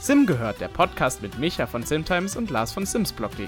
Sim 0.00 0.26
gehört, 0.26 0.60
der 0.60 0.68
Podcast 0.68 1.22
mit 1.22 1.38
Micha 1.38 1.66
von 1.66 1.82
Simtimes 1.82 2.36
und 2.36 2.50
Lars 2.50 2.72
von 2.72 2.84
Simsblog.de. 2.84 3.46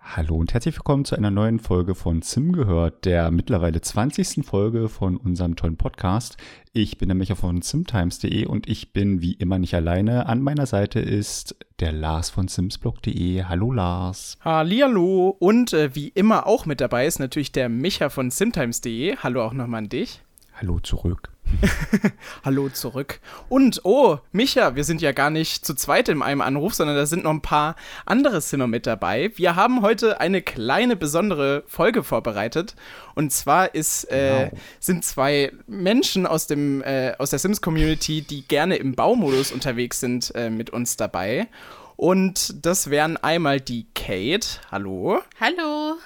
Hallo 0.00 0.36
und 0.36 0.52
herzlich 0.52 0.74
willkommen 0.74 1.04
zu 1.04 1.14
einer 1.16 1.30
neuen 1.30 1.60
Folge 1.60 1.94
von 1.94 2.22
Sim 2.22 2.52
gehört, 2.52 3.04
der 3.04 3.30
mittlerweile 3.30 3.80
20. 3.80 4.44
Folge 4.44 4.88
von 4.88 5.16
unserem 5.16 5.54
tollen 5.54 5.76
Podcast. 5.76 6.36
Ich 6.72 6.98
bin 6.98 7.08
der 7.08 7.14
Micha 7.14 7.34
von 7.36 7.62
simtimes.de 7.62 8.46
und 8.46 8.68
ich 8.68 8.92
bin 8.92 9.20
wie 9.20 9.34
immer 9.34 9.58
nicht 9.58 9.74
alleine. 9.74 10.26
An 10.26 10.42
meiner 10.42 10.66
Seite 10.66 10.98
ist 10.98 11.56
der 11.78 11.92
Lars 11.92 12.30
von 12.30 12.48
simsblog.de. 12.48 13.44
Hallo 13.44 13.70
Lars. 13.70 14.38
Hallihallo 14.44 15.36
und 15.38 15.72
äh, 15.72 15.94
wie 15.94 16.08
immer 16.08 16.46
auch 16.46 16.66
mit 16.66 16.80
dabei 16.80 17.06
ist 17.06 17.20
natürlich 17.20 17.52
der 17.52 17.68
Micha 17.68 18.08
von 18.08 18.30
simtimes.de. 18.30 19.16
Hallo 19.18 19.44
auch 19.44 19.52
nochmal 19.52 19.78
an 19.84 19.88
dich. 19.88 20.22
Hallo 20.54 20.80
zurück. 20.80 21.30
Hallo 22.44 22.68
zurück. 22.68 23.20
Und, 23.48 23.80
oh, 23.84 24.18
Micha, 24.32 24.74
wir 24.74 24.84
sind 24.84 25.02
ja 25.02 25.12
gar 25.12 25.30
nicht 25.30 25.64
zu 25.64 25.74
zweit 25.74 26.08
in 26.08 26.22
einem 26.22 26.40
Anruf, 26.40 26.74
sondern 26.74 26.96
da 26.96 27.06
sind 27.06 27.24
noch 27.24 27.30
ein 27.30 27.42
paar 27.42 27.76
andere 28.06 28.40
Zimmer 28.40 28.66
mit 28.66 28.86
dabei. 28.86 29.32
Wir 29.36 29.56
haben 29.56 29.82
heute 29.82 30.20
eine 30.20 30.42
kleine 30.42 30.96
besondere 30.96 31.64
Folge 31.66 32.02
vorbereitet. 32.04 32.74
Und 33.14 33.32
zwar 33.32 33.74
ist, 33.74 34.04
äh, 34.10 34.50
genau. 34.50 34.62
sind 34.80 35.04
zwei 35.04 35.52
Menschen 35.66 36.26
aus, 36.26 36.46
dem, 36.46 36.82
äh, 36.82 37.14
aus 37.18 37.30
der 37.30 37.38
Sims-Community, 37.38 38.22
die 38.22 38.46
gerne 38.46 38.76
im 38.76 38.94
Baumodus 38.94 39.52
unterwegs 39.52 40.00
sind, 40.00 40.34
äh, 40.34 40.50
mit 40.50 40.70
uns 40.70 40.96
dabei. 40.96 41.48
Und 41.96 42.64
das 42.64 42.90
wären 42.90 43.16
einmal 43.16 43.60
die 43.60 43.86
Kate. 43.94 44.60
Hallo. 44.70 45.20
Hallo. 45.40 45.96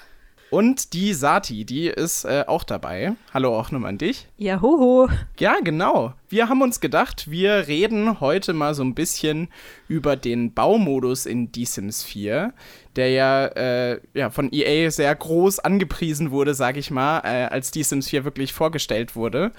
Und 0.53 0.93
die 0.93 1.15
Sati, 1.15 1.65
die 1.65 1.87
ist 1.87 2.25
äh, 2.25 2.43
auch 2.45 2.63
dabei. 2.63 3.15
Hallo 3.33 3.57
auch 3.57 3.71
nochmal 3.71 3.89
an 3.89 3.97
dich. 3.97 4.27
Ja, 4.37 4.61
hoho. 4.61 5.09
Ja, 5.39 5.55
genau. 5.63 6.13
Wir 6.29 6.47
haben 6.47 6.61
uns 6.61 6.79
gedacht, 6.79 7.31
wir 7.31 7.67
reden 7.67 8.19
heute 8.19 8.53
mal 8.53 8.75
so 8.75 8.83
ein 8.83 8.93
bisschen 8.93 9.47
über 9.87 10.15
den 10.15 10.53
Baumodus 10.53 11.25
in 11.25 11.49
The 11.51 11.65
Sims 11.65 12.03
4, 12.03 12.53
der 12.95 13.09
ja, 13.09 13.45
äh, 13.47 13.99
ja 14.13 14.29
von 14.29 14.53
EA 14.53 14.91
sehr 14.91 15.15
groß 15.15 15.57
angepriesen 15.57 16.29
wurde, 16.29 16.53
sag 16.53 16.77
ich 16.77 16.91
mal, 16.91 17.21
äh, 17.23 17.45
als 17.45 17.71
The 17.73 17.81
Sims 17.81 18.09
4 18.09 18.23
wirklich 18.23 18.53
vorgestellt 18.53 19.15
wurde. 19.15 19.53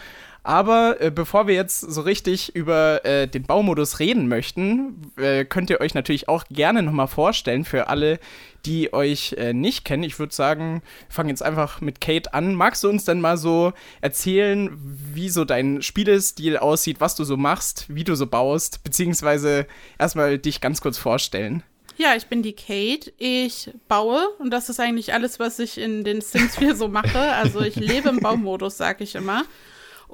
Aber 0.45 1.01
äh, 1.01 1.11
bevor 1.11 1.47
wir 1.47 1.55
jetzt 1.55 1.81
so 1.81 2.03
richtig 2.03 2.55
über 2.55 3.03
äh, 3.07 3.27
den 3.27 3.45
Baumodus 3.45 3.99
reden 3.99 4.29
möchten, 4.29 5.11
äh, 5.17 5.47
könnt 5.47 5.71
ihr 5.71 5.81
euch 5.81 5.95
natürlich 5.95 6.29
auch 6.29 6.45
gerne 6.51 6.83
nochmal 6.83 7.09
vorstellen 7.09 7.65
für 7.65 7.89
alle, 7.89 8.21
die 8.67 8.93
euch 8.93 9.33
äh, 9.39 9.55
nicht 9.55 9.87
kennen. 9.87 10.03
Ich 10.03 10.19
würde 10.19 10.35
sagen, 10.35 10.83
wir 11.09 11.15
fangen 11.15 11.31
jetzt 11.31 11.43
einfach 11.43 11.81
mit 11.81 12.03
Kate 12.03 12.35
an. 12.35 12.55
Magst 12.55 12.85
du 12.85 12.91
uns 12.91 13.07
denn 13.07 13.23
mal 13.23 13.39
so 13.39 13.73
erzählen, 14.03 14.71
wie 14.79 15.31
so 15.31 15.47
dein 15.47 15.81
Spielestil 15.81 16.59
aussieht, 16.59 17.01
was 17.01 17.17
du 17.17 17.25
so 17.25 17.39
machst, 17.39 17.87
wie 17.89 18.05
du 18.05 18.15
so 18.15 18.27
baust, 18.27 18.85
beziehungsweise 18.85 19.67
erstmal 19.99 20.39
dich 20.39 20.61
ganz 20.61 20.83
kurz 20.83 20.99
vorstellen? 20.99 21.63
Ja, 21.97 22.17
ich 22.17 22.27
bin 22.27 22.43
die 22.43 22.55
Kate. 22.55 23.13
Ich 23.17 23.71
baue 23.89 24.29
und 24.39 24.51
das 24.51 24.69
ist 24.69 24.79
eigentlich 24.79 25.15
alles, 25.15 25.39
was 25.39 25.59
ich 25.59 25.79
in 25.79 26.05
den 26.05 26.21
Sims 26.21 26.57
4 26.59 26.77
so 26.77 26.89
mache. 26.89 27.19
Also 27.19 27.63
ich 27.63 27.77
lebe 27.77 28.11
im 28.11 28.21
Baumodus, 28.21 28.77
sag 28.77 29.01
ich 29.01 29.15
immer. 29.15 29.45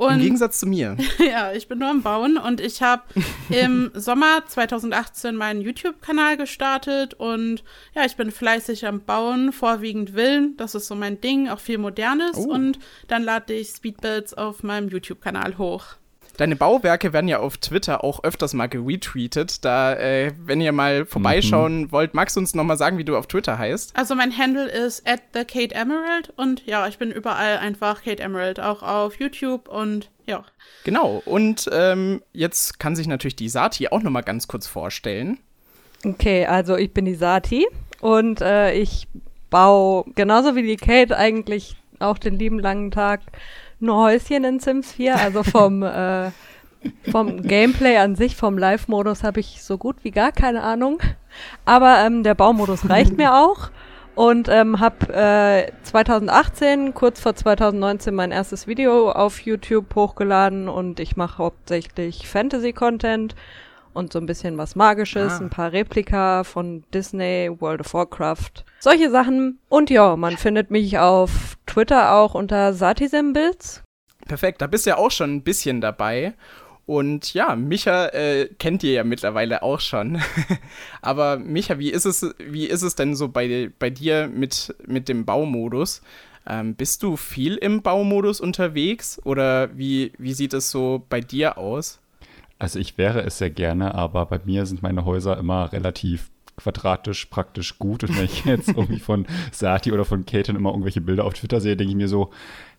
Und, 0.01 0.15
Im 0.15 0.21
Gegensatz 0.21 0.59
zu 0.61 0.67
mir. 0.67 0.97
ja, 1.19 1.53
ich 1.53 1.69
bin 1.69 1.81
nur 1.81 1.89
am 1.89 2.01
Bauen 2.01 2.39
und 2.39 2.63
ich 2.63 2.81
habe 2.81 3.03
im 3.51 3.91
Sommer 3.95 4.47
2018 4.47 5.37
meinen 5.37 5.61
YouTube-Kanal 5.61 6.39
gestartet 6.39 7.13
und 7.13 7.63
ja, 7.95 8.07
ich 8.07 8.17
bin 8.17 8.31
fleißig 8.31 8.87
am 8.87 9.03
Bauen, 9.03 9.53
vorwiegend 9.53 10.13
Villen, 10.15 10.57
das 10.57 10.75
ist 10.75 10.87
so 10.87 10.95
mein 10.95 11.21
Ding, 11.21 11.51
auch 11.51 11.61
viel 11.61 11.77
Modernes 11.77 12.39
oh. 12.39 12.51
und 12.51 12.79
dann 13.09 13.25
lade 13.25 13.53
ich 13.53 13.69
Speedbuilds 13.69 14.33
auf 14.33 14.63
meinem 14.63 14.89
YouTube-Kanal 14.89 15.59
hoch. 15.59 15.97
Deine 16.37 16.57
Bauwerke 16.57 17.13
werden 17.13 17.29
ja 17.29 17.39
auf 17.39 17.59
Twitter 17.59 18.03
auch 18.05 18.25
öfters 18.25 18.55
mal 18.55 18.67
geretweetet. 18.67 19.65
Da, 19.65 19.95
äh, 19.95 20.33
wenn 20.39 20.61
ihr 20.61 20.73
mal 20.73 21.07
vorbeischauen 21.07 21.83
mhm. 21.83 21.93
wollt, 21.93 22.15
magst 22.15 22.37
du 22.37 22.41
uns 22.41 22.55
nochmal 22.55 22.77
sagen, 22.77 22.99
wie 22.99 23.05
du 23.05 23.17
auf 23.17 23.27
Twitter 23.27 23.59
heißt? 23.59 23.97
Also 23.97 24.15
mein 24.15 24.37
Handle 24.37 24.69
ist 24.69 25.07
at 25.07 25.21
the 25.35 25.45
Kate 25.45 25.75
Emerald 25.75 26.33
und 26.37 26.65
ja, 26.67 26.87
ich 26.89 26.99
bin 26.99 27.11
überall 27.11 27.59
einfach 27.59 28.03
Kate 28.03 28.23
Emerald, 28.23 28.61
auch 28.61 28.83
auf 28.83 29.19
YouTube 29.19 29.69
und 29.69 30.11
ja. 30.27 30.45
Genau, 30.85 31.23
und 31.25 31.69
ähm, 31.73 32.23
jetzt 32.33 32.79
kann 32.79 32.97
sich 32.97 33.07
natürlich 33.07 33.37
die 33.37 33.49
Sati 33.49 33.89
auch 33.89 34.03
nochmal 34.03 34.23
ganz 34.23 34.49
kurz 34.49 34.67
vorstellen. 34.67 35.39
Okay, 36.05 36.47
also 36.47 36.77
ich 36.77 36.93
bin 36.93 37.05
die 37.05 37.15
Sati 37.15 37.67
und 38.01 38.41
äh, 38.41 38.73
ich 38.73 39.09
baue 39.51 40.05
genauso 40.15 40.55
wie 40.55 40.63
die 40.63 40.77
Kate 40.77 41.17
eigentlich 41.17 41.77
auch 41.99 42.19
den 42.19 42.39
lieben 42.39 42.59
langen 42.59 42.91
Tag 42.91 43.21
nur 43.81 43.97
Häuschen 43.97 44.45
in 44.45 44.61
Sims 44.61 44.93
4. 44.93 45.17
Also 45.17 45.43
vom, 45.43 45.83
äh, 45.83 46.31
vom 47.11 47.43
Gameplay 47.43 47.97
an 47.97 48.17
sich, 48.17 48.37
vom 48.37 48.59
Live-Modus 48.59 49.23
habe 49.23 49.41
ich 49.41 49.63
so 49.63 49.79
gut 49.79 49.97
wie 50.03 50.11
gar 50.11 50.33
keine 50.33 50.63
Ahnung. 50.63 51.01
Aber 51.65 51.99
ähm, 52.05 52.23
der 52.23 52.35
Baumodus 52.35 52.89
reicht 52.89 53.17
mir 53.17 53.35
auch. 53.35 53.71
Und 54.15 54.49
ähm, 54.49 54.81
habe 54.81 55.15
äh, 55.15 55.73
2018, 55.85 56.95
kurz 56.95 57.21
vor 57.21 57.35
2019, 57.35 58.15
mein 58.15 58.33
erstes 58.33 58.67
Video 58.67 59.11
auf 59.11 59.41
YouTube 59.41 59.95
hochgeladen 59.95 60.69
und 60.69 61.01
ich 61.01 61.17
mache 61.17 61.39
hauptsächlich 61.39 62.29
Fantasy-Content 62.29 63.35
und 63.93 64.13
so 64.13 64.19
ein 64.19 64.27
bisschen 64.27 64.59
was 64.59 64.77
Magisches, 64.77 65.33
ah. 65.33 65.39
ein 65.39 65.51
paar 65.51 65.73
Replika 65.73 66.45
von 66.45 66.85
Disney, 66.95 67.51
World 67.59 67.81
of 67.81 67.95
Warcraft, 67.95 68.65
solche 68.79 69.11
Sachen. 69.11 69.59
Und 69.69 69.91
ja, 69.91 70.17
man 70.17 70.37
findet 70.37 70.71
mich 70.71 70.99
auf 70.99 71.57
Twitter 71.67 72.15
auch 72.15 72.35
unter 72.35 72.73
Satisimbilds. 72.73 73.83
Perfekt, 74.27 74.63
da 74.63 74.67
bist 74.67 74.87
du 74.87 74.91
ja 74.91 74.97
auch 74.97 75.11
schon 75.11 75.37
ein 75.37 75.43
bisschen 75.43 75.81
dabei. 75.81 76.35
Und 76.87 77.35
ja, 77.35 77.55
Micha 77.55 78.07
äh, 78.07 78.49
kennt 78.59 78.83
ihr 78.83 78.93
ja 78.93 79.05
mittlerweile 79.05 79.63
auch 79.63 79.79
schon. 79.79 80.21
Aber 81.03 81.39
Micha, 81.39 81.79
wie 81.79 81.91
ist 81.91 82.05
es, 82.05 82.35
wie 82.39 82.67
ist 82.67 82.83
es 82.83 82.97
denn 82.97 83.15
so 83.15 83.29
bei, 83.29 83.71
bei 83.79 83.91
dir 83.91 84.27
mit, 84.27 84.75
mit 84.87 85.09
dem 85.09 85.25
Baumodus? 85.25 86.03
Ähm, 86.49 86.75
bist 86.75 87.03
du 87.05 87.17
viel 87.17 87.57
im 87.57 87.83
Baumodus 87.83 88.41
unterwegs 88.41 89.21
oder 89.25 89.77
wie, 89.77 90.13
wie 90.19 90.33
sieht 90.33 90.53
es 90.53 90.71
so 90.71 91.07
bei 91.09 91.21
dir 91.21 91.59
aus? 91.59 92.01
Also 92.61 92.79
ich 92.79 92.99
wäre 92.99 93.23
es 93.23 93.39
sehr 93.39 93.51
gerne, 93.51 93.95
aber 93.95 94.27
bei 94.27 94.39
mir 94.45 94.67
sind 94.67 94.83
meine 94.83 95.07
Häuser 95.07 95.39
immer 95.39 95.73
relativ 95.73 96.31
quadratisch 96.57 97.25
praktisch 97.27 97.79
gut. 97.79 98.05
Und 98.05 98.17
wenn 98.17 98.27
ich 98.27 98.45
jetzt 98.45 98.69
irgendwie 98.77 99.01
von 99.01 99.27
Sati 99.51 99.91
oder 99.93 100.05
von 100.05 100.27
Katen 100.27 100.57
immer 100.57 100.71
irgendwelche 100.71 101.01
Bilder 101.01 101.25
auf 101.25 101.33
Twitter 101.33 101.61
sehe, 101.63 101.75
denke 101.75 101.93
ich 101.93 101.97
mir 101.97 102.09
so, 102.09 102.31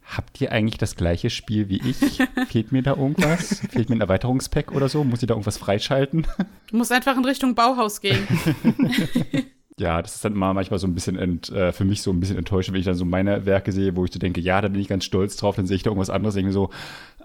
habt 0.06 0.40
ihr 0.40 0.52
eigentlich 0.52 0.78
das 0.78 0.96
gleiche 0.96 1.31
Spiel 1.31 1.68
wie 1.68 1.81
ich? 1.84 1.97
Fehlt 2.47 2.72
mir 2.72 2.84
da 2.84 2.96
irgendwas? 2.96 3.62
Fehlt 3.72 3.90
mir 3.90 3.96
ein 3.96 4.02
Erweiterungspack 4.02 4.72
oder 4.72 4.88
so? 4.88 5.03
Muss 5.03 5.24
ich 5.24 5.28
da 5.28 5.34
irgendwas 5.34 5.58
freischalten? 5.58 6.28
Du 6.69 6.78
musst 6.78 6.92
einfach 6.92 7.18
in 7.18 7.25
Richtung 7.25 7.56
Bauhaus 7.56 8.02
gehen. 8.02 8.28
ja, 9.80 10.02
das 10.02 10.16
ist 10.16 10.25
dann 10.25 10.34
immer 10.34 10.53
manchmal 10.53 10.80
so 10.80 10.88
ein 10.88 10.94
bisschen 10.94 11.18
ent, 11.18 11.50
äh, 11.50 11.72
für 11.72 11.86
mich 11.86 12.02
so 12.02 12.12
ein 12.12 12.19
bisschen 12.19 12.38
enttäuschend, 12.38 12.74
wenn 12.74 12.80
ich 12.80 12.86
dann 12.86 12.96
so 12.96 13.06
meine 13.06 13.46
Werke 13.46 13.72
sehe, 13.72 13.96
wo 13.96 14.06
ich 14.06 14.13
so 14.13 14.19
denke, 14.19 14.42
ja, 14.42 14.62
da 14.62 14.68
bin 14.68 14.80
ich 14.80 14.88
ganz 14.88 15.06
stolz 15.06 15.38
drauf, 15.38 15.56
dann 15.56 15.66
sehe 15.66 15.75
ich 15.75 15.84
da 15.84 15.90
irgendwas 15.90 16.09
anderes, 16.09 16.36
denke 16.36 16.48
mir 16.48 16.53
so, 16.53 16.69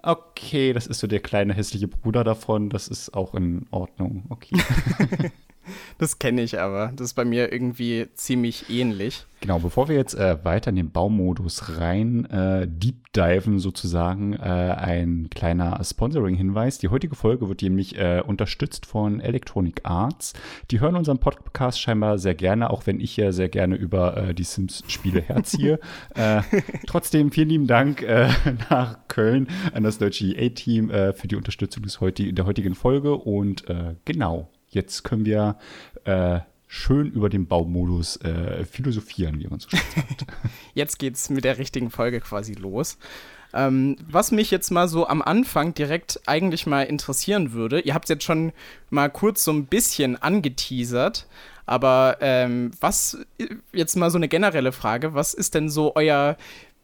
okay, 0.06 0.72
das 0.72 0.86
ist 0.86 1.00
so 1.00 1.06
der 1.06 1.20
kleine 1.20 1.54
hässliche 1.54 1.88
Bruder 1.88 2.24
davon, 2.24 2.70
das 2.70 2.88
ist 2.88 3.14
auch 3.14 3.34
in 3.34 3.66
Ordnung, 3.70 4.24
okay. 4.28 4.56
Das 5.98 6.18
kenne 6.18 6.42
ich 6.42 6.60
aber. 6.60 6.92
Das 6.94 7.08
ist 7.08 7.14
bei 7.14 7.24
mir 7.24 7.52
irgendwie 7.52 8.08
ziemlich 8.14 8.70
ähnlich. 8.70 9.24
Genau, 9.40 9.58
bevor 9.58 9.88
wir 9.88 9.96
jetzt 9.96 10.14
äh, 10.14 10.42
weiter 10.44 10.70
in 10.70 10.76
den 10.76 10.90
Baumodus 10.90 11.78
rein 11.78 12.24
äh, 12.26 12.66
deep 12.66 13.12
diven 13.16 13.58
sozusagen, 13.58 14.32
äh, 14.34 14.38
ein 14.38 15.28
kleiner 15.30 15.82
Sponsoring-Hinweis. 15.82 16.78
Die 16.78 16.88
heutige 16.88 17.16
Folge 17.16 17.48
wird 17.48 17.62
nämlich 17.62 17.98
äh, 17.98 18.22
unterstützt 18.26 18.86
von 18.86 19.20
Electronic 19.20 19.80
Arts. 19.84 20.32
Die 20.70 20.80
hören 20.80 20.96
unseren 20.96 21.18
Podcast 21.18 21.80
scheinbar 21.80 22.18
sehr 22.18 22.34
gerne, 22.34 22.70
auch 22.70 22.86
wenn 22.86 23.00
ich 23.00 23.16
ja 23.16 23.32
sehr 23.32 23.48
gerne 23.48 23.76
über 23.76 24.16
äh, 24.16 24.34
die 24.34 24.44
Sims-Spiele 24.44 25.20
herziehe. 25.20 25.78
Äh, 26.14 26.42
trotzdem 26.86 27.30
vielen 27.30 27.48
lieben 27.48 27.66
Dank 27.66 28.02
äh, 28.02 28.28
nach 28.70 29.06
Köln 29.08 29.48
an 29.72 29.82
das 29.82 29.98
deutsche 29.98 30.26
EA-Team 30.26 30.88
für 30.88 31.28
die 31.28 31.36
Unterstützung 31.36 31.82
des 31.82 32.00
heut 32.00 32.18
der 32.18 32.46
heutigen 32.46 32.74
Folge. 32.74 33.14
Und 33.14 33.64
genau, 34.04 34.48
Jetzt 34.68 35.04
können 35.04 35.24
wir 35.24 35.56
äh, 36.04 36.40
schön 36.68 37.10
über 37.10 37.28
den 37.28 37.46
Baumodus 37.46 38.16
äh, 38.18 38.64
philosophieren, 38.64 39.38
wie 39.40 39.46
man 39.46 39.60
so 39.60 39.68
schön 39.70 39.80
sagt. 39.94 40.26
Jetzt 40.74 40.98
geht's 40.98 41.30
mit 41.30 41.44
der 41.44 41.58
richtigen 41.58 41.90
Folge 41.90 42.20
quasi 42.20 42.54
los. 42.54 42.98
Ähm, 43.54 43.96
was 44.06 44.32
mich 44.32 44.50
jetzt 44.50 44.70
mal 44.70 44.88
so 44.88 45.06
am 45.06 45.22
Anfang 45.22 45.72
direkt 45.72 46.20
eigentlich 46.26 46.66
mal 46.66 46.82
interessieren 46.82 47.52
würde, 47.52 47.80
ihr 47.80 47.94
habt 47.94 48.04
es 48.04 48.10
jetzt 48.10 48.24
schon 48.24 48.52
mal 48.90 49.08
kurz 49.08 49.44
so 49.44 49.52
ein 49.52 49.66
bisschen 49.66 50.20
angeteasert, 50.20 51.26
aber 51.64 52.18
ähm, 52.20 52.72
was, 52.80 53.16
jetzt 53.72 53.96
mal 53.96 54.10
so 54.10 54.18
eine 54.18 54.28
generelle 54.28 54.72
Frage, 54.72 55.14
was 55.14 55.32
ist 55.32 55.54
denn 55.54 55.70
so 55.70 55.94
euer 55.94 56.36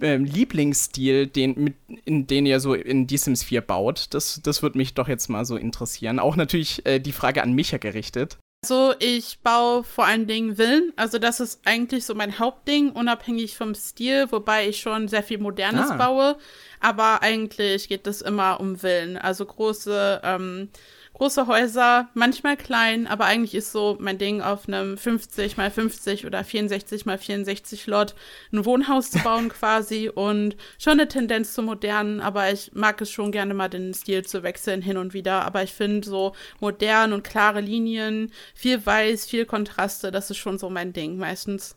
ähm, 0.03 0.25
Lieblingsstil, 0.25 1.27
den, 1.27 1.55
mit, 1.57 1.75
in 2.05 2.27
den 2.27 2.45
ihr 2.47 2.61
so 2.61 2.75
in 2.75 3.07
Die 3.07 3.17
Sims 3.17 3.43
4 3.43 3.61
baut? 3.63 4.07
Das, 4.11 4.41
das 4.43 4.63
würde 4.63 4.77
mich 4.79 4.95
doch 4.95 5.09
jetzt 5.09 5.29
mal 5.29 5.45
so 5.45 5.57
interessieren. 5.57 6.19
Auch 6.19 6.37
natürlich 6.37 6.85
äh, 6.87 6.99
die 7.01 7.13
Frage 7.13 7.43
an 7.43 7.53
Micha 7.55 7.79
gerichtet. 7.79 8.37
So, 8.65 8.95
ich 9.01 9.41
baue 9.43 9.83
vor 9.83 10.05
allen 10.07 10.29
Dingen 10.29 10.55
Villen. 10.55 10.93
Also 10.95 11.19
das 11.19 11.41
ist 11.41 11.63
eigentlich 11.65 12.05
so 12.07 12.15
mein 12.15 12.39
Hauptding, 12.39 12.91
unabhängig 12.91 13.57
vom 13.57 13.75
Stil, 13.75 14.27
wobei 14.31 14.69
ich 14.69 14.79
schon 14.81 15.09
sehr 15.09 15.25
viel 15.25 15.39
Modernes 15.39 15.91
Ah. 15.91 15.97
baue. 15.97 16.37
Aber 16.79 17.23
eigentlich 17.23 17.89
geht 17.89 18.07
es 18.07 18.23
immer 18.23 18.61
um 18.61 18.77
Villen. 18.77 19.17
Also 19.17 19.47
große, 19.47 20.21
ähm, 20.23 20.69
große 21.15 21.47
Häuser, 21.47 22.09
manchmal 22.15 22.57
klein, 22.57 23.07
aber 23.07 23.27
eigentlich 23.27 23.55
ist 23.55 23.73
so 23.73 23.97
mein 24.01 24.19
Ding 24.19 24.41
auf 24.41 24.67
einem 24.67 24.97
50 24.97 25.57
mal 25.57 25.71
50 25.71 26.27
oder 26.27 26.43
64 26.45 27.07
mal 27.07 27.19
64 27.19 27.87
Lot 27.87 28.15
ein 28.53 28.65
Wohnhaus 28.65 29.11
zu 29.11 29.19
bauen 29.21 29.49
quasi 29.51 30.09
und 30.09 30.57
schon 30.79 30.95
eine 30.95 31.09
Tendenz 31.09 31.55
zum 31.55 31.67
Modernen, 31.67 32.21
aber 32.21 32.53
ich 32.53 32.73
mag 32.75 33.01
es 33.01 33.11
schon 33.11 33.33
gerne 33.33 33.55
mal 33.55 33.69
den 33.69 33.95
Stil 33.95 34.25
zu 34.25 34.43
wechseln 34.43 34.83
hin 34.83 34.97
und 34.97 35.15
wieder. 35.15 35.45
Aber 35.45 35.63
ich 35.63 35.73
finde 35.73 36.07
so 36.07 36.35
modern 36.61 37.13
und 37.13 37.25
klare 37.25 37.61
Linien, 37.61 38.33
viel 38.55 38.85
Weiß, 38.85 39.27
viel 39.27 39.47
Kontraste, 39.47 40.11
das 40.11 40.31
ist 40.31 40.39
schon 40.39 40.59
so 40.59 40.71
mein 40.71 40.93
Ding 40.93 41.17
meistens. 41.19 41.77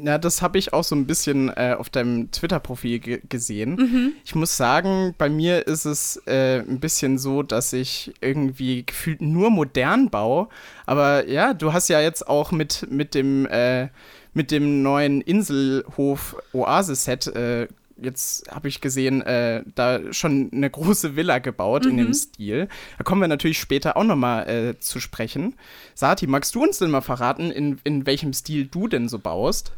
Ja, 0.00 0.16
das 0.16 0.42
habe 0.42 0.58
ich 0.58 0.72
auch 0.72 0.84
so 0.84 0.94
ein 0.94 1.06
bisschen 1.06 1.48
äh, 1.48 1.74
auf 1.76 1.90
deinem 1.90 2.30
Twitter-Profil 2.30 2.98
ge 3.00 3.20
gesehen. 3.28 4.14
Ich 4.24 4.34
muss 4.34 4.56
sagen, 4.56 5.14
bei 5.18 5.28
mir 5.28 5.66
ist 5.66 5.86
es 5.86 6.22
äh, 6.26 6.60
ein 6.60 6.78
bisschen 6.78 7.18
so, 7.18 7.42
dass 7.42 7.72
ich 7.72 8.12
irgendwie 8.20 8.86
gefühlt 8.86 9.20
nur 9.20 9.50
modern 9.50 10.08
baue. 10.08 10.48
Aber 10.86 11.28
ja, 11.28 11.52
du 11.52 11.72
hast 11.72 11.88
ja 11.88 12.00
jetzt 12.00 12.28
auch 12.28 12.52
mit, 12.52 12.86
mit, 12.90 13.14
dem, 13.14 13.46
äh, 13.46 13.88
mit 14.34 14.52
dem 14.52 14.82
neuen 14.82 15.20
Inselhof 15.20 16.36
Oasis-Set, 16.52 17.26
äh, 17.28 17.66
jetzt 18.00 18.48
habe 18.50 18.68
ich 18.68 18.80
gesehen, 18.80 19.22
äh, 19.22 19.64
da 19.74 20.12
schon 20.12 20.50
eine 20.52 20.70
große 20.70 21.16
Villa 21.16 21.38
gebaut 21.38 21.86
in 21.86 21.96
dem 21.96 22.14
Stil. 22.14 22.68
Da 22.96 23.04
kommen 23.04 23.20
wir 23.20 23.28
natürlich 23.28 23.58
später 23.58 23.96
auch 23.96 24.04
nochmal 24.04 24.48
äh, 24.48 24.78
zu 24.78 25.00
sprechen. 25.00 25.54
Sati, 25.94 26.28
magst 26.28 26.54
du 26.54 26.62
uns 26.62 26.78
denn 26.78 26.90
mal 26.90 27.00
verraten, 27.00 27.50
in, 27.50 27.80
in 27.84 28.06
welchem 28.06 28.32
Stil 28.32 28.66
du 28.66 28.86
denn 28.86 29.08
so 29.08 29.18
baust? 29.18 29.72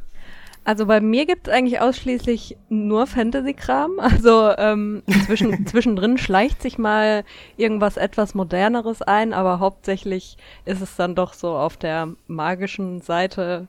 Also 0.70 0.86
bei 0.86 1.00
mir 1.00 1.26
gibt 1.26 1.48
es 1.48 1.52
eigentlich 1.52 1.80
ausschließlich 1.80 2.56
nur 2.68 3.08
Fantasy-Kram. 3.08 3.94
Also 3.98 4.52
ähm, 4.56 5.02
zwischen, 5.26 5.66
zwischendrin 5.66 6.16
schleicht 6.16 6.62
sich 6.62 6.78
mal 6.78 7.24
irgendwas 7.56 7.96
etwas 7.96 8.34
Moderneres 8.36 9.02
ein, 9.02 9.32
aber 9.32 9.58
hauptsächlich 9.58 10.36
ist 10.66 10.80
es 10.80 10.94
dann 10.94 11.16
doch 11.16 11.32
so 11.32 11.56
auf 11.56 11.76
der 11.76 12.10
magischen 12.28 13.00
Seite 13.00 13.66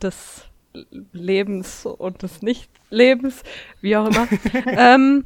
des 0.00 0.44
Lebens 1.12 1.84
und 1.84 2.22
des 2.22 2.42
Nichtlebens, 2.42 3.42
wie 3.80 3.96
auch 3.96 4.06
immer. 4.06 4.28
ähm, 4.66 5.24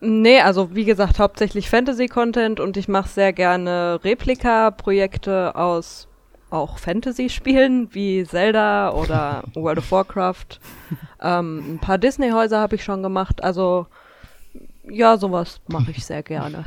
nee, 0.00 0.40
also 0.40 0.74
wie 0.74 0.86
gesagt, 0.86 1.20
hauptsächlich 1.20 1.70
Fantasy-Content 1.70 2.58
und 2.58 2.76
ich 2.76 2.88
mache 2.88 3.08
sehr 3.08 3.32
gerne 3.32 4.00
Replika-Projekte 4.02 5.54
aus 5.54 6.07
auch 6.50 6.78
Fantasy-Spielen 6.78 7.94
wie 7.94 8.24
Zelda 8.24 8.92
oder 8.92 9.44
World 9.54 9.78
of 9.78 9.90
Warcraft. 9.90 10.60
ähm, 11.20 11.74
ein 11.74 11.78
paar 11.78 11.98
Disney-Häuser 11.98 12.60
habe 12.60 12.76
ich 12.76 12.84
schon 12.84 13.02
gemacht. 13.02 13.42
Also 13.42 13.86
ja, 14.90 15.16
sowas 15.16 15.60
mache 15.68 15.90
ich 15.90 16.04
sehr 16.04 16.22
gerne. 16.22 16.64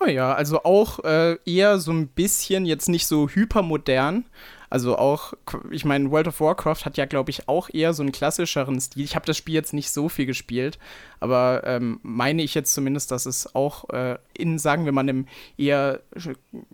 Oh 0.00 0.06
ja, 0.08 0.32
also 0.32 0.62
auch 0.62 1.00
äh, 1.04 1.36
eher 1.44 1.78
so 1.78 1.92
ein 1.92 2.08
bisschen, 2.08 2.64
jetzt 2.64 2.88
nicht 2.88 3.06
so 3.06 3.28
hypermodern. 3.28 4.24
Also 4.70 4.98
auch, 4.98 5.32
ich 5.70 5.84
meine, 5.84 6.10
World 6.10 6.28
of 6.28 6.40
Warcraft 6.40 6.84
hat 6.84 6.96
ja, 6.96 7.06
glaube 7.06 7.30
ich, 7.30 7.48
auch 7.48 7.70
eher 7.72 7.94
so 7.94 8.02
einen 8.02 8.12
klassischeren 8.12 8.80
Stil. 8.80 9.04
Ich 9.04 9.14
habe 9.14 9.26
das 9.26 9.36
Spiel 9.36 9.54
jetzt 9.54 9.72
nicht 9.72 9.90
so 9.90 10.08
viel 10.08 10.26
gespielt, 10.26 10.78
aber 11.20 11.62
ähm, 11.64 12.00
meine 12.02 12.42
ich 12.42 12.54
jetzt 12.54 12.74
zumindest, 12.74 13.10
dass 13.10 13.26
es 13.26 13.54
auch 13.54 13.88
äh, 13.90 14.18
in, 14.34 14.58
sagen 14.58 14.84
wir 14.84 14.92
mal, 14.92 15.00
einem 15.00 15.26
eher 15.56 16.00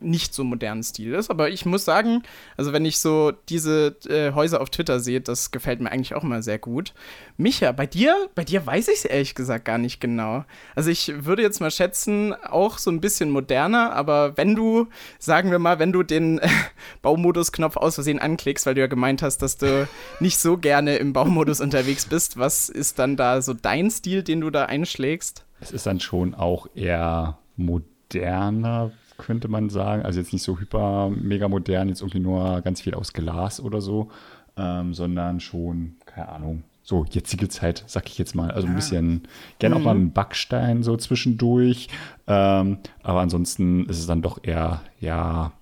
nicht 0.00 0.34
so 0.34 0.44
modernen 0.44 0.82
Stil 0.82 1.14
ist. 1.14 1.30
Aber 1.30 1.50
ich 1.50 1.66
muss 1.66 1.84
sagen, 1.84 2.22
also 2.56 2.72
wenn 2.72 2.84
ich 2.84 2.98
so 2.98 3.32
diese 3.48 3.96
äh, 4.08 4.32
Häuser 4.32 4.60
auf 4.60 4.70
Twitter 4.70 5.00
sehe, 5.00 5.20
das 5.20 5.50
gefällt 5.50 5.80
mir 5.80 5.92
eigentlich 5.92 6.14
auch 6.14 6.24
immer 6.24 6.42
sehr 6.42 6.58
gut. 6.58 6.94
Micha, 7.36 7.72
bei 7.72 7.86
dir, 7.86 8.28
bei 8.34 8.44
dir 8.44 8.64
weiß 8.64 8.88
ich 8.88 8.98
es 8.98 9.04
ehrlich 9.04 9.34
gesagt 9.34 9.64
gar 9.64 9.78
nicht 9.78 10.00
genau. 10.00 10.44
Also 10.74 10.90
ich 10.90 11.24
würde 11.24 11.42
jetzt 11.42 11.60
mal 11.60 11.70
schätzen, 11.70 12.32
auch 12.32 12.78
so 12.78 12.90
ein 12.90 13.00
bisschen 13.00 13.30
moderner, 13.30 13.92
aber 13.92 14.36
wenn 14.36 14.54
du, 14.54 14.88
sagen 15.18 15.50
wir 15.50 15.58
mal, 15.58 15.78
wenn 15.78 15.92
du 15.92 16.02
den 16.02 16.38
äh, 16.38 16.48
Baumodus-Knopf 17.02 17.76
aus 17.84 17.94
Versehen 17.94 18.18
anklickst, 18.18 18.66
weil 18.66 18.74
du 18.74 18.80
ja 18.80 18.86
gemeint 18.86 19.22
hast, 19.22 19.38
dass 19.38 19.56
du 19.56 19.88
nicht 20.20 20.38
so 20.38 20.56
gerne 20.56 20.96
im 20.96 21.12
Baumodus 21.12 21.60
unterwegs 21.60 22.06
bist, 22.06 22.38
was 22.38 22.68
ist 22.68 22.98
dann 22.98 23.16
da 23.16 23.42
so 23.42 23.54
dein 23.54 23.90
Stil, 23.90 24.22
den 24.22 24.40
du 24.40 24.50
da 24.50 24.64
einschlägst? 24.66 25.44
Es 25.60 25.70
ist 25.70 25.86
dann 25.86 26.00
schon 26.00 26.34
auch 26.34 26.66
eher 26.74 27.38
moderner, 27.56 28.90
könnte 29.16 29.48
man 29.48 29.70
sagen. 29.70 30.02
Also 30.02 30.20
jetzt 30.20 30.32
nicht 30.32 30.42
so 30.42 30.58
hyper 30.58 31.10
mega 31.10 31.48
modern, 31.48 31.88
jetzt 31.88 32.00
irgendwie 32.00 32.20
nur 32.20 32.60
ganz 32.62 32.80
viel 32.80 32.94
aus 32.94 33.12
Glas 33.12 33.60
oder 33.60 33.80
so, 33.80 34.10
ähm, 34.56 34.94
sondern 34.94 35.40
schon, 35.40 35.96
keine 36.06 36.28
Ahnung, 36.28 36.64
so 36.82 37.06
jetzige 37.08 37.48
Zeit, 37.48 37.82
sag 37.86 38.08
ich 38.08 38.18
jetzt 38.18 38.34
mal. 38.34 38.50
Also 38.50 38.68
ein 38.68 38.74
bisschen, 38.74 39.22
gerne 39.58 39.76
auch 39.76 39.80
mal 39.80 39.92
einen 39.92 40.12
Backstein 40.12 40.82
so 40.82 40.96
zwischendurch. 40.98 41.88
Ähm, 42.26 42.78
aber 43.02 43.20
ansonsten 43.20 43.86
ist 43.86 43.98
es 43.98 44.06
dann 44.06 44.20
doch 44.20 44.38
eher, 44.42 44.82
ja, 45.00 45.52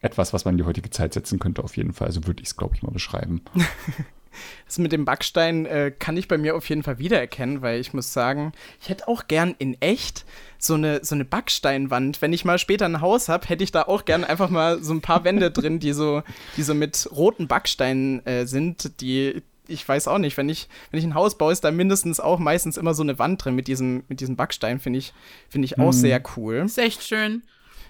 etwas, 0.00 0.32
was 0.32 0.44
man 0.44 0.54
in 0.54 0.58
die 0.58 0.64
heutige 0.64 0.90
Zeit 0.90 1.14
setzen 1.14 1.38
könnte, 1.38 1.62
auf 1.62 1.76
jeden 1.76 1.92
Fall. 1.92 2.06
Also 2.08 2.26
würde 2.26 2.42
ich 2.42 2.48
es, 2.48 2.56
glaube 2.56 2.74
ich, 2.76 2.82
mal 2.82 2.92
beschreiben. 2.92 3.42
Das 4.66 4.78
mit 4.78 4.92
dem 4.92 5.04
Backstein 5.04 5.66
äh, 5.66 5.92
kann 5.96 6.16
ich 6.16 6.28
bei 6.28 6.38
mir 6.38 6.56
auf 6.56 6.68
jeden 6.68 6.82
Fall 6.82 6.98
wiedererkennen, 6.98 7.62
weil 7.62 7.80
ich 7.80 7.92
muss 7.92 8.12
sagen, 8.12 8.52
ich 8.80 8.88
hätte 8.88 9.08
auch 9.08 9.26
gern 9.26 9.54
in 9.58 9.80
echt 9.80 10.24
so 10.58 10.74
eine, 10.74 11.04
so 11.04 11.14
eine 11.14 11.24
Backsteinwand. 11.24 12.20
Wenn 12.22 12.32
ich 12.32 12.44
mal 12.44 12.58
später 12.58 12.84
ein 12.84 13.00
Haus 13.00 13.28
habe, 13.28 13.48
hätte 13.48 13.64
ich 13.64 13.72
da 13.72 13.82
auch 13.82 14.04
gern 14.04 14.24
einfach 14.24 14.50
mal 14.50 14.82
so 14.82 14.92
ein 14.92 15.00
paar 15.00 15.24
Wände 15.24 15.50
drin, 15.50 15.80
die 15.80 15.92
so, 15.92 16.22
die 16.56 16.62
so 16.62 16.74
mit 16.74 17.08
roten 17.10 17.48
Backsteinen 17.48 18.24
äh, 18.26 18.46
sind, 18.46 19.00
die. 19.00 19.42
Ich 19.70 19.86
weiß 19.86 20.08
auch 20.08 20.16
nicht, 20.16 20.38
wenn 20.38 20.48
ich, 20.48 20.66
wenn 20.90 20.98
ich 20.98 21.04
ein 21.04 21.14
Haus 21.14 21.36
baue, 21.36 21.52
ist 21.52 21.62
da 21.62 21.70
mindestens 21.70 22.20
auch 22.20 22.38
meistens 22.38 22.78
immer 22.78 22.94
so 22.94 23.02
eine 23.02 23.18
Wand 23.18 23.44
drin 23.44 23.54
mit 23.54 23.68
diesem, 23.68 24.02
mit 24.08 24.20
diesem 24.20 24.34
Backstein, 24.34 24.80
finde 24.80 24.98
ich, 24.98 25.12
finde 25.50 25.66
ich 25.66 25.78
auch 25.78 25.92
sehr 25.92 26.22
cool. 26.36 26.62
Ist 26.64 26.78
echt 26.78 27.02
schön. 27.02 27.42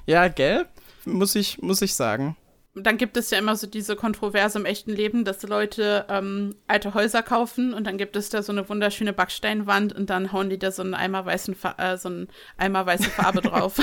Ja, 0.04 0.26
gell? 0.26 0.66
Muss 1.08 1.34
ich, 1.34 1.60
muss 1.62 1.82
ich 1.82 1.94
sagen. 1.94 2.36
dann 2.74 2.96
gibt 2.96 3.16
es 3.16 3.30
ja 3.30 3.38
immer 3.38 3.56
so 3.56 3.66
diese 3.66 3.96
Kontroverse 3.96 4.58
im 4.58 4.64
echten 4.64 4.92
Leben, 4.92 5.24
dass 5.24 5.42
Leute 5.42 6.04
ähm, 6.08 6.54
alte 6.66 6.94
Häuser 6.94 7.22
kaufen 7.22 7.74
und 7.74 7.86
dann 7.86 7.98
gibt 7.98 8.14
es 8.14 8.30
da 8.30 8.42
so 8.42 8.52
eine 8.52 8.68
wunderschöne 8.68 9.12
Backsteinwand 9.12 9.92
und 9.92 10.10
dann 10.10 10.32
hauen 10.32 10.48
die 10.50 10.58
da 10.58 10.70
so 10.70 10.82
einen 10.82 10.94
Eimer, 10.94 11.26
weißen 11.26 11.54
Fa 11.54 11.74
äh, 11.78 11.96
so 11.96 12.08
einen 12.08 12.28
Eimer 12.56 12.86
weiße 12.86 13.10
Farbe 13.10 13.40
drauf. 13.40 13.76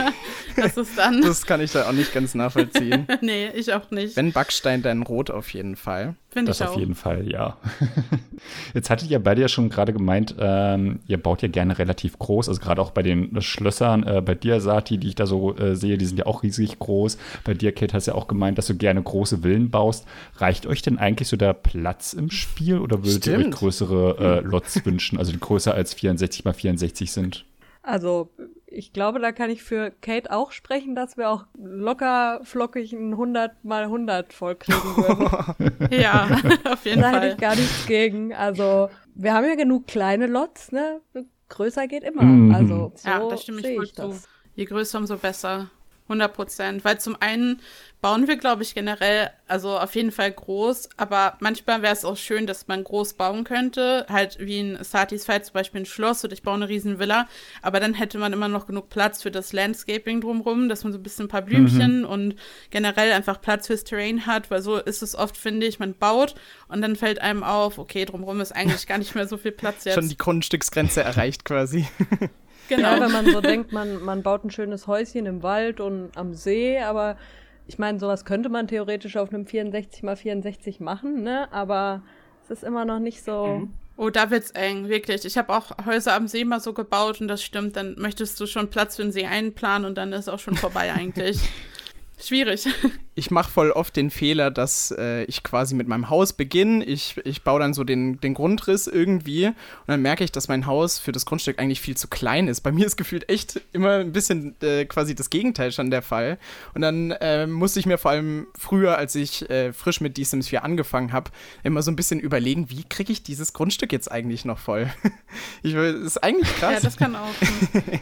das 0.56 0.76
ist 0.76 0.96
dann. 0.96 1.20
Das 1.20 1.44
kann 1.44 1.60
ich 1.60 1.72
da 1.72 1.88
auch 1.88 1.92
nicht 1.92 2.14
ganz 2.14 2.34
nachvollziehen. 2.34 3.06
nee, 3.20 3.50
ich 3.54 3.74
auch 3.74 3.90
nicht. 3.90 4.16
Wenn 4.16 4.32
Backstein, 4.32 4.82
dann 4.82 5.02
rot 5.02 5.30
auf 5.30 5.52
jeden 5.52 5.76
Fall. 5.76 6.16
Finde 6.32 6.50
Das 6.50 6.60
ich 6.60 6.66
auf 6.66 6.74
auch. 6.74 6.78
jeden 6.78 6.94
Fall, 6.94 7.28
ja. 7.28 7.56
Jetzt 8.74 8.88
hattet 8.88 9.10
ihr 9.10 9.18
beide 9.18 9.40
ja 9.40 9.48
schon 9.48 9.68
gerade 9.68 9.92
gemeint, 9.92 10.36
ähm, 10.38 11.00
ihr 11.08 11.20
baut 11.20 11.42
ja 11.42 11.48
gerne 11.48 11.76
relativ 11.76 12.18
groß, 12.20 12.48
also 12.48 12.60
gerade 12.60 12.80
auch 12.80 12.92
bei 12.92 13.02
den 13.02 13.42
Schlössern, 13.42 14.04
äh, 14.04 14.22
bei 14.24 14.36
dir, 14.36 14.60
Sati, 14.60 14.96
die 14.98 15.08
ich 15.08 15.14
da 15.16 15.26
so 15.26 15.56
äh, 15.56 15.74
sehe, 15.74 15.98
die 15.98 16.06
sind 16.06 16.18
ja 16.18 16.26
auch 16.26 16.44
riesig 16.44 16.78
groß. 16.78 17.18
Bei 17.42 17.54
dir, 17.54 17.72
Kate, 17.72 17.94
hast 17.94 18.06
ja 18.06 18.14
auch 18.14 18.28
gemeint, 18.28 18.58
dass 18.58 18.68
du 18.68 18.76
gerne 18.76 19.02
große 19.02 19.38
Villen 19.42 19.70
baust. 19.70 20.06
Reicht 20.36 20.66
euch 20.66 20.82
denn 20.82 20.98
eigentlich 20.98 21.26
so 21.26 21.36
der 21.36 21.52
Platz 21.52 22.12
im 22.12 22.30
Spiel 22.30 22.78
oder 22.78 22.98
würdet 23.04 23.26
ihr 23.26 23.32
euch 23.34 23.40
Stimmt. 23.40 23.54
größere 23.56 24.38
äh, 24.38 24.40
Lots 24.46 24.84
wünschen, 24.86 25.18
also 25.18 25.32
die 25.32 25.40
größer 25.40 25.74
als 25.74 25.94
64 25.94 26.44
mal 26.44 26.52
64 26.52 27.10
sind? 27.10 27.44
Also, 27.82 28.30
ich 28.70 28.92
glaube, 28.92 29.18
da 29.18 29.32
kann 29.32 29.50
ich 29.50 29.62
für 29.62 29.90
Kate 30.00 30.30
auch 30.30 30.52
sprechen, 30.52 30.94
dass 30.94 31.16
wir 31.16 31.28
auch 31.28 31.44
locker 31.58 32.40
flockig 32.44 32.92
ein 32.92 33.12
100 33.12 33.64
mal 33.64 33.84
100 33.84 34.32
vollkriegen 34.32 34.96
würden. 34.96 35.88
Ja, 35.90 36.28
auf 36.70 36.84
jeden 36.84 37.00
da 37.02 37.08
hätte 37.08 37.18
Fall. 37.20 37.30
ich 37.32 37.36
gar 37.38 37.56
nichts 37.56 37.86
gegen. 37.86 38.32
Also, 38.34 38.88
wir 39.14 39.34
haben 39.34 39.44
ja 39.46 39.56
genug 39.56 39.86
kleine 39.86 40.26
Lots, 40.26 40.72
ne? 40.72 41.00
Größer 41.48 41.88
geht 41.88 42.04
immer. 42.04 42.22
Mhm. 42.22 42.54
Also, 42.54 42.92
so 42.94 43.08
Ja, 43.08 43.28
da 43.28 43.36
stimme 43.36 43.60
ich 43.60 43.74
voll 43.74 43.84
ich 43.84 43.94
zu. 43.94 44.02
das. 44.02 44.28
Je 44.54 44.64
größer, 44.66 44.98
umso 44.98 45.16
besser. 45.16 45.68
100 46.04 46.32
Prozent. 46.32 46.84
Weil 46.84 46.98
zum 47.00 47.16
einen 47.20 47.60
bauen 48.00 48.28
wir, 48.28 48.36
glaube 48.36 48.62
ich, 48.62 48.74
generell, 48.74 49.30
also 49.46 49.78
auf 49.78 49.94
jeden 49.94 50.10
Fall 50.10 50.32
groß, 50.32 50.88
aber 50.96 51.36
manchmal 51.40 51.82
wäre 51.82 51.92
es 51.92 52.04
auch 52.04 52.16
schön, 52.16 52.46
dass 52.46 52.66
man 52.66 52.82
groß 52.82 53.14
bauen 53.14 53.44
könnte. 53.44 54.06
Halt 54.08 54.38
wie 54.40 54.58
in 54.58 54.82
Satis 54.82 55.26
Fall 55.26 55.42
zum 55.44 55.52
Beispiel 55.52 55.82
ein 55.82 55.86
Schloss 55.86 56.24
oder 56.24 56.32
ich 56.32 56.42
baue 56.42 56.54
eine 56.54 56.68
riesen 56.68 56.98
Villa. 56.98 57.28
Aber 57.60 57.78
dann 57.78 57.94
hätte 57.94 58.18
man 58.18 58.32
immer 58.32 58.48
noch 58.48 58.66
genug 58.66 58.88
Platz 58.88 59.22
für 59.22 59.30
das 59.30 59.52
Landscaping 59.52 60.22
drumrum, 60.22 60.68
dass 60.68 60.82
man 60.84 60.92
so 60.92 60.98
ein 60.98 61.02
bisschen 61.02 61.26
ein 61.26 61.28
paar 61.28 61.42
Blümchen 61.42 62.04
und 62.06 62.36
generell 62.70 63.12
einfach 63.12 63.40
Platz 63.40 63.66
fürs 63.66 63.84
Terrain 63.84 64.26
hat, 64.26 64.50
weil 64.50 64.62
so 64.62 64.78
ist 64.78 65.02
es 65.02 65.14
oft, 65.14 65.36
finde 65.36 65.66
ich, 65.66 65.78
man 65.78 65.94
baut 65.94 66.34
und 66.68 66.80
dann 66.80 66.96
fällt 66.96 67.20
einem 67.20 67.42
auf, 67.42 67.78
okay, 67.78 68.06
drumrum 68.06 68.40
ist 68.40 68.52
eigentlich 68.52 68.86
gar 68.86 68.98
nicht 68.98 69.14
mehr 69.14 69.28
so 69.28 69.36
viel 69.36 69.52
Platz 69.52 69.84
jetzt. 69.84 69.94
Schon 69.94 70.08
die 70.08 70.16
Grundstücksgrenze 70.16 71.02
erreicht 71.02 71.44
quasi. 71.44 71.86
genau. 72.68 72.94
Ja, 72.94 73.00
wenn 73.00 73.12
man 73.12 73.26
so 73.26 73.42
denkt, 73.42 73.72
man, 73.72 74.02
man 74.02 74.22
baut 74.22 74.44
ein 74.44 74.50
schönes 74.50 74.86
Häuschen 74.86 75.26
im 75.26 75.42
Wald 75.42 75.80
und 75.80 76.16
am 76.16 76.32
See, 76.32 76.78
aber 76.80 77.18
ich 77.70 77.78
meine, 77.78 78.00
sowas 78.00 78.24
könnte 78.24 78.48
man 78.48 78.66
theoretisch 78.66 79.16
auf 79.16 79.32
einem 79.32 79.46
64 79.46 80.02
mal 80.02 80.16
64 80.16 80.80
machen, 80.80 81.22
ne? 81.22 81.52
Aber 81.52 82.02
es 82.42 82.50
ist 82.50 82.64
immer 82.64 82.84
noch 82.84 82.98
nicht 82.98 83.22
so. 83.22 83.68
Oh, 83.96 84.10
da 84.10 84.32
wird's 84.32 84.50
eng, 84.50 84.88
wirklich. 84.88 85.24
Ich 85.24 85.38
habe 85.38 85.54
auch 85.54 85.70
Häuser 85.86 86.14
am 86.14 86.26
See 86.26 86.44
mal 86.44 86.58
so 86.58 86.72
gebaut 86.72 87.20
und 87.20 87.28
das 87.28 87.44
stimmt, 87.44 87.76
dann 87.76 87.94
möchtest 87.96 88.40
du 88.40 88.46
schon 88.46 88.70
Platz 88.70 88.96
für 88.96 89.02
den 89.02 89.12
See 89.12 89.24
einplanen 89.24 89.86
und 89.86 89.96
dann 89.98 90.12
ist 90.12 90.28
auch 90.28 90.40
schon 90.40 90.56
vorbei 90.56 90.92
eigentlich. 90.98 91.38
Schwierig. 92.26 92.66
Ich 93.16 93.30
mache 93.30 93.50
voll 93.50 93.70
oft 93.70 93.96
den 93.96 94.08
Fehler, 94.10 94.50
dass 94.50 94.94
äh, 94.96 95.24
ich 95.24 95.42
quasi 95.42 95.74
mit 95.74 95.86
meinem 95.86 96.08
Haus 96.08 96.32
beginne. 96.32 96.82
Ich, 96.84 97.16
ich 97.24 97.42
baue 97.42 97.60
dann 97.60 97.74
so 97.74 97.84
den, 97.84 98.18
den 98.18 98.32
Grundriss 98.32 98.86
irgendwie 98.86 99.48
und 99.48 99.54
dann 99.88 100.00
merke 100.00 100.24
ich, 100.24 100.32
dass 100.32 100.48
mein 100.48 100.64
Haus 100.64 100.98
für 100.98 101.12
das 101.12 101.26
Grundstück 101.26 101.58
eigentlich 101.58 101.82
viel 101.82 101.98
zu 101.98 102.08
klein 102.08 102.48
ist. 102.48 102.62
Bei 102.62 102.72
mir 102.72 102.86
ist 102.86 102.96
gefühlt 102.96 103.28
echt 103.28 103.60
immer 103.74 103.96
ein 103.96 104.12
bisschen 104.12 104.54
äh, 104.62 104.86
quasi 104.86 105.14
das 105.14 105.28
Gegenteil 105.28 105.70
schon 105.70 105.90
der 105.90 106.00
Fall. 106.00 106.38
Und 106.72 106.80
dann 106.80 107.10
äh, 107.10 107.46
musste 107.46 107.78
ich 107.80 107.84
mir 107.84 107.98
vor 107.98 108.12
allem 108.12 108.46
früher, 108.56 108.96
als 108.96 109.14
ich 109.16 109.50
äh, 109.50 109.74
frisch 109.74 110.00
mit 110.00 110.16
D-Sims 110.16 110.48
4 110.48 110.64
angefangen 110.64 111.12
habe, 111.12 111.30
immer 111.62 111.82
so 111.82 111.90
ein 111.90 111.96
bisschen 111.96 112.20
überlegen, 112.20 112.70
wie 112.70 112.84
kriege 112.84 113.12
ich 113.12 113.22
dieses 113.22 113.52
Grundstück 113.52 113.92
jetzt 113.92 114.10
eigentlich 114.10 114.46
noch 114.46 114.58
voll? 114.58 114.90
ich, 115.62 115.74
das 115.74 115.94
ist 115.94 116.24
eigentlich 116.24 116.48
krass. 116.56 116.72
Ja, 116.72 116.80
das 116.80 116.96
kann 116.96 117.16
auch. 117.16 117.34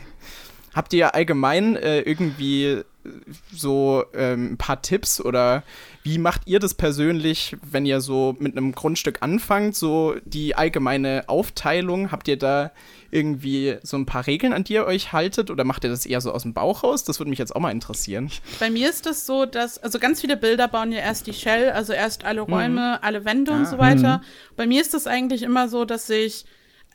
Habt 0.75 0.92
ihr 0.92 1.12
allgemein 1.14 1.75
äh, 1.75 2.02
irgendwie 2.02 2.84
so 3.54 4.04
ähm, 4.14 4.52
ein 4.52 4.56
paar 4.56 4.82
Tipps 4.82 5.20
oder 5.20 5.62
wie 6.02 6.18
macht 6.18 6.42
ihr 6.46 6.58
das 6.58 6.74
persönlich, 6.74 7.56
wenn 7.62 7.84
ihr 7.84 8.00
so 8.00 8.36
mit 8.38 8.56
einem 8.56 8.72
Grundstück 8.72 9.18
anfangt, 9.20 9.76
so 9.76 10.16
die 10.24 10.54
allgemeine 10.54 11.24
Aufteilung? 11.26 12.10
Habt 12.10 12.28
ihr 12.28 12.38
da 12.38 12.72
irgendwie 13.10 13.76
so 13.82 13.96
ein 13.96 14.06
paar 14.06 14.26
Regeln, 14.26 14.52
an 14.52 14.64
die 14.64 14.74
ihr 14.74 14.86
euch 14.86 15.12
haltet 15.12 15.50
oder 15.50 15.64
macht 15.64 15.84
ihr 15.84 15.90
das 15.90 16.06
eher 16.06 16.20
so 16.20 16.32
aus 16.32 16.42
dem 16.42 16.54
Bauch 16.54 16.82
raus? 16.82 17.04
Das 17.04 17.18
würde 17.18 17.30
mich 17.30 17.38
jetzt 17.38 17.54
auch 17.54 17.60
mal 17.60 17.70
interessieren. 17.70 18.30
Bei 18.58 18.70
mir 18.70 18.88
ist 18.88 19.06
es 19.06 19.26
so, 19.26 19.46
dass, 19.46 19.78
also 19.78 19.98
ganz 19.98 20.20
viele 20.20 20.36
Bilder 20.36 20.68
bauen 20.68 20.92
ja 20.92 21.00
erst 21.00 21.26
die 21.26 21.32
Shell, 21.32 21.70
also 21.70 21.92
erst 21.92 22.24
alle 22.24 22.42
Räume, 22.42 22.98
mhm. 22.98 22.98
alle 23.04 23.24
Wände 23.24 23.52
ah. 23.52 23.56
und 23.56 23.66
so 23.66 23.78
weiter. 23.78 24.18
Mhm. 24.18 24.56
Bei 24.56 24.66
mir 24.66 24.80
ist 24.80 24.94
es 24.94 25.06
eigentlich 25.06 25.42
immer 25.42 25.68
so, 25.68 25.84
dass 25.84 26.08
ich 26.10 26.44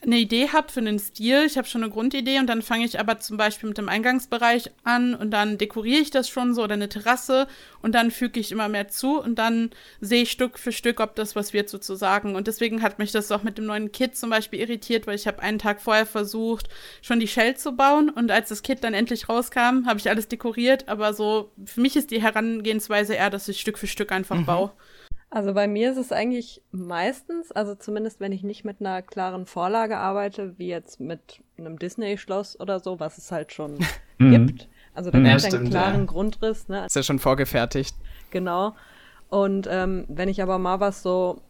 eine 0.05 0.17
Idee 0.17 0.49
habe 0.49 0.71
für 0.71 0.79
einen 0.79 0.99
Stil, 0.99 1.43
ich 1.45 1.57
habe 1.57 1.67
schon 1.67 1.83
eine 1.83 1.91
Grundidee 1.91 2.39
und 2.39 2.47
dann 2.47 2.61
fange 2.61 2.85
ich 2.85 2.99
aber 2.99 3.19
zum 3.19 3.37
Beispiel 3.37 3.69
mit 3.69 3.77
dem 3.77 3.89
Eingangsbereich 3.89 4.71
an 4.83 5.15
und 5.15 5.31
dann 5.31 5.57
dekoriere 5.57 6.01
ich 6.01 6.11
das 6.11 6.29
schon 6.29 6.53
so 6.53 6.63
oder 6.63 6.73
eine 6.73 6.89
Terrasse 6.89 7.47
und 7.81 7.93
dann 7.95 8.11
füge 8.11 8.39
ich 8.39 8.51
immer 8.51 8.69
mehr 8.69 8.87
zu 8.87 9.19
und 9.19 9.35
dann 9.35 9.71
sehe 10.01 10.23
ich 10.23 10.31
Stück 10.31 10.59
für 10.59 10.71
Stück, 10.71 10.99
ob 10.99 11.15
das 11.15 11.35
was 11.35 11.53
wird 11.53 11.69
sozusagen. 11.69 12.35
Und 12.35 12.47
deswegen 12.47 12.81
hat 12.81 12.99
mich 12.99 13.11
das 13.11 13.31
auch 13.31 13.43
mit 13.43 13.57
dem 13.57 13.65
neuen 13.65 13.91
Kit 13.91 14.15
zum 14.15 14.29
Beispiel 14.29 14.59
irritiert, 14.59 15.07
weil 15.07 15.15
ich 15.15 15.27
habe 15.27 15.41
einen 15.41 15.59
Tag 15.59 15.81
vorher 15.81 16.05
versucht, 16.05 16.67
schon 17.01 17.19
die 17.19 17.27
Shell 17.27 17.55
zu 17.55 17.75
bauen 17.75 18.09
und 18.09 18.31
als 18.31 18.49
das 18.49 18.63
Kit 18.63 18.83
dann 18.83 18.93
endlich 18.93 19.29
rauskam, 19.29 19.85
habe 19.85 19.99
ich 19.99 20.09
alles 20.09 20.27
dekoriert, 20.27 20.87
aber 20.87 21.13
so 21.13 21.51
für 21.65 21.81
mich 21.81 21.95
ist 21.95 22.11
die 22.11 22.21
Herangehensweise 22.21 23.15
eher, 23.15 23.29
dass 23.29 23.47
ich 23.47 23.59
Stück 23.59 23.77
für 23.77 23.87
Stück 23.87 24.11
einfach 24.11 24.37
mhm. 24.37 24.45
baue. 24.45 24.71
Also 25.33 25.55
bei 25.55 25.67
mir 25.67 25.91
ist 25.91 25.97
es 25.97 26.11
eigentlich 26.11 26.61
meistens, 26.71 27.51
also 27.51 27.73
zumindest 27.73 28.19
wenn 28.19 28.31
ich 28.31 28.43
nicht 28.43 28.65
mit 28.65 28.79
einer 28.79 29.01
klaren 29.01 29.47
Vorlage 29.47 29.97
arbeite, 29.97 30.59
wie 30.59 30.67
jetzt 30.67 30.99
mit 30.99 31.41
einem 31.57 31.79
Disney-Schloss 31.79 32.59
oder 32.59 32.79
so, 32.79 32.99
was 32.99 33.17
es 33.17 33.31
halt 33.31 33.51
schon 33.51 33.79
mhm. 34.19 34.29
gibt. 34.29 34.69
Also 34.93 35.09
da 35.09 35.17
gibt 35.17 35.35
es 35.35 35.51
einen 35.51 35.71
klaren 35.71 36.01
ja. 36.01 36.05
Grundriss. 36.05 36.67
Ne? 36.67 36.85
Ist 36.85 36.95
ja 36.95 37.01
schon 37.01 37.17
vorgefertigt. 37.17 37.95
Genau. 38.29 38.75
Und 39.29 39.67
ähm, 39.71 40.05
wenn 40.07 40.29
ich 40.29 40.39
aber 40.43 40.59
mal 40.59 40.79
was 40.79 41.01
so 41.01 41.41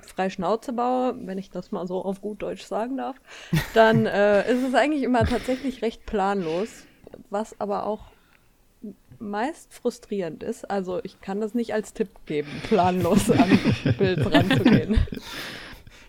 frei 0.00 0.28
Schnauze 0.28 0.72
baue, 0.72 1.14
wenn 1.20 1.38
ich 1.38 1.50
das 1.50 1.70
mal 1.70 1.86
so 1.86 2.04
auf 2.04 2.20
gut 2.20 2.42
Deutsch 2.42 2.64
sagen 2.64 2.96
darf, 2.96 3.14
dann 3.74 4.06
äh, 4.06 4.52
ist 4.52 4.66
es 4.66 4.74
eigentlich 4.74 5.04
immer 5.04 5.24
tatsächlich 5.24 5.82
recht 5.82 6.04
planlos, 6.04 6.84
was 7.30 7.60
aber 7.60 7.86
auch 7.86 8.10
meist 9.18 9.72
frustrierend 9.72 10.42
ist. 10.42 10.70
Also 10.70 11.00
ich 11.02 11.20
kann 11.20 11.40
das 11.40 11.54
nicht 11.54 11.74
als 11.74 11.92
Tipp 11.92 12.10
geben, 12.26 12.48
planlos 12.68 13.30
an 13.30 13.58
Bild 13.98 14.32
ranzugehen. 14.32 14.98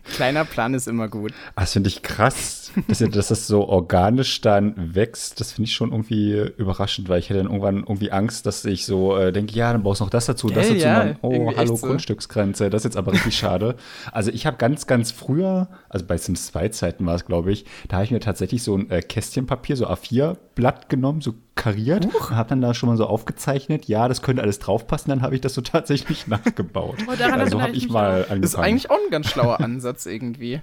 Kleiner 0.09 0.45
Plan 0.45 0.73
ist 0.73 0.87
immer 0.87 1.07
gut. 1.07 1.33
Ah, 1.55 1.61
das 1.61 1.73
finde 1.73 1.89
ich 1.89 2.01
krass, 2.01 2.71
dass, 2.87 2.99
dass 2.99 3.27
das 3.27 3.47
so 3.47 3.67
organisch 3.67 4.41
dann 4.41 4.95
wächst. 4.95 5.39
Das 5.39 5.51
finde 5.51 5.67
ich 5.67 5.73
schon 5.73 5.91
irgendwie 5.91 6.51
überraschend, 6.57 7.09
weil 7.09 7.19
ich 7.19 7.29
hätte 7.29 7.39
dann 7.39 7.47
irgendwann 7.47 7.77
irgendwie 7.77 8.11
Angst, 8.11 8.45
dass 8.45 8.65
ich 8.65 8.85
so 8.85 9.15
äh, 9.17 9.31
denke, 9.31 9.53
ja, 9.53 9.71
dann 9.71 9.83
brauchst 9.83 10.01
du 10.01 10.05
noch 10.05 10.11
das 10.11 10.25
dazu, 10.25 10.49
das 10.49 10.67
dazu. 10.67 10.79
Ja, 10.79 11.03
dann, 11.03 11.17
oh, 11.21 11.53
hallo, 11.55 11.75
so. 11.75 11.87
Grundstücksgrenze. 11.87 12.69
Das 12.69 12.81
ist 12.81 12.85
jetzt 12.85 12.97
aber 12.97 13.13
richtig 13.13 13.37
schade. 13.37 13.75
Also 14.11 14.31
ich 14.31 14.45
habe 14.45 14.57
ganz, 14.57 14.87
ganz 14.87 15.11
früher, 15.11 15.69
also 15.89 16.05
bei 16.05 16.17
Sims 16.17 16.47
2 16.47 16.69
Zeiten 16.69 17.05
war 17.05 17.15
es, 17.15 17.25
glaube 17.25 17.51
ich, 17.51 17.65
da 17.87 17.97
habe 17.97 18.05
ich 18.05 18.11
mir 18.11 18.19
tatsächlich 18.19 18.63
so 18.63 18.75
ein 18.75 18.89
äh, 18.89 19.01
Kästchenpapier, 19.01 19.75
so 19.75 19.87
A4-Blatt 19.87 20.89
genommen, 20.89 21.21
so 21.21 21.35
kariert 21.59 22.05
und 22.05 22.31
habe 22.31 22.49
dann 22.49 22.61
da 22.61 22.73
schon 22.73 22.89
mal 22.89 22.97
so 22.97 23.05
aufgezeichnet, 23.05 23.85
ja, 23.85 24.07
das 24.07 24.21
könnte 24.21 24.41
alles 24.41 24.59
draufpassen, 24.59 25.09
dann 25.09 25.21
habe 25.21 25.35
ich 25.35 25.41
das 25.41 25.53
so 25.53 25.61
tatsächlich 25.61 26.27
nachgebaut. 26.27 26.97
Oh, 27.07 27.11
also 27.11 27.61
habe 27.61 27.73
ich 27.73 27.89
mal 27.89 28.21
angefangen. 28.21 28.41
Das 28.41 28.51
ist 28.51 28.59
eigentlich 28.59 28.89
auch 28.89 28.97
ein 28.97 29.11
ganz 29.11 29.29
schlauer 29.29 29.59
Ansatz 29.59 30.05
irgendwie. 30.05 30.61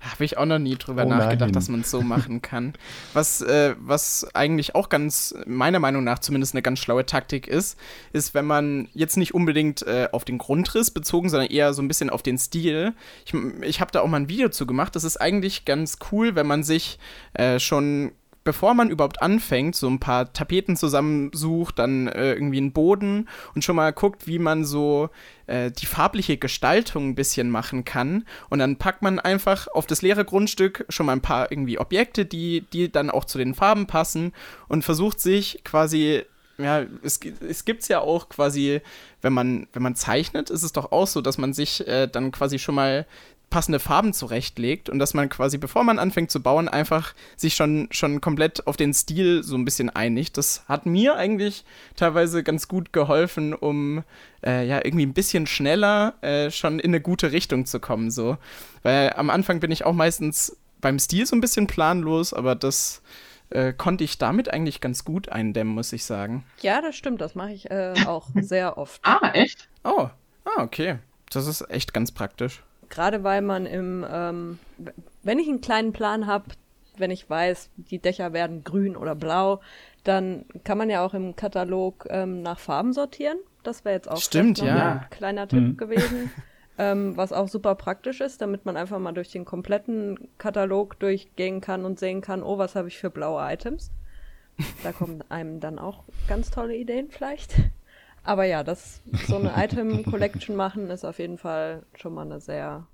Da 0.00 0.12
habe 0.12 0.24
ich 0.24 0.38
auch 0.38 0.46
noch 0.46 0.60
nie 0.60 0.76
drüber 0.76 1.04
oh 1.04 1.08
nachgedacht, 1.08 1.56
dass 1.56 1.68
man 1.68 1.80
es 1.80 1.90
so 1.90 2.02
machen 2.02 2.40
kann. 2.40 2.74
Was, 3.14 3.40
äh, 3.40 3.74
was 3.80 4.28
eigentlich 4.32 4.76
auch 4.76 4.90
ganz, 4.90 5.34
meiner 5.44 5.80
Meinung 5.80 6.04
nach 6.04 6.20
zumindest 6.20 6.54
eine 6.54 6.62
ganz 6.62 6.78
schlaue 6.78 7.04
Taktik 7.04 7.48
ist, 7.48 7.76
ist, 8.12 8.32
wenn 8.32 8.44
man 8.44 8.88
jetzt 8.94 9.16
nicht 9.16 9.34
unbedingt 9.34 9.82
äh, 9.82 10.08
auf 10.12 10.24
den 10.24 10.38
Grundriss 10.38 10.92
bezogen, 10.92 11.28
sondern 11.28 11.50
eher 11.50 11.74
so 11.74 11.82
ein 11.82 11.88
bisschen 11.88 12.10
auf 12.10 12.22
den 12.22 12.38
Stil. 12.38 12.94
Ich, 13.26 13.34
ich 13.62 13.80
habe 13.80 13.90
da 13.90 14.00
auch 14.02 14.06
mal 14.06 14.18
ein 14.18 14.28
Video 14.28 14.50
zu 14.50 14.66
gemacht. 14.66 14.94
Das 14.94 15.02
ist 15.02 15.16
eigentlich 15.16 15.64
ganz 15.64 15.98
cool, 16.12 16.36
wenn 16.36 16.46
man 16.46 16.62
sich 16.62 17.00
äh, 17.34 17.58
schon 17.58 18.12
bevor 18.48 18.72
man 18.72 18.88
überhaupt 18.88 19.20
anfängt, 19.20 19.76
so 19.76 19.88
ein 19.88 20.00
paar 20.00 20.32
Tapeten 20.32 20.74
zusammensucht, 20.74 21.78
dann 21.78 22.06
äh, 22.06 22.32
irgendwie 22.32 22.56
einen 22.56 22.72
Boden 22.72 23.28
und 23.54 23.62
schon 23.62 23.76
mal 23.76 23.92
guckt, 23.92 24.26
wie 24.26 24.38
man 24.38 24.64
so 24.64 25.10
äh, 25.48 25.70
die 25.70 25.84
farbliche 25.84 26.38
Gestaltung 26.38 27.10
ein 27.10 27.14
bisschen 27.14 27.50
machen 27.50 27.84
kann. 27.84 28.24
Und 28.48 28.60
dann 28.60 28.76
packt 28.76 29.02
man 29.02 29.18
einfach 29.18 29.68
auf 29.68 29.86
das 29.86 30.00
leere 30.00 30.24
Grundstück 30.24 30.86
schon 30.88 31.04
mal 31.04 31.12
ein 31.12 31.20
paar 31.20 31.52
irgendwie 31.52 31.78
Objekte, 31.78 32.24
die, 32.24 32.62
die 32.72 32.90
dann 32.90 33.10
auch 33.10 33.26
zu 33.26 33.36
den 33.36 33.54
Farben 33.54 33.86
passen 33.86 34.32
und 34.66 34.82
versucht 34.82 35.20
sich 35.20 35.60
quasi 35.62 36.22
ja, 36.56 36.86
es, 37.02 37.20
es 37.46 37.66
gibt 37.66 37.82
es 37.82 37.88
ja 37.88 38.00
auch 38.00 38.30
quasi, 38.30 38.80
wenn 39.20 39.34
man, 39.34 39.66
wenn 39.74 39.82
man 39.82 39.94
zeichnet, 39.94 40.48
ist 40.48 40.62
es 40.62 40.72
doch 40.72 40.90
auch 40.90 41.06
so, 41.06 41.20
dass 41.20 41.36
man 41.36 41.52
sich 41.52 41.86
äh, 41.86 42.08
dann 42.08 42.32
quasi 42.32 42.58
schon 42.58 42.74
mal 42.76 43.06
passende 43.50 43.78
Farben 43.78 44.12
zurechtlegt 44.12 44.88
und 44.88 44.98
dass 44.98 45.14
man 45.14 45.28
quasi, 45.28 45.58
bevor 45.58 45.84
man 45.84 45.98
anfängt 45.98 46.30
zu 46.30 46.42
bauen, 46.42 46.68
einfach 46.68 47.14
sich 47.36 47.54
schon, 47.54 47.88
schon 47.90 48.20
komplett 48.20 48.66
auf 48.66 48.76
den 48.76 48.92
Stil 48.92 49.42
so 49.42 49.56
ein 49.56 49.64
bisschen 49.64 49.90
einigt. 49.90 50.36
Das 50.36 50.64
hat 50.68 50.86
mir 50.86 51.16
eigentlich 51.16 51.64
teilweise 51.96 52.42
ganz 52.42 52.68
gut 52.68 52.92
geholfen, 52.92 53.54
um 53.54 54.04
äh, 54.44 54.66
ja 54.66 54.84
irgendwie 54.84 55.06
ein 55.06 55.14
bisschen 55.14 55.46
schneller 55.46 56.14
äh, 56.20 56.50
schon 56.50 56.78
in 56.78 56.90
eine 56.90 57.00
gute 57.00 57.32
Richtung 57.32 57.64
zu 57.64 57.80
kommen. 57.80 58.10
So. 58.10 58.36
Weil 58.82 59.14
am 59.14 59.30
Anfang 59.30 59.60
bin 59.60 59.70
ich 59.70 59.84
auch 59.84 59.94
meistens 59.94 60.56
beim 60.80 60.98
Stil 60.98 61.26
so 61.26 61.34
ein 61.34 61.40
bisschen 61.40 61.66
planlos, 61.66 62.32
aber 62.34 62.54
das 62.54 63.02
äh, 63.50 63.72
konnte 63.72 64.04
ich 64.04 64.18
damit 64.18 64.52
eigentlich 64.52 64.80
ganz 64.80 65.04
gut 65.04 65.30
eindämmen, 65.30 65.74
muss 65.74 65.92
ich 65.92 66.04
sagen. 66.04 66.44
Ja, 66.60 66.82
das 66.82 66.96
stimmt, 66.96 67.20
das 67.20 67.34
mache 67.34 67.52
ich 67.52 67.70
äh, 67.70 67.94
auch 68.06 68.28
sehr 68.34 68.76
oft. 68.76 69.00
Ah, 69.04 69.30
echt? 69.32 69.68
Oh, 69.84 70.08
ah, 70.44 70.62
okay. 70.62 70.98
Das 71.30 71.46
ist 71.46 71.68
echt 71.70 71.92
ganz 71.92 72.12
praktisch. 72.12 72.62
Gerade 72.88 73.24
weil 73.24 73.42
man 73.42 73.66
im, 73.66 74.04
ähm, 74.10 74.58
wenn 75.22 75.38
ich 75.38 75.48
einen 75.48 75.60
kleinen 75.60 75.92
Plan 75.92 76.26
habe, 76.26 76.46
wenn 76.96 77.10
ich 77.10 77.28
weiß, 77.28 77.70
die 77.76 77.98
Dächer 77.98 78.32
werden 78.32 78.64
grün 78.64 78.96
oder 78.96 79.14
blau, 79.14 79.60
dann 80.04 80.44
kann 80.64 80.78
man 80.78 80.90
ja 80.90 81.04
auch 81.04 81.14
im 81.14 81.36
Katalog 81.36 82.06
ähm, 82.10 82.42
nach 82.42 82.58
Farben 82.58 82.92
sortieren. 82.92 83.38
Das 83.62 83.84
wäre 83.84 83.94
jetzt 83.94 84.10
auch 84.10 84.20
Stimmt, 84.20 84.58
ja. 84.58 85.00
ein 85.02 85.10
kleiner 85.10 85.46
Tipp 85.46 85.60
mhm. 85.60 85.76
gewesen. 85.76 86.30
ähm, 86.78 87.16
was 87.16 87.32
auch 87.32 87.48
super 87.48 87.74
praktisch 87.74 88.20
ist, 88.20 88.40
damit 88.40 88.64
man 88.64 88.76
einfach 88.76 88.98
mal 88.98 89.12
durch 89.12 89.30
den 89.30 89.44
kompletten 89.44 90.28
Katalog 90.38 90.98
durchgehen 90.98 91.60
kann 91.60 91.84
und 91.84 91.98
sehen 91.98 92.20
kann, 92.20 92.42
oh, 92.42 92.58
was 92.58 92.74
habe 92.74 92.88
ich 92.88 92.98
für 92.98 93.10
blaue 93.10 93.42
Items. 93.52 93.90
Da 94.82 94.92
kommen 94.92 95.22
einem 95.28 95.60
dann 95.60 95.78
auch 95.78 96.04
ganz 96.26 96.50
tolle 96.50 96.76
Ideen 96.76 97.10
vielleicht. 97.10 97.54
Aber 98.28 98.44
ja, 98.44 98.62
das 98.62 99.00
so 99.26 99.36
eine 99.36 99.54
Item-Collection 99.56 100.54
machen 100.54 100.90
ist 100.90 101.06
auf 101.06 101.18
jeden 101.18 101.38
Fall 101.38 101.84
schon 101.94 102.12
mal 102.12 102.26
eine 102.26 102.42
sehr, 102.42 102.86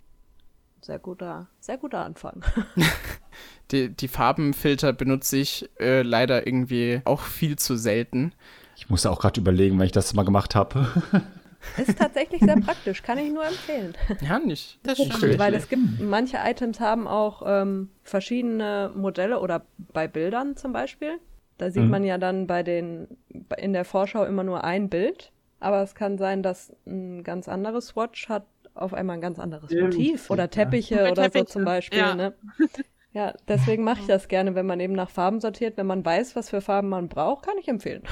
sehr 0.80 1.00
guter, 1.00 1.48
sehr 1.58 1.76
guter 1.76 2.04
Anfang. 2.04 2.44
die, 3.72 3.88
die 3.88 4.06
Farbenfilter 4.06 4.92
benutze 4.92 5.38
ich 5.38 5.68
äh, 5.80 6.02
leider 6.02 6.46
irgendwie 6.46 7.00
auch 7.04 7.20
viel 7.20 7.56
zu 7.56 7.74
selten. 7.74 8.32
Ich 8.76 8.88
musste 8.88 9.10
auch 9.10 9.18
gerade 9.18 9.40
überlegen, 9.40 9.76
wenn 9.76 9.86
ich 9.86 9.92
das 9.92 10.14
mal 10.14 10.24
gemacht 10.24 10.54
habe. 10.54 10.86
Ist 11.78 11.98
tatsächlich 11.98 12.40
sehr 12.40 12.60
praktisch, 12.60 13.02
kann 13.02 13.18
ich 13.18 13.32
nur 13.32 13.44
empfehlen. 13.44 13.96
Ja, 14.20 14.38
nicht. 14.38 14.78
Das 14.84 14.98
stimmt. 14.98 15.16
Okay. 15.16 15.36
Weil 15.36 15.54
es 15.54 15.68
gibt, 15.68 15.98
manche 15.98 16.36
Items 16.44 16.78
haben 16.78 17.08
auch 17.08 17.42
ähm, 17.44 17.88
verschiedene 18.04 18.92
Modelle 18.94 19.40
oder 19.40 19.66
bei 19.92 20.06
Bildern 20.06 20.56
zum 20.56 20.72
Beispiel. 20.72 21.18
Da 21.58 21.70
sieht 21.70 21.84
mhm. 21.84 21.90
man 21.90 22.04
ja 22.04 22.18
dann 22.18 22.46
bei 22.46 22.62
den, 22.62 23.08
in 23.56 23.72
der 23.72 23.84
Vorschau 23.84 24.24
immer 24.24 24.44
nur 24.44 24.64
ein 24.64 24.88
Bild. 24.88 25.32
Aber 25.60 25.82
es 25.82 25.94
kann 25.94 26.18
sein, 26.18 26.42
dass 26.42 26.72
ein 26.86 27.24
ganz 27.24 27.48
anderes 27.48 27.88
Swatch 27.88 28.28
hat 28.28 28.44
auf 28.74 28.92
einmal 28.92 29.16
ein 29.16 29.22
ganz 29.22 29.38
anderes 29.38 29.70
ja. 29.70 29.84
Motiv. 29.84 30.30
Oder 30.30 30.50
Teppiche 30.50 30.96
ja. 30.96 31.10
oder 31.10 31.22
Teppiche. 31.22 31.46
so 31.46 31.52
zum 31.52 31.64
Beispiel. 31.64 32.00
Ja, 32.00 32.14
ne? 32.14 32.34
ja 33.12 33.32
deswegen 33.48 33.84
mache 33.84 34.00
ich 34.00 34.06
das 34.06 34.28
gerne, 34.28 34.54
wenn 34.54 34.66
man 34.66 34.80
eben 34.80 34.94
nach 34.94 35.10
Farben 35.10 35.40
sortiert. 35.40 35.76
Wenn 35.76 35.86
man 35.86 36.04
weiß, 36.04 36.36
was 36.36 36.50
für 36.50 36.60
Farben 36.60 36.88
man 36.88 37.08
braucht, 37.08 37.46
kann 37.46 37.54
ich 37.58 37.68
empfehlen. 37.68 38.02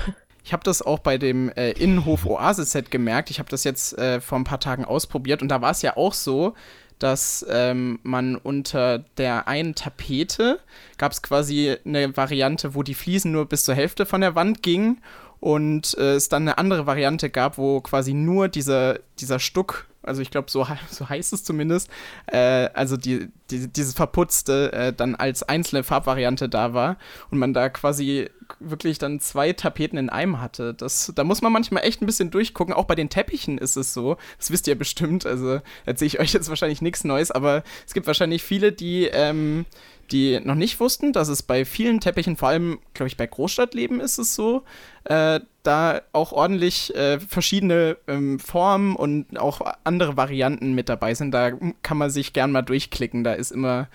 Ich 0.45 0.53
habe 0.53 0.65
das 0.65 0.83
auch 0.83 0.99
bei 0.99 1.19
dem 1.19 1.51
äh, 1.51 1.71
Innenhof 1.71 2.27
Oasis 2.27 2.73
Set 2.73 2.91
gemerkt. 2.91 3.31
Ich 3.31 3.39
habe 3.39 3.49
das 3.49 3.63
jetzt 3.65 3.97
äh, 3.97 4.21
vor 4.21 4.39
ein 4.39 4.45
paar 4.45 4.59
Tagen 4.59 4.85
ausprobiert 4.85 5.41
und 5.41 5.49
da 5.49 5.61
war 5.61 5.71
es 5.71 5.83
ja 5.83 5.97
auch 5.97 6.15
so, 6.15 6.55
dass 7.03 7.45
ähm, 7.49 7.99
man 8.03 8.37
unter 8.37 9.01
der 9.17 9.49
einen 9.49 9.75
Tapete 9.75 10.61
gab 10.99 11.13
es 11.13 11.23
quasi 11.23 11.77
eine 11.85 12.17
Variante, 12.17 12.75
wo 12.75 12.83
die 12.83 12.95
Fliesen 12.95 13.33
nur 13.33 13.47
bis 13.47 13.65
zur 13.65 13.75
Hälfte 13.75 14.07
von 14.07 14.21
der 14.21 14.35
Wand 14.35 14.63
gingen 14.63 15.03
und 15.41 15.97
äh, 15.99 16.15
es 16.15 16.29
dann 16.29 16.43
eine 16.43 16.59
andere 16.59 16.87
Variante 16.87 17.29
gab, 17.29 17.59
wo 17.59 17.81
quasi 17.81 18.15
nur 18.15 18.49
dieser, 18.49 19.01
dieser 19.19 19.41
Stuck 19.41 19.89
also 20.03 20.23
ich 20.23 20.31
glaube, 20.31 20.51
so, 20.51 20.67
so 20.91 21.09
heißt 21.09 21.33
es 21.33 21.45
zumindest, 21.45 21.91
äh, 22.27 22.69
also 22.75 22.97
die, 22.97 23.29
die, 23.51 23.69
dieses 23.69 23.95
Verputzte 23.95 24.73
äh, 24.73 24.93
dann 24.93 25.15
als 25.15 25.43
einzelne 25.43 25.83
Farbvariante 25.83 26.49
da 26.49 26.75
war 26.75 26.97
und 27.31 27.39
man 27.39 27.55
da 27.55 27.69
quasi 27.69 28.29
wirklich 28.61 28.99
dann 28.99 29.21
zwei 29.21 29.53
Tapeten 29.53 29.97
in 29.99 30.11
einem 30.11 30.41
hatte. 30.41 30.75
Das, 30.75 31.13
da 31.15 31.25
muss 31.25 31.43
man 31.43 31.53
manchmal 31.53 31.85
echt 31.85 32.03
ein 32.03 32.07
bisschen 32.07 32.31
durchgucken. 32.31 32.75
Auch 32.75 32.85
bei 32.85 32.95
den 32.95 33.09
Teppichen 33.09 33.59
ist 33.59 33.77
es 33.77 33.95
so. 33.95 34.17
Das 34.39 34.51
wisst 34.51 34.69
ihr 34.69 34.77
bestimmt. 34.77 35.27
Also 35.27 35.61
erzähle 35.87 36.07
ich 36.07 36.21
euch 36.21 36.33
jetzt 36.33 36.49
wahrscheinlich 36.49 36.83
nichts 36.83 37.05
Neues, 37.05 37.31
aber 37.31 37.63
es 37.87 37.95
gibt 37.95 38.07
wahrscheinlich 38.07 38.43
viele, 38.43 38.73
die 38.73 39.05
ähm, 39.07 39.65
die 40.11 40.41
noch 40.41 40.55
nicht 40.55 40.79
wussten, 40.79 41.13
dass 41.13 41.29
es 41.29 41.43
bei 41.43 41.65
vielen 41.65 42.01
Teppichen, 42.01 42.37
vor 42.37 42.49
allem, 42.49 42.81
glaube 42.93 43.09
ich, 43.09 43.17
bei 43.17 43.27
Großstadtleben 43.27 44.01
ist 44.01 44.19
es 44.19 44.35
so, 44.35 44.63
äh, 45.05 45.41
da 45.63 46.03
auch 46.13 46.33
ordentlich 46.33 46.95
äh, 46.95 47.21
verschiedene 47.21 47.97
ähm, 48.09 48.39
Formen 48.39 48.97
und 48.97 49.39
auch 49.39 49.61
andere 49.85 50.17
Varianten 50.17 50.75
mit 50.75 50.89
dabei 50.89 51.15
sind. 51.15 51.33
Da 51.33 51.53
kann 51.83 51.99
man 51.99 52.11
sich 52.11 52.33
gern 52.33 52.53
mal 52.53 52.63
durchklicken. 52.63 53.25
Da 53.25 53.35
ist 53.35 53.53
immer 53.53 53.89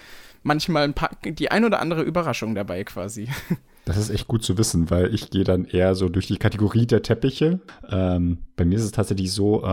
manchmal 0.43 0.83
ein 0.83 0.93
paar, 0.93 1.12
die 1.24 1.51
ein 1.51 1.65
oder 1.65 1.79
andere 1.79 2.03
Überraschung 2.03 2.55
dabei 2.55 2.83
quasi. 2.83 3.29
Das 3.88 3.96
ist 3.96 4.10
echt 4.10 4.27
gut 4.27 4.44
zu 4.44 4.58
wissen, 4.58 4.89
weil 4.89 5.13
ich 5.15 5.29
gehe 5.29 5.46
dann 5.46 5.63
eher 5.63 5.96
so 5.96 6.10
durch 6.10 6.27
die 6.27 6.36
Kategorie 6.36 6.86
der 6.86 7.03
Teppiche. 7.03 7.62
Ähm, 7.89 8.39
bei 8.58 8.65
mir 8.65 8.75
ist 8.75 8.84
es 8.84 8.91
tatsächlich 8.91 9.32
so, 9.32 9.63
äh, 9.63 9.65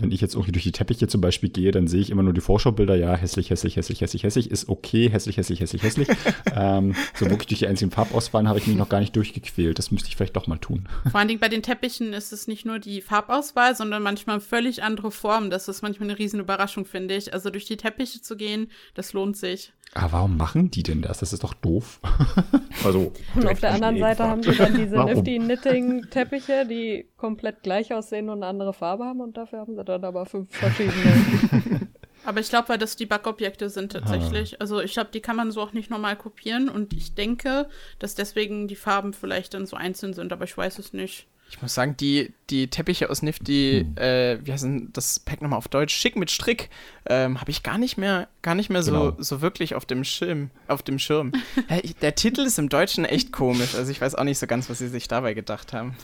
wenn 0.00 0.10
ich 0.10 0.22
jetzt 0.22 0.34
irgendwie 0.36 0.52
durch 0.52 0.64
die 0.64 0.72
Teppiche 0.72 1.06
zum 1.06 1.20
Beispiel 1.20 1.50
gehe, 1.50 1.70
dann 1.70 1.86
sehe 1.86 2.00
ich 2.00 2.08
immer 2.08 2.22
nur 2.22 2.32
die 2.32 2.40
Vorschaubilder. 2.40 2.94
Ja, 2.96 3.14
hässlich, 3.14 3.50
hässlich, 3.50 3.76
hässlich, 3.76 4.00
hässlich, 4.00 4.22
hässlich 4.22 4.50
ist 4.50 4.70
okay. 4.70 5.10
Hässlich, 5.10 5.36
hässlich, 5.36 5.60
hässlich, 5.60 5.82
hässlich. 5.82 6.08
ähm, 6.56 6.94
so 7.14 7.26
wirklich 7.28 7.48
durch 7.48 7.58
die 7.58 7.66
einzelnen 7.66 7.90
Farbauswahlen 7.90 8.48
habe 8.48 8.58
ich 8.58 8.66
mich 8.66 8.76
noch 8.76 8.88
gar 8.88 9.00
nicht 9.00 9.14
durchgequält. 9.14 9.78
Das 9.78 9.90
müsste 9.90 10.08
ich 10.08 10.16
vielleicht 10.16 10.36
doch 10.36 10.46
mal 10.46 10.56
tun. 10.56 10.88
Vor 11.10 11.20
allen 11.20 11.28
Dingen 11.28 11.40
bei 11.40 11.50
den 11.50 11.62
Teppichen 11.62 12.14
ist 12.14 12.32
es 12.32 12.48
nicht 12.48 12.64
nur 12.64 12.78
die 12.78 13.02
Farbauswahl, 13.02 13.76
sondern 13.76 14.02
manchmal 14.02 14.40
völlig 14.40 14.82
andere 14.82 15.10
Formen. 15.10 15.50
Das 15.50 15.68
ist 15.68 15.82
manchmal 15.82 16.08
eine 16.08 16.18
riesen 16.18 16.40
Überraschung, 16.40 16.86
finde 16.86 17.16
ich. 17.16 17.34
Also 17.34 17.50
durch 17.50 17.66
die 17.66 17.76
Teppiche 17.76 18.22
zu 18.22 18.34
gehen, 18.34 18.70
das 18.94 19.12
lohnt 19.12 19.36
sich. 19.36 19.74
Aber 19.94 20.12
warum 20.12 20.36
machen 20.36 20.70
die 20.70 20.82
denn 20.82 21.02
das? 21.02 21.18
Das 21.18 21.32
ist 21.32 21.42
doch 21.42 21.54
doof. 21.54 22.00
also, 22.84 23.12
und 23.34 23.46
auf 23.46 23.60
der 23.60 23.72
anderen 23.72 23.98
Seite 23.98 24.24
haben 24.24 24.42
sie 24.42 24.54
dann 24.54 24.76
diese 24.76 24.96
Nifty 25.04 25.38
Knitting 25.38 26.10
Teppiche, 26.10 26.66
die 26.66 27.08
komplett 27.16 27.62
gleich 27.62 27.92
aussehen 27.94 28.28
und 28.28 28.42
eine 28.42 28.46
andere 28.46 28.74
Farbe 28.74 29.04
haben 29.04 29.20
und 29.20 29.36
dafür 29.36 29.60
haben 29.60 29.74
sie 29.74 29.84
dann 29.84 30.04
aber 30.04 30.26
fünf 30.26 30.54
verschiedene. 30.54 31.88
aber 32.24 32.40
ich 32.40 32.50
glaube, 32.50 32.68
weil 32.68 32.78
das 32.78 32.96
die 32.96 33.06
Backobjekte 33.06 33.70
sind 33.70 33.92
tatsächlich. 33.92 34.54
Ah. 34.54 34.56
Also 34.60 34.80
ich 34.80 34.92
glaube, 34.92 35.10
die 35.12 35.20
kann 35.20 35.36
man 35.36 35.50
so 35.50 35.62
auch 35.62 35.72
nicht 35.72 35.90
normal 35.90 36.16
kopieren 36.16 36.68
und 36.68 36.92
ich 36.92 37.14
denke, 37.14 37.68
dass 37.98 38.14
deswegen 38.14 38.68
die 38.68 38.76
Farben 38.76 39.14
vielleicht 39.14 39.54
dann 39.54 39.66
so 39.66 39.76
einzeln 39.76 40.12
sind, 40.12 40.32
aber 40.32 40.44
ich 40.44 40.56
weiß 40.56 40.78
es 40.78 40.92
nicht. 40.92 41.26
Ich 41.50 41.62
muss 41.62 41.74
sagen, 41.74 41.96
die, 41.96 42.34
die 42.50 42.68
Teppiche 42.68 43.08
aus 43.08 43.22
Nifty, 43.22 43.86
hm. 43.86 43.96
äh, 43.96 44.38
wie 44.44 44.52
heißt 44.52 44.64
denn 44.64 44.90
das 44.92 45.18
Pack 45.18 45.40
nochmal 45.40 45.56
auf 45.56 45.68
Deutsch? 45.68 45.94
Schick 45.94 46.16
mit 46.16 46.30
Strick, 46.30 46.68
ähm, 47.06 47.40
habe 47.40 47.50
ich 47.50 47.62
gar 47.62 47.78
nicht 47.78 47.96
mehr, 47.96 48.28
gar 48.42 48.54
nicht 48.54 48.68
mehr 48.68 48.82
genau. 48.82 49.12
so, 49.12 49.22
so 49.22 49.40
wirklich 49.40 49.74
auf 49.74 49.86
dem 49.86 50.04
Schirm. 50.04 50.50
Auf 50.66 50.82
dem 50.82 50.98
Schirm. 50.98 51.32
der 52.02 52.14
Titel 52.14 52.42
ist 52.42 52.58
im 52.58 52.68
Deutschen 52.68 53.04
echt 53.04 53.32
komisch. 53.32 53.74
Also 53.74 53.90
ich 53.90 54.00
weiß 54.00 54.14
auch 54.14 54.24
nicht 54.24 54.38
so 54.38 54.46
ganz, 54.46 54.68
was 54.68 54.78
sie 54.78 54.88
sich 54.88 55.08
dabei 55.08 55.32
gedacht 55.32 55.72
haben. 55.72 55.96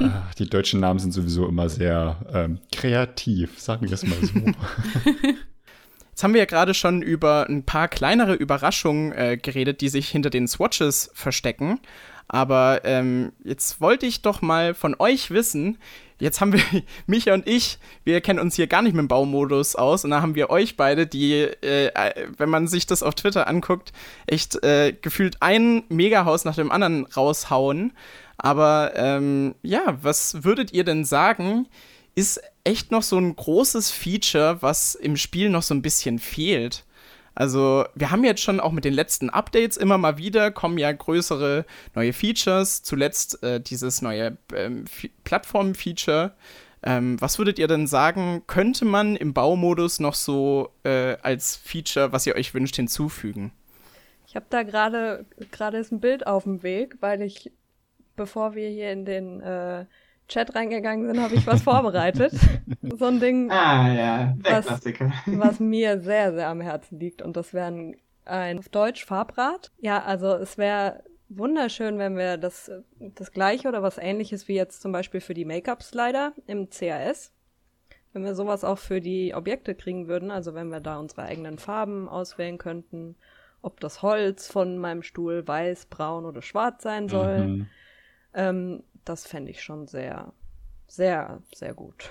Ach, 0.00 0.34
die 0.38 0.48
deutschen 0.48 0.80
Namen 0.80 1.00
sind 1.00 1.12
sowieso 1.12 1.48
immer 1.48 1.68
sehr 1.68 2.16
ähm, 2.32 2.60
kreativ, 2.70 3.60
sagen 3.60 3.86
wir 3.86 3.94
es 3.94 4.04
mal 4.04 4.18
so. 4.22 4.40
Jetzt 6.16 6.24
haben 6.24 6.32
wir 6.32 6.38
ja 6.38 6.46
gerade 6.46 6.72
schon 6.72 7.02
über 7.02 7.46
ein 7.46 7.64
paar 7.64 7.88
kleinere 7.88 8.32
Überraschungen 8.32 9.12
äh, 9.12 9.36
geredet, 9.36 9.82
die 9.82 9.90
sich 9.90 10.08
hinter 10.08 10.30
den 10.30 10.48
Swatches 10.48 11.10
verstecken. 11.12 11.78
Aber 12.28 12.80
ähm, 12.84 13.32
jetzt 13.44 13.80
wollte 13.80 14.06
ich 14.06 14.22
doch 14.22 14.42
mal 14.42 14.74
von 14.74 14.96
euch 14.98 15.30
wissen, 15.30 15.78
jetzt 16.18 16.40
haben 16.40 16.52
wir, 16.52 16.62
Micha 17.06 17.34
und 17.34 17.46
ich, 17.46 17.78
wir 18.04 18.20
kennen 18.20 18.38
uns 18.38 18.56
hier 18.56 18.66
gar 18.66 18.82
nicht 18.82 18.94
mit 18.94 19.02
dem 19.02 19.08
Baumodus 19.08 19.76
aus 19.76 20.04
und 20.04 20.10
da 20.10 20.22
haben 20.22 20.34
wir 20.34 20.50
euch 20.50 20.76
beide, 20.76 21.06
die, 21.06 21.34
äh, 21.34 22.26
wenn 22.36 22.50
man 22.50 22.66
sich 22.66 22.86
das 22.86 23.02
auf 23.02 23.14
Twitter 23.14 23.46
anguckt, 23.46 23.92
echt 24.26 24.62
äh, 24.64 24.92
gefühlt 24.92 25.36
ein 25.40 25.84
Megahaus 25.88 26.44
nach 26.44 26.56
dem 26.56 26.72
anderen 26.72 27.06
raushauen. 27.06 27.92
Aber 28.38 28.92
ähm, 28.96 29.54
ja, 29.62 29.98
was 30.02 30.44
würdet 30.44 30.72
ihr 30.72 30.84
denn 30.84 31.04
sagen, 31.04 31.68
ist 32.14 32.40
echt 32.64 32.90
noch 32.90 33.02
so 33.02 33.18
ein 33.18 33.36
großes 33.36 33.90
Feature, 33.90 34.58
was 34.60 34.94
im 34.94 35.16
Spiel 35.16 35.48
noch 35.48 35.62
so 35.62 35.74
ein 35.74 35.82
bisschen 35.82 36.18
fehlt? 36.18 36.84
Also 37.36 37.84
wir 37.94 38.10
haben 38.10 38.24
jetzt 38.24 38.40
schon 38.40 38.60
auch 38.60 38.72
mit 38.72 38.86
den 38.86 38.94
letzten 38.94 39.28
Updates 39.28 39.76
immer 39.76 39.98
mal 39.98 40.16
wieder 40.16 40.50
kommen 40.50 40.78
ja 40.78 40.90
größere 40.90 41.66
neue 41.94 42.14
Features. 42.14 42.82
Zuletzt 42.82 43.42
äh, 43.42 43.60
dieses 43.60 44.00
neue 44.00 44.38
ähm, 44.54 44.86
Plattform-Feature. 45.24 46.32
Ähm, 46.82 47.20
was 47.20 47.38
würdet 47.38 47.58
ihr 47.58 47.68
denn 47.68 47.86
sagen, 47.86 48.42
könnte 48.46 48.86
man 48.86 49.16
im 49.16 49.34
Baumodus 49.34 50.00
noch 50.00 50.14
so 50.14 50.70
äh, 50.82 51.16
als 51.22 51.56
Feature, 51.56 52.10
was 52.12 52.26
ihr 52.26 52.36
euch 52.36 52.54
wünscht, 52.54 52.76
hinzufügen? 52.76 53.52
Ich 54.26 54.34
habe 54.34 54.46
da 54.48 54.62
gerade 54.62 55.26
ist 55.78 55.92
ein 55.92 56.00
Bild 56.00 56.26
auf 56.26 56.44
dem 56.44 56.62
Weg, 56.62 56.96
weil 57.00 57.20
ich, 57.20 57.52
bevor 58.16 58.54
wir 58.54 58.70
hier 58.70 58.92
in 58.92 59.04
den 59.04 59.42
äh, 59.42 59.84
Chat 60.28 60.54
reingegangen 60.54 61.06
sind, 61.06 61.22
habe 61.22 61.34
ich 61.34 61.46
was 61.46 61.62
vorbereitet. 61.62 62.32
so 62.82 63.04
ein 63.06 63.20
Ding, 63.20 63.50
ah, 63.50 63.92
ja, 63.92 64.34
der 64.36 64.58
was, 64.58 64.66
Klassiker. 64.66 65.12
was 65.26 65.60
mir 65.60 66.00
sehr, 66.00 66.32
sehr 66.32 66.48
am 66.48 66.60
Herzen 66.60 66.98
liegt. 66.98 67.22
Und 67.22 67.36
das 67.36 67.54
wäre 67.54 67.66
ein, 67.66 67.96
ein 68.24 68.58
auf 68.58 68.68
Deutsch 68.68 69.04
Farbrad. 69.04 69.70
Ja, 69.78 70.02
also 70.02 70.34
es 70.34 70.58
wäre 70.58 71.04
wunderschön, 71.28 71.98
wenn 71.98 72.16
wir 72.16 72.36
das, 72.36 72.70
das 72.98 73.32
gleiche 73.32 73.68
oder 73.68 73.82
was 73.82 73.98
ähnliches 73.98 74.48
wie 74.48 74.54
jetzt 74.54 74.82
zum 74.82 74.92
Beispiel 74.92 75.20
für 75.20 75.34
die 75.34 75.44
Make-up-Slider 75.44 76.32
im 76.46 76.70
CAS, 76.70 77.32
wenn 78.12 78.24
wir 78.24 78.34
sowas 78.34 78.64
auch 78.64 78.78
für 78.78 79.00
die 79.00 79.34
Objekte 79.34 79.74
kriegen 79.74 80.08
würden, 80.08 80.30
also 80.30 80.54
wenn 80.54 80.68
wir 80.68 80.80
da 80.80 80.98
unsere 80.98 81.22
eigenen 81.22 81.58
Farben 81.58 82.08
auswählen 82.08 82.58
könnten, 82.58 83.16
ob 83.62 83.80
das 83.80 84.02
Holz 84.02 84.46
von 84.48 84.78
meinem 84.78 85.02
Stuhl 85.02 85.46
weiß, 85.46 85.86
braun 85.86 86.24
oder 86.24 86.42
schwarz 86.42 86.82
sein 86.82 87.08
soll. 87.08 87.46
Mhm. 87.46 87.66
Ähm, 88.34 88.82
das 89.08 89.26
fände 89.26 89.50
ich 89.50 89.62
schon 89.62 89.86
sehr, 89.86 90.32
sehr, 90.86 91.42
sehr 91.54 91.74
gut. 91.74 92.10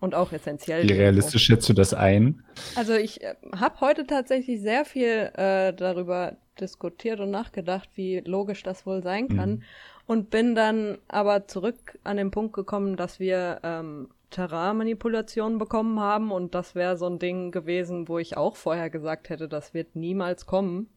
Und 0.00 0.16
auch 0.16 0.32
essentiell. 0.32 0.88
Wie 0.88 0.94
realistisch 0.94 1.44
schätzt 1.44 1.68
du 1.68 1.74
das 1.74 1.94
ein? 1.94 2.42
Also 2.74 2.94
ich 2.94 3.22
äh, 3.22 3.36
habe 3.54 3.80
heute 3.80 4.04
tatsächlich 4.04 4.60
sehr 4.60 4.84
viel 4.84 5.30
äh, 5.34 5.72
darüber 5.72 6.36
diskutiert 6.60 7.20
und 7.20 7.30
nachgedacht, 7.30 7.88
wie 7.94 8.18
logisch 8.18 8.64
das 8.64 8.84
wohl 8.84 9.02
sein 9.04 9.28
kann. 9.28 9.50
Mhm. 9.50 9.62
Und 10.06 10.30
bin 10.30 10.56
dann 10.56 10.98
aber 11.06 11.46
zurück 11.46 11.98
an 12.02 12.16
den 12.16 12.32
Punkt 12.32 12.52
gekommen, 12.54 12.96
dass 12.96 13.20
wir 13.20 13.60
ähm, 13.62 14.08
Terrain-Manipulationen 14.30 15.58
bekommen 15.58 16.00
haben 16.00 16.32
und 16.32 16.54
das 16.56 16.74
wäre 16.74 16.96
so 16.96 17.06
ein 17.06 17.20
Ding 17.20 17.52
gewesen, 17.52 18.08
wo 18.08 18.18
ich 18.18 18.36
auch 18.36 18.56
vorher 18.56 18.90
gesagt 18.90 19.28
hätte, 19.28 19.48
das 19.48 19.72
wird 19.72 19.94
niemals 19.94 20.46
kommen. 20.46 20.88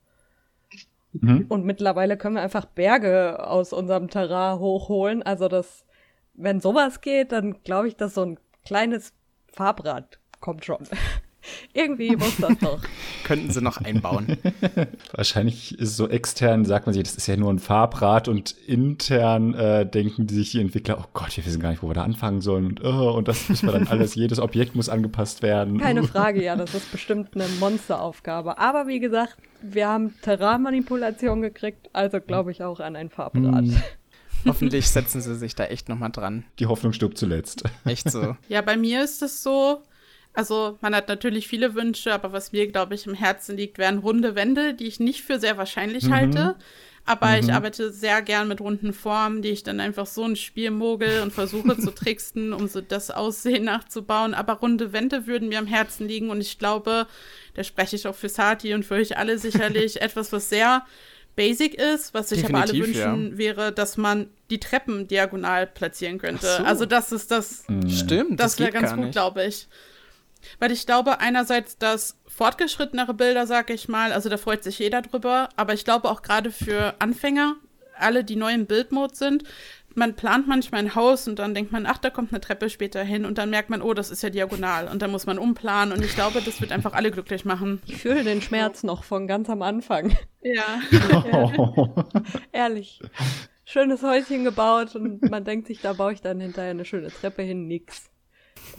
Mhm. 1.22 1.46
Und 1.50 1.66
mittlerweile 1.66 2.18
können 2.18 2.36
wir 2.36 2.42
einfach 2.42 2.66
Berge 2.66 3.48
aus 3.48 3.74
unserem 3.74 4.10
Terrain 4.10 4.60
hochholen. 4.60 5.24
Also 5.24 5.48
das, 5.48 5.86
wenn 6.34 6.60
sowas 6.60 7.02
geht, 7.02 7.32
dann 7.32 7.62
glaube 7.64 7.88
ich, 7.88 7.96
dass 7.96 8.16
so 8.16 8.24
ein 8.24 8.40
kleines 8.66 9.14
Farbrad 9.52 10.20
kommt 10.42 10.66
schon. 10.66 10.84
Irgendwie 11.74 12.16
muss 12.16 12.38
das 12.38 12.58
doch. 12.60 12.80
Könnten 13.24 13.52
sie 13.52 13.62
noch 13.62 13.78
einbauen. 13.78 14.38
Wahrscheinlich 15.14 15.78
ist 15.78 15.96
so 15.96 16.08
extern, 16.08 16.66
sagt 16.66 16.86
man 16.86 16.94
sich, 16.94 17.04
das 17.04 17.16
ist 17.16 17.28
ja 17.28 17.38
nur 17.38 17.52
ein 17.52 17.60
Farbrad 17.60 18.28
und 18.28 18.52
intern 18.68 19.54
äh, 19.54 19.86
denken 19.86 20.28
die 20.28 20.36
sich 20.36 20.52
die 20.52 20.62
Entwickler, 20.62 20.98
oh 21.00 21.06
Gott, 21.14 21.36
wir 21.36 21.46
wissen 21.46 21.62
gar 21.62 21.70
nicht, 21.70 21.84
wo 21.84 21.88
wir 21.88 21.94
da 21.94 22.04
anfangen 22.04 22.42
sollen 22.42 22.66
und, 22.66 22.84
oh, 22.84 23.12
und 23.12 23.28
das 23.28 23.50
müssen 23.50 23.68
wir 23.68 23.74
dann 23.74 23.88
alles, 23.88 24.16
jedes 24.16 24.40
Objekt 24.40 24.76
muss 24.76 24.90
angepasst 24.90 25.42
werden. 25.42 25.80
Keine 25.80 26.04
Frage, 26.04 26.44
ja, 26.44 26.56
das 26.56 26.74
ist 26.74 26.92
bestimmt 26.92 27.36
eine 27.36 27.48
Monsteraufgabe. 27.60 28.58
Aber 28.58 28.88
wie 28.88 29.00
gesagt, 29.00 29.38
wir 29.62 29.88
haben 29.88 30.14
Terrainmanipulation 30.22 31.42
gekriegt, 31.42 31.90
also 31.94 32.20
glaube 32.20 32.52
ich 32.52 32.64
auch 32.64 32.80
an 32.80 32.96
ein 32.96 33.10
Farbrad. 33.10 33.66
Mm. 33.66 33.76
Hoffentlich 34.48 34.88
setzen 34.90 35.22
sie 35.22 35.36
sich 35.36 35.56
da 35.56 35.66
echt 35.66 35.90
nochmal 35.90 36.12
dran. 36.12 36.46
Die 36.60 36.68
Hoffnung 36.68 36.94
stirbt 36.94 37.18
zuletzt. 37.18 37.64
Echt 37.84 38.10
so. 38.10 38.38
Ja, 38.48 38.62
bei 38.62 38.78
mir 38.78 39.04
ist 39.04 39.24
es 39.24 39.42
so, 39.42 39.82
also 40.36 40.78
man 40.82 40.94
hat 40.94 41.08
natürlich 41.08 41.48
viele 41.48 41.76
Wünsche, 41.76 42.14
aber 42.14 42.34
was 42.34 42.52
mir, 42.52 42.68
glaube 42.68 42.96
ich, 42.96 43.08
im 43.08 43.14
Herzen 43.14 43.58
liegt, 43.58 43.78
wären 43.78 44.00
runde 44.00 44.36
Wände, 44.36 44.74
die 44.74 44.86
ich 44.86 45.00
nicht 45.00 45.22
für 45.22 45.40
sehr 45.40 45.58
wahrscheinlich 45.58 46.06
mhm. 46.06 46.14
halte. 46.14 46.56
Aber 47.08 47.28
mhm. 47.28 47.40
ich 47.40 47.54
arbeite 47.54 47.92
sehr 47.92 48.22
gern 48.24 48.48
mit 48.48 48.62
runden 48.62 48.92
Formen, 48.92 49.44
die 49.44 49.50
ich 49.50 49.64
dann 49.64 49.80
einfach 49.80 50.08
so 50.08 50.24
ein 50.24 50.36
Spiel 50.36 50.72
mogel 50.72 51.22
und 51.22 51.32
versuche 51.32 51.78
zu 51.78 51.92
tricksten, 51.96 52.52
um 52.52 52.68
so 52.68 52.82
das 52.82 53.12
Aussehen 53.12 53.66
nachzubauen. 53.66 54.34
Aber 54.34 54.54
runde 54.54 54.92
Wände 54.92 55.28
würden 55.28 55.50
mir 55.50 55.60
am 55.60 55.68
Herzen 55.68 56.08
liegen 56.08 56.32
und 56.32 56.42
ich 56.42 56.58
glaube, 56.58 57.06
da 57.54 57.64
spreche 57.64 57.96
ich 57.96 58.08
auch 58.08 58.16
für 58.16 58.30
Sati 58.30 58.74
und 58.74 58.84
für 58.84 58.96
euch 58.96 59.18
alle 59.18 59.38
sicherlich 59.38 60.02
etwas, 60.02 60.34
was 60.34 60.50
sehr 60.50 60.84
basic 61.36 61.76
ist, 61.76 62.14
was 62.14 62.30
sich 62.30 62.44
aber 62.46 62.62
alle 62.62 62.74
wünschen, 62.74 63.32
ja. 63.32 63.38
wäre, 63.38 63.72
dass 63.72 63.98
man 63.98 64.28
die 64.50 64.60
Treppen 64.60 65.08
diagonal 65.08 65.68
platzieren 65.68 66.18
könnte. 66.18 66.48
So. 66.58 66.64
Also 66.64 66.86
das 66.86 67.12
ist 67.12 67.30
das. 67.30 67.66
Mhm. 67.68 67.90
Stimmt. 67.90 68.40
Das, 68.40 68.54
das 68.54 68.60
wäre 68.60 68.72
ganz 68.72 68.94
gut, 68.96 69.12
glaube 69.12 69.46
ich. 69.46 69.68
Weil 70.60 70.72
ich 70.72 70.86
glaube, 70.86 71.20
einerseits, 71.20 71.78
dass 71.78 72.20
fortgeschrittenere 72.28 73.14
Bilder, 73.14 73.48
sag 73.48 73.70
ich 73.70 73.88
mal, 73.88 74.12
also 74.12 74.30
da 74.30 74.38
freut 74.38 74.64
sich 74.64 74.80
jeder 74.80 75.02
drüber, 75.02 75.50
aber 75.56 75.74
ich 75.74 75.86
glaube 75.86 76.10
auch 76.10 76.22
gerade 76.22 76.52
für 76.52 76.96
Anfänger, 77.00 77.56
alle, 77.98 78.24
die 78.24 78.36
neu 78.36 78.54
im 78.54 78.66
Bildmode 78.66 79.16
sind, 79.16 79.44
man 79.96 80.16
plant 80.16 80.48
manchmal 80.48 80.82
ein 80.82 80.96
Haus 80.96 81.28
und 81.28 81.40
dann 81.40 81.54
denkt 81.54 81.72
man, 81.72 81.86
ach, 81.86 81.98
da 81.98 82.10
kommt 82.10 82.32
eine 82.32 82.42
Treppe 82.42 82.70
später 82.70 83.04
hin 83.04 83.26
und 83.26 83.38
dann 83.38 83.50
merkt 83.50 83.70
man, 83.70 83.82
oh, 83.82 83.94
das 83.94 84.12
ist 84.12 84.22
ja 84.22 84.30
diagonal 84.30 84.88
und 84.88 85.02
dann 85.02 85.12
muss 85.12 85.26
man 85.26 85.40
umplanen 85.40 85.94
und 85.94 86.04
ich 86.04 86.14
glaube, 86.16 86.42
das 86.42 86.62
wird 86.62 86.72
einfach 86.72 86.94
alle 86.94 87.12
glücklich 87.12 87.46
machen. 87.46 87.82
Ich 87.86 87.98
fühle 87.98 88.24
den 88.24 88.42
Schmerz 88.42 88.84
noch 88.84 89.04
von 89.04 89.28
ganz 89.28 89.50
am 89.50 89.62
Anfang. 89.62 90.16
Ja. 90.42 90.82
Oh. 91.32 92.04
Ehrlich. 92.52 93.00
Schönes 93.64 94.04
Häuschen 94.04 94.44
gebaut 94.44 94.96
und 94.96 95.30
man 95.32 95.44
denkt 95.44 95.68
sich, 95.68 95.82
da 95.82 95.94
baue 95.94 96.14
ich 96.14 96.22
dann 96.22 96.40
hinterher 96.40 96.72
eine 96.72 96.86
schöne 96.86 97.08
Treppe 97.08 97.42
hin, 97.42 97.68
nix. 97.68 98.12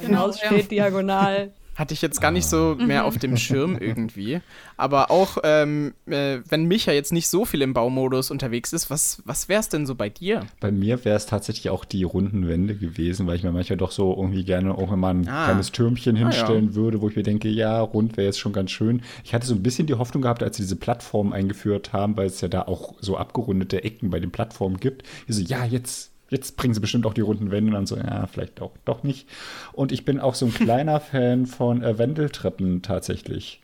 Genau, 0.01 0.19
Haus 0.21 0.41
ja. 0.41 0.47
steht 0.49 0.71
diagonal. 0.71 1.53
Hatte 1.75 1.93
ich 1.93 2.01
jetzt 2.01 2.23
gar 2.23 2.31
nicht 2.31 2.47
so 2.47 2.75
mehr 2.79 3.05
auf 3.05 3.19
dem 3.19 3.37
Schirm 3.37 3.77
irgendwie. 3.81 4.41
Aber 4.79 5.11
auch, 5.11 5.37
ähm, 5.45 5.93
äh, 6.07 6.39
wenn 6.49 6.65
Micha 6.65 6.91
jetzt 6.91 7.13
nicht 7.13 7.29
so 7.29 7.45
viel 7.45 7.61
im 7.61 7.75
Baumodus 7.75 8.31
unterwegs 8.31 8.73
ist, 8.73 8.89
was, 8.89 9.21
was 9.27 9.51
wäre 9.51 9.61
es 9.61 9.69
denn 9.69 9.85
so 9.85 9.95
bei 9.95 10.09
dir? 10.09 10.41
Bei 10.59 10.73
mir 10.73 11.05
wäre 11.05 11.17
es 11.19 11.27
tatsächlich 11.27 11.69
auch 11.69 11.85
die 11.85 12.03
runden 12.05 12.49
Wände 12.49 12.77
gewesen, 12.77 13.27
weil 13.27 13.37
ich 13.37 13.43
mir 13.43 13.53
manchmal 13.53 13.77
doch 13.77 13.91
so 13.91 14.17
irgendwie 14.17 14.43
gerne 14.45 14.75
auch 14.75 14.97
mal 14.97 15.11
ein 15.13 15.29
Ah. 15.29 15.45
kleines 15.45 15.71
Türmchen 15.71 16.17
Ah, 16.17 16.21
ja. 16.21 16.27
hinstellen 16.29 16.75
würde, 16.75 17.03
wo 17.03 17.11
ich 17.11 17.17
mir 17.17 17.25
denke, 17.25 17.51
ja, 17.51 17.79
rund 17.79 18.17
wäre 18.17 18.27
jetzt 18.29 18.39
schon 18.39 18.55
ganz 18.55 18.71
schön. 18.71 19.03
Ich 19.23 19.35
hatte 19.35 19.47
so 19.47 19.55
ein 19.55 19.63
bisschen 19.63 19.87
die 19.87 19.97
Hoffnung 19.97 20.23
gehabt, 20.23 20.43
als 20.43 20.57
sie 20.57 20.63
diese 20.63 20.77
Plattform 20.77 21.35
eingeführt 21.35 21.93
haben, 21.93 22.17
weil 22.17 22.29
es 22.29 22.41
ja 22.41 22.49
da 22.49 22.63
auch 22.63 22.95
so 23.03 23.19
abgerundete 23.19 23.85
Ecken 23.85 24.09
bei 24.09 24.19
den 24.19 24.31
Plattformen 24.31 24.79
gibt. 24.79 25.03
Ich 25.29 25.37
so, 25.37 25.43
ja, 25.43 25.67
jetzt. 25.67 26.11
Jetzt 26.29 26.57
bringen 26.57 26.75
sie 26.75 26.81
bestimmt 26.81 27.07
auch 27.07 27.15
die 27.15 27.21
runden 27.21 27.51
Wände 27.51 27.69
und 27.69 27.75
dann 27.75 27.87
so, 27.87 27.97
ja, 27.97 28.27
vielleicht 28.27 28.61
auch 28.61 28.73
doch 28.85 29.03
nicht. 29.03 29.29
Und 29.73 29.93
ich 29.93 30.05
bin 30.05 30.21
auch 30.21 30.35
so 30.35 30.47
ein 30.47 30.55
kleiner 30.55 31.01
Fan 31.01 31.47
von 31.47 31.83
äh, 31.83 31.99
Wendeltreppen 31.99 32.83
tatsächlich. 32.83 33.61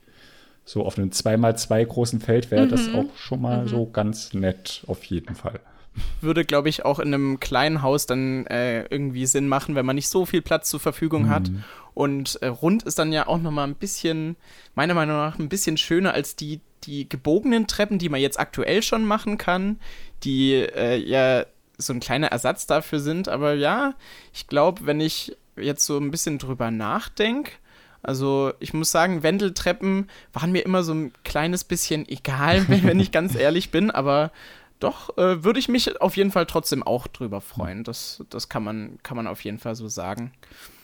So 0.64 0.84
auf 0.84 0.96
einem 0.96 1.10
2x2 1.10 1.84
großen 1.84 2.20
Feld 2.20 2.52
wäre 2.52 2.68
das 2.68 2.94
auch 2.94 3.16
schon 3.16 3.40
mal 3.40 3.66
so 3.66 3.86
ganz 3.86 4.32
nett, 4.32 4.84
auf 4.86 5.02
jeden 5.04 5.34
Fall. 5.34 5.58
Würde, 6.20 6.44
glaube 6.44 6.68
ich, 6.68 6.84
auch 6.84 7.00
in 7.00 7.12
einem 7.12 7.40
kleinen 7.40 7.82
Haus 7.82 8.06
dann 8.06 8.46
äh, 8.46 8.84
irgendwie 8.84 9.26
Sinn 9.26 9.48
machen, 9.48 9.74
wenn 9.74 9.84
man 9.84 9.96
nicht 9.96 10.08
so 10.08 10.24
viel 10.24 10.40
Platz 10.40 10.70
zur 10.70 10.80
Verfügung 10.80 11.28
hat. 11.28 11.50
Und 11.94 12.40
äh, 12.40 12.46
rund 12.46 12.84
ist 12.84 12.98
dann 12.98 13.12
ja 13.12 13.26
auch 13.26 13.38
noch 13.38 13.50
mal 13.50 13.64
ein 13.64 13.74
bisschen, 13.74 14.36
meiner 14.74 14.94
Meinung 14.94 15.16
nach, 15.16 15.38
ein 15.38 15.48
bisschen 15.48 15.76
schöner 15.76 16.14
als 16.14 16.36
die, 16.36 16.60
die 16.84 17.08
gebogenen 17.08 17.66
Treppen, 17.66 17.98
die 17.98 18.08
man 18.08 18.20
jetzt 18.20 18.40
aktuell 18.40 18.82
schon 18.82 19.04
machen 19.04 19.36
kann, 19.36 19.78
die 20.24 20.54
äh, 20.54 20.96
ja 20.96 21.44
so 21.86 21.92
ein 21.92 22.00
kleiner 22.00 22.28
Ersatz 22.28 22.66
dafür 22.66 23.00
sind. 23.00 23.28
Aber 23.28 23.54
ja, 23.54 23.94
ich 24.32 24.46
glaube, 24.46 24.86
wenn 24.86 25.00
ich 25.00 25.36
jetzt 25.56 25.84
so 25.86 25.98
ein 25.98 26.10
bisschen 26.10 26.38
drüber 26.38 26.70
nachdenke, 26.70 27.52
also 28.02 28.52
ich 28.58 28.74
muss 28.74 28.90
sagen, 28.90 29.22
Wendeltreppen 29.22 30.08
waren 30.32 30.52
mir 30.52 30.64
immer 30.64 30.82
so 30.82 30.92
ein 30.92 31.12
kleines 31.24 31.64
bisschen 31.64 32.08
egal, 32.08 32.68
wenn, 32.68 32.82
wenn 32.84 33.00
ich 33.00 33.12
ganz 33.12 33.34
ehrlich 33.34 33.70
bin, 33.70 33.90
aber 33.90 34.32
doch 34.80 35.16
äh, 35.16 35.44
würde 35.44 35.60
ich 35.60 35.68
mich 35.68 36.00
auf 36.00 36.16
jeden 36.16 36.32
Fall 36.32 36.46
trotzdem 36.46 36.82
auch 36.82 37.06
drüber 37.06 37.40
freuen. 37.40 37.84
Das, 37.84 38.22
das 38.30 38.48
kann, 38.48 38.64
man, 38.64 38.98
kann 39.02 39.16
man 39.16 39.28
auf 39.28 39.44
jeden 39.44 39.58
Fall 39.58 39.76
so 39.76 39.88
sagen. 39.88 40.32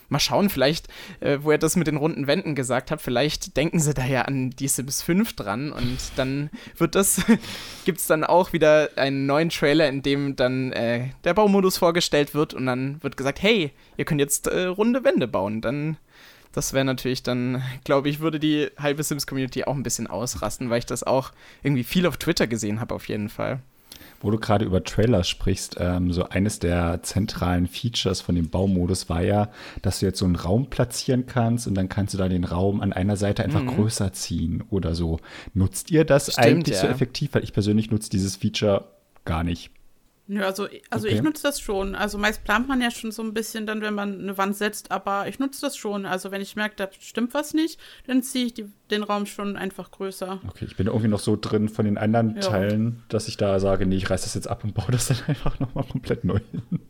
Mal 0.09 0.21
schauen, 0.21 0.49
vielleicht, 0.49 0.88
äh, 1.21 1.38
wo 1.42 1.51
er 1.51 1.59
das 1.59 1.77
mit 1.77 1.87
den 1.87 1.97
runden 1.97 2.27
Wänden 2.27 2.55
gesagt 2.55 2.90
hat, 2.90 3.03
vielleicht 3.03 3.57
denken 3.57 3.79
sie 3.79 3.92
da 3.92 4.05
ja 4.05 4.23
an 4.23 4.51
die 4.51 4.68
Sims 4.68 5.03
5 5.03 5.35
dran 5.37 5.71
und 5.71 5.99
dann 6.16 6.51
wird 6.77 6.94
das, 6.94 7.23
gibt 7.85 7.99
es 7.99 8.07
dann 8.07 8.25
auch 8.25 8.53
wieder 8.53 8.90
einen 8.97 9.27
neuen 9.27 9.51
Trailer, 9.51 9.88
in 9.88 10.03
dem 10.03 10.35
dann 10.37 10.73
äh, 10.73 11.09
der 11.25 11.35
Baumodus 11.35 11.77
vorgestellt 11.77 12.35
wird 12.35 12.55
und 12.55 12.66
dann 12.66 13.03
wird 13.03 13.16
gesagt, 13.16 13.42
hey, 13.42 13.73
ihr 13.97 14.05
könnt 14.05 14.21
jetzt 14.21 14.47
äh, 14.47 14.64
runde 14.64 15.05
Wände 15.05 15.29
bauen. 15.29 15.61
Dann, 15.61 15.99
das 16.53 16.73
wäre 16.73 16.85
natürlich 16.85 17.23
dann, 17.23 17.62
glaube 17.85 18.09
ich, 18.09 18.21
würde 18.21 18.40
die 18.40 18.68
halbe 18.79 19.03
Sims-Community 19.03 19.64
auch 19.64 19.75
ein 19.75 19.83
bisschen 19.83 20.07
ausrasten, 20.07 20.71
weil 20.71 20.79
ich 20.79 20.87
das 20.87 21.03
auch 21.03 21.33
irgendwie 21.62 21.85
viel 21.85 22.07
auf 22.07 22.16
Twitter 22.16 22.47
gesehen 22.47 22.81
habe, 22.81 22.94
auf 22.94 23.09
jeden 23.09 23.29
Fall. 23.29 23.61
Wo 24.20 24.31
du 24.31 24.38
gerade 24.38 24.64
über 24.64 24.83
Trailer 24.83 25.24
sprichst, 25.24 25.76
ähm, 25.78 26.12
so 26.12 26.28
eines 26.28 26.59
der 26.59 27.02
zentralen 27.02 27.66
Features 27.66 28.20
von 28.20 28.35
dem 28.35 28.50
Baumodus 28.50 29.09
war 29.09 29.22
ja, 29.22 29.50
dass 29.83 30.00
du 30.00 30.07
jetzt 30.07 30.18
so 30.18 30.24
einen 30.24 30.37
Raum 30.37 30.70
platzieren 30.70 31.26
kannst 31.26 31.66
und 31.66 31.74
dann 31.74 31.88
kannst 31.88 32.14
du 32.14 32.18
da 32.18 32.28
den 32.28 32.44
Raum 32.44 32.81
an 32.81 32.92
einer 32.92 33.16
Seite 33.16 33.44
einfach 33.44 33.64
größer 33.64 34.12
ziehen 34.12 34.64
oder 34.70 34.94
so. 34.94 35.18
Nutzt 35.54 35.90
ihr 35.90 36.04
das 36.04 36.33
Stimmt, 36.33 36.46
eigentlich 36.46 36.76
so 36.76 36.87
ja. 36.87 36.92
effektiv? 36.92 37.35
Weil 37.35 37.44
ich 37.44 37.52
persönlich 37.52 37.90
nutze 37.90 38.11
dieses 38.11 38.37
Feature 38.37 38.85
gar 39.24 39.44
nicht. 39.44 39.70
Nö, 40.31 40.45
also, 40.45 40.69
also 40.91 41.07
Okay. 41.07 41.17
ich 41.17 41.23
nutze 41.23 41.43
das 41.43 41.59
schon. 41.59 41.95
Also 41.95 42.19
meist 42.19 42.45
plant 42.45 42.69
man 42.69 42.83
ja 42.83 42.91
schon 42.91 43.12
so 43.12 43.23
ein 43.23 43.33
bisschen 43.33 43.67
dann, 43.67 43.81
wenn 43.81 43.95
man 43.95 44.21
eine 44.21 44.37
Wand 44.37 44.57
setzt, 44.57 44.91
aber 44.91 45.27
ich 45.27 45.38
nutze 45.38 45.62
das 45.62 45.77
schon. 45.77 46.05
Also 46.05 46.31
wenn 46.31 46.43
ich 46.43 46.55
merke, 46.55 46.77
da 46.77 46.88
stimmt 47.01 47.33
was 47.33 47.55
nicht, 47.55 47.81
dann 48.07 48.23
ziehe 48.23 48.45
ich 48.47 48.55
die, 48.55 48.67
den 48.91 49.03
Raum 49.03 49.25
schon 49.25 49.57
einfach 49.57 49.91
größer. 49.91 50.41
Okay, 50.47 50.67
ich 50.67 50.77
bin 50.77 50.87
irgendwie 50.87 51.09
noch 51.09 51.21
so 51.21 51.38
drin 51.41 51.71
von 51.71 51.87
den 51.87 51.97
anderen 51.97 52.35
Ja. 52.37 52.43
Teilen, 52.43 53.03
dass 53.09 53.27
ich 53.27 53.38
da 53.38 53.59
sage, 53.59 53.87
nee, 53.87 53.97
ich 53.97 54.11
reiß 54.11 54.23
das 54.23 54.35
jetzt 54.35 54.49
ab 54.49 54.64
und 54.64 54.75
baue 54.75 54.91
das 54.93 55.09
dann 55.09 55.17
einfach 55.27 55.59
nochmal 55.61 55.85
komplett 55.85 56.25
neu 56.25 56.41
hin. 56.51 56.81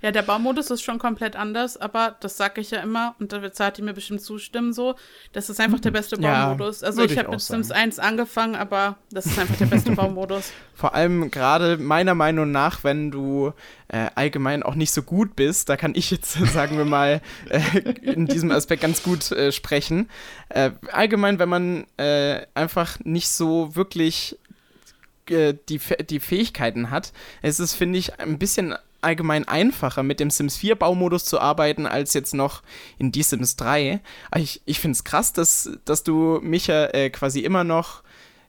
Ja, 0.00 0.12
der 0.12 0.22
Baumodus 0.22 0.70
ist 0.70 0.82
schon 0.82 1.00
komplett 1.00 1.34
anders, 1.34 1.76
aber 1.76 2.16
das 2.20 2.36
sage 2.36 2.60
ich 2.60 2.70
ja 2.70 2.80
immer 2.80 3.16
und 3.18 3.32
da 3.32 3.42
wird 3.42 3.56
Sati 3.56 3.82
mir 3.82 3.94
bestimmt 3.94 4.20
zustimmen 4.20 4.72
so. 4.72 4.94
Das 5.32 5.50
ist 5.50 5.58
einfach 5.58 5.80
der 5.80 5.90
beste 5.90 6.20
Ja, 6.20 6.46
Baumodus. 6.46 6.84
Also 6.84 6.98
würde 6.98 7.12
ich 7.12 7.18
habe 7.18 7.30
mit 7.30 7.40
Sims 7.40 7.68
sagen. 7.68 7.80
1 7.80 7.98
angefangen, 7.98 8.54
aber 8.54 8.96
das 9.10 9.26
ist 9.26 9.38
einfach 9.38 9.56
der 9.56 9.66
beste 9.66 9.90
Baumodus. 9.96 10.52
Vor 10.72 10.94
allem 10.94 11.32
gerade 11.32 11.78
meiner 11.78 12.14
Meinung 12.14 12.52
nach, 12.52 12.84
wenn 12.84 13.10
du 13.10 13.52
äh, 13.88 14.06
allgemein 14.14 14.62
auch 14.62 14.76
nicht 14.76 14.92
so 14.92 15.02
gut 15.02 15.34
bist, 15.34 15.68
da 15.68 15.76
kann 15.76 15.94
ich 15.96 16.12
jetzt, 16.12 16.32
sagen 16.52 16.78
wir 16.78 16.84
mal, 16.84 17.20
äh, 17.50 17.60
in 18.02 18.26
diesem 18.26 18.52
Aspekt 18.52 18.82
ganz 18.82 19.02
gut 19.02 19.32
äh, 19.32 19.50
sprechen. 19.50 20.08
Äh, 20.48 20.70
allgemein, 20.92 21.40
wenn 21.40 21.48
man 21.48 21.86
äh, 21.96 22.46
einfach 22.54 23.00
nicht 23.02 23.30
so 23.30 23.74
wirklich 23.74 24.38
äh, 25.28 25.54
die, 25.68 25.80
die 26.08 26.20
Fähigkeiten 26.20 26.90
hat, 26.90 27.12
es 27.42 27.58
ist, 27.58 27.74
finde 27.74 27.98
ich, 27.98 28.20
ein 28.20 28.38
bisschen 28.38 28.76
allgemein 29.00 29.46
einfacher, 29.46 30.02
mit 30.02 30.20
dem 30.20 30.30
Sims 30.30 30.56
4 30.56 30.76
Baumodus 30.76 31.24
zu 31.24 31.40
arbeiten, 31.40 31.86
als 31.86 32.14
jetzt 32.14 32.34
noch 32.34 32.62
in 32.98 33.12
die 33.12 33.22
Sims 33.22 33.56
3. 33.56 34.00
Aber 34.30 34.40
ich, 34.40 34.62
ich 34.64 34.80
finde 34.80 34.96
es 34.96 35.04
krass, 35.04 35.32
dass, 35.32 35.70
dass 35.84 36.02
du 36.02 36.40
Micha 36.42 36.86
äh, 36.86 37.10
quasi 37.10 37.40
immer 37.40 37.64
noch 37.64 38.02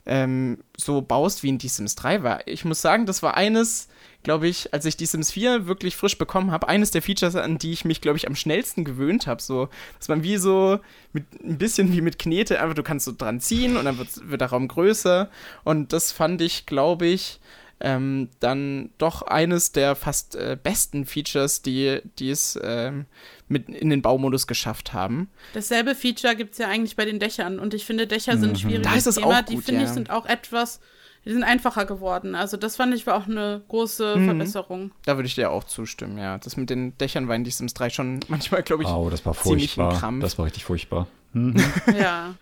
ähm, 0.06 0.58
so 0.76 1.02
baust, 1.02 1.44
wie 1.44 1.50
in 1.50 1.60
die 1.60 1.68
Sims 1.68 1.96
3 1.96 2.24
war. 2.24 2.48
Ich 2.48 2.66
muss 2.66 2.82
sagen, 2.82 3.06
das 3.06 3.22
war 3.22 3.38
eines, 3.38 3.90
glaube 4.24 4.48
ich, 4.48 4.74
als 4.74 4.86
ich 4.86 4.98
die 4.98 5.06
Sims 5.06 5.32
4 5.32 5.68
wirklich 5.68 5.96
frisch 5.96 6.18
bekommen 6.18 6.52
habe, 6.52 6.68
eines 6.68 6.90
der 6.90 7.04
Features, 7.04 7.36
an 7.36 7.60
die 7.60 7.72
ich 7.72 7.86
mich, 7.86 8.02
glaube 8.02 8.18
ich, 8.18 8.28
am 8.28 8.36
schnellsten 8.36 8.84
gewöhnt 8.84 9.28
habe. 9.28 9.42
So, 9.42 9.70
dass 10.00 10.08
man 10.08 10.24
wie 10.24 10.38
so 10.38 10.80
mit 11.14 11.26
ein 11.44 11.60
bisschen 11.60 11.94
wie 11.94 12.02
mit 12.02 12.18
Knete, 12.18 12.60
einfach 12.60 12.76
du 12.76 12.84
kannst 12.84 13.06
so 13.06 13.14
dran 13.16 13.40
ziehen 13.40 13.78
und 13.78 13.86
dann 13.86 14.00
wird, 14.00 14.30
wird 14.30 14.42
der 14.42 14.50
Raum 14.50 14.68
größer. 14.68 15.30
Und 15.64 15.94
das 15.94 16.12
fand 16.12 16.42
ich, 16.42 16.66
glaube 16.66 17.06
ich, 17.06 17.40
ähm, 17.82 18.30
dann 18.40 18.90
doch 18.98 19.22
eines 19.22 19.72
der 19.72 19.96
fast 19.96 20.36
äh, 20.36 20.58
besten 20.62 21.06
Features, 21.06 21.62
die, 21.62 22.02
die 22.20 22.30
es 22.30 22.60
ähm, 22.62 23.06
mit 23.48 23.70
in 23.70 23.90
den 23.90 24.02
Baumodus 24.02 24.48
geschafft 24.48 24.94
haben. 24.94 25.30
Dasselbe 25.54 25.96
Feature 25.96 26.36
gibt 26.36 26.54
es 26.54 26.58
ja 26.58 26.68
eigentlich 26.68 26.96
bei 26.96 27.06
den 27.06 27.20
Dächern 27.20 27.58
und 27.60 27.74
ich 27.74 27.86
finde, 27.86 28.06
Dächer 28.08 28.38
sind 28.38 28.50
ein 28.52 28.56
schwieriges 28.58 28.88
Da 28.92 28.96
ist 28.98 29.08
es 29.08 29.16
Thema. 29.16 29.40
auch 29.40 29.42
die 29.46 29.56
gut, 29.56 29.64
finde 29.66 29.82
ich 29.82 29.88
ja. 29.88 29.94
sind 29.94 30.10
auch 30.10 30.26
etwas, 30.26 30.80
die 31.26 31.32
sind 31.32 31.44
einfacher 31.44 31.86
geworden. 31.86 32.36
Also 32.36 32.58
das 32.58 32.76
fand 32.76 32.94
ich 32.94 33.08
war 33.08 33.16
auch 33.16 33.28
eine 33.28 33.62
große 33.68 34.16
Mhm. 34.18 34.26
Verbesserung. 34.26 34.92
Da 35.06 35.16
würde 35.18 35.28
ich 35.28 35.36
dir 35.36 35.50
auch 35.52 35.64
zustimmen, 35.64 36.18
ja. 36.18 36.38
Das 36.38 36.58
mit 36.58 36.70
den 36.70 36.98
Dächern 36.98 37.28
war 37.28 37.36
in 37.36 37.44
die 37.44 37.52
Sims 37.52 37.74
3 37.74 37.90
schon 37.90 38.20
manchmal, 38.28 38.62
glaube 38.64 38.84
ich, 38.84 38.90
Oh, 38.90 39.10
das 39.10 39.26
war 39.26 39.34
ziemlich 39.34 39.72
ein 39.72 39.76
furchtbar. 39.84 40.00
Krampf. 40.00 40.22
Das 40.24 40.38
war 40.38 40.46
richtig 40.46 40.66
furchtbar. 40.66 41.08
ja. 41.98 42.36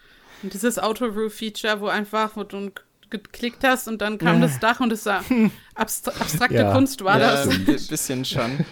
Und 0.43 0.53
dieses 0.53 0.77
Auto-Roof-Feature, 0.79 1.81
wo 1.81 1.87
einfach, 1.87 2.35
wo 2.35 2.43
du 2.43 2.71
geklickt 3.09 3.63
hast 3.63 3.87
und 3.87 4.01
dann 4.01 4.17
kam 4.17 4.41
Ja. 4.41 4.47
das 4.47 4.59
Dach 4.59 4.79
und 4.79 4.91
es 4.91 5.03
sah 5.03 5.23
abstra 5.75 6.11
abstrakte 6.19 6.55
Ja. 6.57 6.71
Kunst 6.73 7.03
war 7.03 7.19
ja, 7.19 7.31
das. 7.31 7.47
ein 7.49 7.65
bi- 7.65 7.71
bisschen 7.89 8.25
schon. 8.25 8.65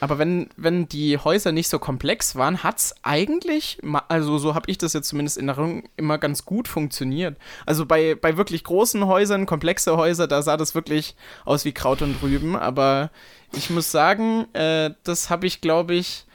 Aber 0.00 0.18
wenn, 0.18 0.50
wenn 0.56 0.88
die 0.88 1.16
Häuser 1.18 1.52
nicht 1.52 1.68
so 1.68 1.78
komplex 1.78 2.34
waren, 2.34 2.62
hat 2.64 2.78
es 2.80 2.94
eigentlich, 3.04 3.78
also 4.08 4.38
so 4.38 4.54
habe 4.54 4.68
ich 4.70 4.76
das 4.76 4.92
jetzt 4.92 5.08
zumindest 5.08 5.38
in 5.38 5.48
Erinnerung, 5.48 5.84
immer 5.96 6.18
ganz 6.18 6.44
gut 6.44 6.66
funktioniert. 6.66 7.36
Also 7.64 7.86
bei, 7.86 8.14
bei 8.16 8.36
wirklich 8.36 8.64
großen 8.64 9.06
Häusern, 9.06 9.46
komplexe 9.46 9.96
Häuser, 9.96 10.26
da 10.26 10.42
sah 10.42 10.56
das 10.56 10.74
wirklich 10.74 11.14
aus 11.44 11.64
wie 11.64 11.72
Kraut 11.72 12.02
und 12.02 12.20
Rüben. 12.22 12.56
Aber 12.56 13.10
ich 13.52 13.70
muss 13.70 13.92
sagen, 13.92 14.52
äh, 14.52 14.90
das 15.04 15.30
habe 15.30 15.46
ich, 15.46 15.60
glaube 15.60 15.94
ich, 15.94 16.26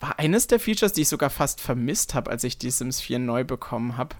war 0.00 0.18
eines 0.18 0.48
der 0.48 0.58
Features, 0.58 0.92
die 0.92 1.02
ich 1.02 1.08
sogar 1.08 1.30
fast 1.30 1.60
vermisst 1.60 2.14
habe, 2.14 2.30
als 2.30 2.42
ich 2.42 2.58
die 2.58 2.70
Sims 2.70 3.00
4 3.00 3.20
neu 3.20 3.44
bekommen 3.44 3.96
habe. 3.98 4.16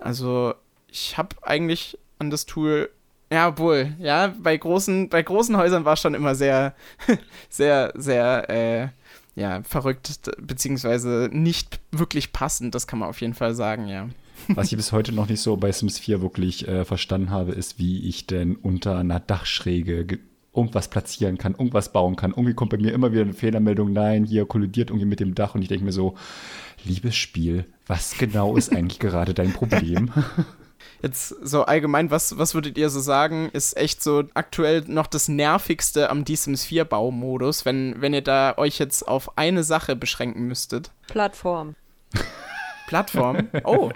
Also 0.00 0.54
ich 0.92 1.16
habe 1.18 1.34
eigentlich 1.42 1.98
an 2.18 2.30
das 2.30 2.46
Tool 2.46 2.90
ja, 3.32 3.56
wohl, 3.56 3.94
ja, 3.98 4.34
bei 4.42 4.54
großen, 4.56 5.08
bei 5.08 5.22
großen 5.22 5.56
Häusern 5.56 5.86
war 5.86 5.94
es 5.94 6.00
schon 6.00 6.12
immer 6.12 6.34
sehr, 6.34 6.74
sehr, 7.48 7.92
sehr, 7.96 8.50
äh, 8.50 8.88
ja, 9.34 9.62
verrückt, 9.62 10.20
beziehungsweise 10.38 11.30
nicht 11.32 11.80
wirklich 11.92 12.32
passend, 12.34 12.74
das 12.74 12.86
kann 12.86 12.98
man 12.98 13.08
auf 13.08 13.22
jeden 13.22 13.32
Fall 13.32 13.54
sagen, 13.54 13.88
ja. 13.88 14.08
Was 14.48 14.70
ich 14.70 14.76
bis 14.76 14.92
heute 14.92 15.12
noch 15.12 15.28
nicht 15.28 15.40
so 15.40 15.56
bei 15.56 15.72
Sims 15.72 15.98
4 15.98 16.20
wirklich 16.20 16.68
äh, 16.68 16.84
verstanden 16.84 17.30
habe, 17.30 17.52
ist, 17.52 17.78
wie 17.78 18.06
ich 18.06 18.26
denn 18.26 18.56
unter 18.56 18.98
einer 18.98 19.18
Dachschräge 19.20 20.04
ge- 20.04 20.18
irgendwas 20.54 20.88
platzieren 20.88 21.38
kann, 21.38 21.52
irgendwas 21.52 21.92
bauen 21.92 22.16
kann. 22.16 22.32
Irgendwie 22.32 22.52
kommt 22.52 22.72
bei 22.72 22.76
mir 22.76 22.92
immer 22.92 23.12
wieder 23.12 23.22
eine 23.22 23.32
Fehlermeldung, 23.32 23.94
nein, 23.94 24.24
hier 24.24 24.44
kollidiert 24.44 24.90
irgendwie 24.90 25.06
mit 25.06 25.20
dem 25.20 25.34
Dach 25.34 25.54
und 25.54 25.62
ich 25.62 25.68
denke 25.68 25.86
mir 25.86 25.92
so, 25.92 26.16
liebes 26.84 27.16
Spiel, 27.16 27.64
was 27.86 28.18
genau 28.18 28.56
ist 28.56 28.74
eigentlich 28.76 28.98
gerade 28.98 29.32
dein 29.32 29.54
Problem? 29.54 30.10
Jetzt 31.02 31.28
so 31.42 31.64
allgemein, 31.64 32.12
was, 32.12 32.38
was 32.38 32.54
würdet 32.54 32.78
ihr 32.78 32.88
so 32.88 33.00
sagen, 33.00 33.50
ist 33.52 33.76
echt 33.76 34.02
so 34.02 34.24
aktuell 34.34 34.84
noch 34.86 35.08
das 35.08 35.28
Nervigste 35.28 36.08
am 36.08 36.24
D-Sims 36.24 36.64
4 36.64 36.84
Baumodus, 36.84 37.64
wenn, 37.64 38.00
wenn 38.00 38.14
ihr 38.14 38.22
da 38.22 38.54
euch 38.56 38.78
jetzt 38.78 39.08
auf 39.08 39.36
eine 39.36 39.64
Sache 39.64 39.96
beschränken 39.96 40.46
müsstet? 40.46 40.92
Plattform. 41.08 41.74
Plattform? 42.86 43.48
Oh. 43.64 43.90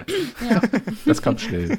Ja. 0.50 0.60
Das 1.04 1.22
kam 1.22 1.38
schnell. 1.38 1.78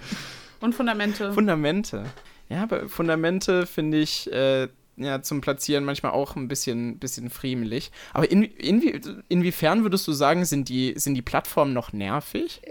Und 0.62 0.74
Fundamente. 0.76 1.34
Fundamente. 1.34 2.06
Ja, 2.50 2.64
aber 2.64 2.88
Fundamente 2.88 3.66
finde 3.66 3.98
ich 3.98 4.32
äh, 4.32 4.70
ja, 4.98 5.22
zum 5.22 5.42
Platzieren 5.42 5.86
manchmal 5.86 6.12
auch 6.12 6.36
ein 6.36 6.48
bisschen, 6.48 6.98
bisschen 6.98 7.30
friemelig. 7.30 7.92
Aber 8.14 8.30
in, 8.30 8.44
inwie, 8.44 9.00
inwiefern 9.30 9.84
würdest 9.84 10.08
du 10.08 10.12
sagen, 10.12 10.44
sind 10.46 10.70
die, 10.70 10.94
sind 10.98 11.14
die 11.14 11.22
Plattformen 11.22 11.74
noch 11.74 11.94
nervig? 11.94 12.62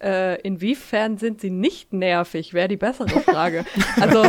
Äh, 0.00 0.40
inwiefern 0.42 1.18
sind 1.18 1.40
sie 1.40 1.50
nicht 1.50 1.92
nervig, 1.92 2.54
wäre 2.54 2.68
die 2.68 2.76
bessere 2.76 3.20
Frage. 3.20 3.64
also, 4.00 4.24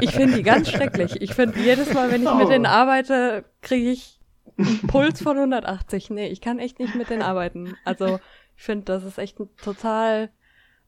ich, 0.00 0.10
finde 0.10 0.36
die 0.36 0.42
ganz 0.42 0.70
schrecklich. 0.70 1.22
Ich 1.22 1.34
finde, 1.34 1.58
jedes 1.58 1.94
Mal, 1.94 2.10
wenn 2.10 2.22
ich 2.22 2.34
mit 2.34 2.50
denen 2.50 2.66
arbeite, 2.66 3.44
kriege 3.62 3.90
ich 3.90 4.20
einen 4.58 4.86
Puls 4.86 5.22
von 5.22 5.36
180. 5.36 6.10
Nee, 6.10 6.28
ich 6.28 6.42
kann 6.42 6.58
echt 6.58 6.78
nicht 6.78 6.94
mit 6.94 7.08
denen 7.08 7.22
arbeiten. 7.22 7.76
Also, 7.84 8.20
ich 8.56 8.62
finde, 8.62 8.84
das 8.84 9.04
ist 9.04 9.16
echt 9.16 9.40
ein 9.40 9.48
total, 9.56 10.30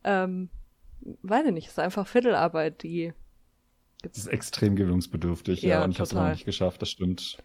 ähm, 0.05 0.51
weiß 1.23 1.47
ich 1.47 1.53
nicht, 1.53 1.67
es 1.67 1.73
ist 1.73 1.79
einfach 1.79 2.07
Viertelarbeit, 2.07 2.83
die 2.83 3.15
Das 4.03 4.19
ist 4.19 4.27
extrem 4.27 4.77
gewöhnungsbedürftig, 4.77 5.63
ja, 5.63 5.79
Ja, 5.79 5.85
und 5.85 5.93
ich 5.93 5.97
habe 5.97 6.05
es 6.05 6.13
noch 6.13 6.29
nicht 6.29 6.45
geschafft, 6.45 6.83
das 6.83 6.91
stimmt. 6.91 7.39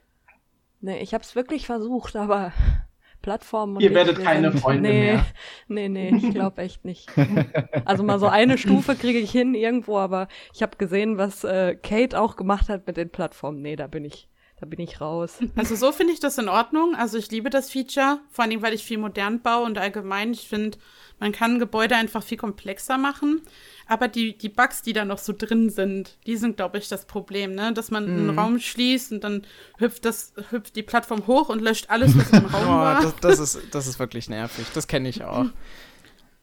Nee, 0.82 1.00
ich 1.00 1.14
habe 1.14 1.24
es 1.24 1.34
wirklich 1.34 1.66
versucht, 1.66 2.18
aber 2.18 2.52
Plattformen 3.22 3.80
Ihr 3.82 3.94
werdet 3.94 4.20
keine 4.24 4.52
sind- 4.52 4.60
Freunde 4.62 4.90
nee, 4.90 5.12
mehr. 5.14 5.26
Nee, 5.68 5.90
nee, 5.90 6.16
ich 6.16 6.32
glaube 6.32 6.62
echt 6.62 6.86
nicht. 6.86 7.10
Also 7.86 8.04
mal 8.04 8.20
so 8.20 8.28
eine 8.28 8.58
Stufe 8.58 8.96
kriege 8.96 9.20
ich 9.20 9.32
hin 9.32 9.54
irgendwo, 9.54 9.98
aber 9.98 10.28
ich 10.54 10.62
habe 10.62 10.78
gesehen, 10.78 11.18
was 11.18 11.44
äh, 11.44 11.76
Kate 11.76 12.20
auch 12.20 12.36
gemacht 12.36 12.70
hat 12.70 12.88
mit 12.88 12.96
den 12.98 13.10
Plattformen. 13.10 13.62
Nee, 13.62 13.76
da 13.76 13.88
bin 13.88 14.06
ich, 14.06 14.30
da 14.60 14.66
bin 14.66 14.80
ich 14.80 15.00
raus. 15.02 15.38
Also 15.56 15.76
so 15.76 15.92
finde 15.92 16.14
ich 16.14 16.20
das 16.20 16.38
in 16.38 16.50
Ordnung. 16.50 16.96
Also 16.96 17.18
ich 17.18 17.30
liebe 17.32 17.50
das 17.50 17.70
Feature, 17.70 18.20
vor 18.30 18.46
allem 18.46 18.62
weil 18.62 18.74
ich 18.74 18.84
viel 18.84 18.98
modern 18.98 19.42
baue 19.42 19.66
und 19.66 19.78
allgemein, 19.78 20.32
ich 20.34 20.48
finde, 20.48 20.78
man 21.20 21.32
kann 21.32 21.60
Gebäude 21.60 21.96
einfach 21.96 22.24
viel 22.24 22.38
komplexer 22.38 22.98
machen. 22.98 23.42
Aber 23.88 24.08
die, 24.08 24.38
die 24.38 24.50
Bugs, 24.50 24.82
die 24.82 24.94
da 24.94 25.06
noch 25.06 25.18
so 25.18 25.34
drin 25.36 25.70
sind, 25.70 26.18
die 26.26 26.36
sind, 26.38 26.58
glaube 26.58 26.78
ich, 26.78 26.90
das 26.90 27.06
Problem, 27.06 27.56
ne? 27.56 27.72
Dass 27.74 27.90
man 27.90 28.06
einen 28.06 28.38
Raum 28.38 28.60
schließt 28.60 29.14
und 29.14 29.24
dann 29.24 29.46
hüpft 29.78 30.06
das, 30.06 30.34
hüpft 30.52 30.76
die 30.76 30.84
Plattform 30.84 31.26
hoch 31.26 31.50
und 31.50 31.62
löscht 31.62 31.86
alles, 31.90 32.16
was 32.18 32.30
im 32.32 32.46
Raum 32.46 32.64
Oh, 32.66 32.70
war. 32.70 33.02
das, 33.02 33.16
das, 33.22 33.40
ist, 33.40 33.60
das 33.74 33.88
ist 33.88 33.98
wirklich 34.00 34.30
nervig. 34.30 34.66
Das 34.74 34.88
kenne 34.88 35.08
ich 35.10 35.24
auch. 35.24 35.46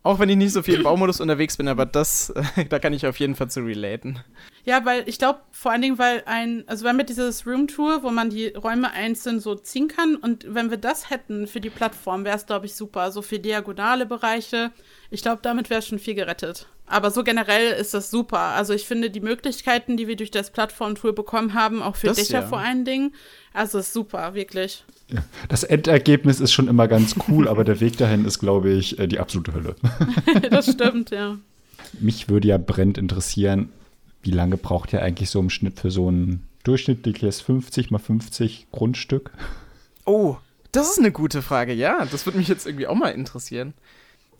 Auch 0.03 0.19
wenn 0.19 0.29
ich 0.29 0.37
nicht 0.37 0.53
so 0.53 0.63
viel 0.63 0.75
im 0.77 0.83
Baumodus 0.83 1.21
unterwegs 1.21 1.57
bin, 1.57 1.69
aber 1.69 1.87
das, 1.87 2.33
da 2.69 2.79
kann 2.79 2.93
ich 2.93 3.07
auf 3.07 3.19
jeden 3.21 3.35
Fall 3.37 3.51
zu 3.51 3.61
relaten. 3.61 4.21
Ja, 4.67 4.85
weil 4.87 5.07
ich 5.07 5.19
glaube, 5.19 5.41
vor 5.51 5.73
allen 5.73 5.83
Dingen, 5.83 5.99
weil 5.99 6.23
ein, 6.25 6.65
also 6.67 6.85
wir 6.85 6.91
haben 6.91 6.99
ja 6.99 7.05
dieses 7.05 7.47
Room 7.47 7.69
Tour, 7.69 8.03
wo 8.03 8.11
man 8.11 8.31
die 8.31 8.49
Räume 8.49 8.93
einzeln 8.93 9.39
so 9.39 9.55
ziehen 9.55 9.89
kann. 9.89 10.17
Und 10.17 10.47
wenn 10.49 10.71
wir 10.71 10.79
das 10.79 11.11
hätten 11.11 11.47
für 11.47 11.61
die 11.61 11.71
Plattform, 11.71 12.25
wäre 12.25 12.37
es, 12.37 12.47
glaube 12.47 12.67
ich, 12.67 12.75
super. 12.75 13.13
So 13.13 13.21
für 13.21 13.39
diagonale 13.39 14.07
Bereiche. 14.07 14.71
Ich 15.11 15.21
glaube, 15.21 15.41
damit 15.43 15.69
wäre 15.69 15.83
schon 15.83 15.99
viel 15.99 16.15
gerettet. 16.15 16.67
Aber 16.87 17.11
so 17.11 17.25
generell 17.25 17.73
ist 17.73 17.95
das 17.95 18.11
super. 18.11 18.39
Also 18.39 18.73
ich 18.73 18.87
finde 18.87 19.11
die 19.11 19.21
Möglichkeiten, 19.21 19.97
die 19.97 20.09
wir 20.09 20.17
durch 20.17 20.31
das 20.31 20.51
Plattform-Tool 20.51 21.13
bekommen 21.13 21.55
haben, 21.55 21.83
auch 21.83 21.97
für 21.97 22.09
Das 22.09 22.17
Dächer 22.17 22.41
ja. 22.41 22.47
vor 22.47 22.59
allen 22.59 22.85
Dingen, 22.85 23.15
also 23.53 23.79
ist 23.79 23.93
super, 23.93 24.35
wirklich. 24.35 24.85
Das 25.49 25.65
Endergebnis 25.65 26.41
ist 26.41 26.53
schon 26.53 26.69
immer 26.69 26.89
ganz 26.89 27.15
cool, 27.29 27.49
aber 27.49 27.65
der 27.65 27.81
Weg 27.81 27.97
dahin 27.97 28.25
ist, 28.25 28.39
glaube 28.39 28.71
ich, 28.71 28.99
äh, 28.99 29.07
die 29.07 29.19
absolute 29.19 29.55
Hölle. 29.55 29.77
das 30.51 30.73
stimmt, 30.73 31.11
ja. 31.11 31.39
Mich 32.01 32.29
würde 32.29 32.49
ja 32.49 32.59
brennend 32.59 32.99
interessieren, 32.99 33.71
wie 34.25 34.31
lange 34.31 34.57
braucht 34.57 34.93
ihr 34.93 35.03
eigentlich 35.03 35.31
so 35.31 35.41
im 35.41 35.51
Schnitt 35.51 35.79
für 35.81 35.91
so 35.91 36.11
ein 36.11 36.43
durchschnittliches 36.65 37.41
50 37.43 37.91
mal 37.91 37.99
50 37.99 38.69
Grundstück? 38.73 39.31
Oh, 40.07 40.37
das 40.73 40.91
ist 40.91 40.99
eine 40.99 41.13
gute 41.13 41.43
Frage. 41.43 41.73
Ja, 41.73 42.05
das 42.07 42.27
würde 42.27 42.39
mich 42.39 42.49
jetzt 42.49 42.67
irgendwie 42.67 42.87
auch 42.87 42.95
mal 42.95 43.11
interessieren. 43.11 43.75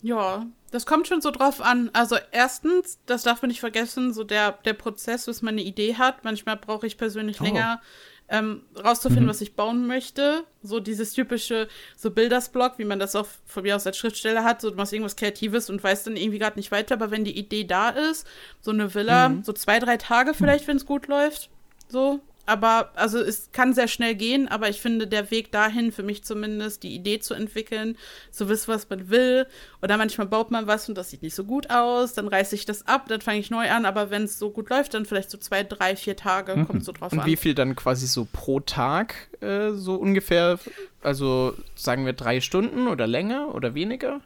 Ja, 0.03 0.45
das 0.71 0.85
kommt 0.85 1.07
schon 1.07 1.21
so 1.23 1.31
drauf 1.31 1.61
an. 1.63 1.89
Also 1.93 2.17
erstens, 2.33 2.99
das 3.07 3.23
darf 3.23 3.41
man 3.41 3.49
nicht 3.49 3.61
vergessen, 3.61 4.13
so 4.13 4.25
der, 4.25 4.53
der 4.65 4.75
Prozess, 4.75 5.27
bis 5.27 5.41
man 5.41 5.55
eine 5.55 5.63
Idee 5.63 5.95
hat. 5.97 6.25
Manchmal 6.25 6.57
brauche 6.57 6.87
ich 6.87 6.99
persönlich 6.99 7.41
Oh. 7.41 7.45
länger, 7.45 7.81
ähm, 8.29 8.63
rauszufinden, 8.83 9.29
was 9.29 9.41
ich 9.41 9.55
bauen 9.55 9.87
möchte. 9.87 10.45
So 10.63 10.81
dieses 10.81 11.13
typische, 11.13 11.69
so 11.97 12.11
Bildersblock, 12.11 12.79
wie 12.79 12.85
man 12.85 12.99
das 12.99 13.15
auch 13.15 13.27
von 13.47 13.63
mir 13.63 13.77
aus 13.77 13.87
als 13.87 13.97
Schriftsteller 13.99 14.45
hat. 14.45 14.61
So 14.61 14.71
du 14.71 14.77
machst 14.77 14.93
irgendwas 14.93 15.17
Kreatives 15.17 15.69
und 15.71 15.83
weißt 15.83 16.07
dann 16.07 16.17
irgendwie 16.17 16.39
gerade 16.39 16.59
nicht 16.59 16.73
weiter. 16.73 16.95
Aber 16.95 17.11
wenn 17.11 17.25
die 17.25 17.37
Idee 17.39 17.65
da 17.65 17.91
ist, 17.91 18.27
so 18.61 18.71
eine 18.71 18.95
Villa, 18.95 19.35
so 19.43 19.53
zwei, 19.53 19.79
drei 19.79 19.97
Tage 19.97 20.35
vielleicht, 20.35 20.67
wenn 20.67 20.77
es 20.77 20.87
gut 20.87 21.07
läuft. 21.07 21.51
So. 21.89 22.21
Aber, 22.47 22.91
also 22.95 23.19
es 23.19 23.51
kann 23.53 23.73
sehr 23.73 23.89
schnell 23.89 24.15
gehen, 24.15 24.49
aber 24.49 24.69
ich 24.69 24.81
finde, 24.81 25.07
der 25.07 25.31
Weg 25.31 25.51
dahin, 25.51 25.93
für 25.93 26.03
mich 26.03 26.25
zumindest, 26.25 26.83
die 26.83 26.95
Idee 26.95 27.19
zu 27.19 27.33
entwickeln, 27.35 27.97
zu 28.31 28.49
wissen, 28.49 28.69
was 28.69 28.89
man 28.91 29.09
will. 29.09 29.47
Oder 29.83 29.97
manchmal 29.97 30.27
baut 30.27 30.51
man 30.51 30.67
was 30.67 30.89
und 30.89 30.97
das 30.97 31.11
sieht 31.11 31.23
nicht 31.23 31.35
so 31.35 31.45
gut 31.45 31.71
aus, 31.71 32.13
dann 32.13 32.29
reiße 32.29 32.55
ich 32.55 32.67
das 32.67 32.87
ab, 32.87 33.07
dann 33.09 33.21
fange 33.23 33.39
ich 33.39 33.51
neu 33.51 33.71
an, 33.71 33.87
aber 33.87 34.11
wenn 34.11 34.25
es 34.25 34.39
so 34.39 34.51
gut 34.51 34.69
läuft, 34.71 34.95
dann 34.95 35.07
vielleicht 35.07 35.31
so 35.31 35.39
zwei, 35.39 35.63
drei, 35.63 35.97
vier 35.97 36.17
Tage, 36.17 36.65
kommt 36.67 36.85
so 36.85 36.93
drauf 36.93 37.13
Und 37.13 37.21
an. 37.21 37.27
wie 37.27 37.37
viel 37.37 37.55
dann 37.55 37.75
quasi 37.77 38.07
so 38.07 38.27
pro 38.31 38.61
Tag 38.61 39.15
äh, 39.41 39.71
so 39.73 39.95
ungefähr? 39.95 40.59
Also 41.03 41.55
sagen 41.75 42.05
wir 42.07 42.13
drei 42.13 42.41
Stunden 42.41 42.89
oder 42.89 43.07
länger 43.07 43.55
oder 43.55 43.75
weniger? 43.75 44.21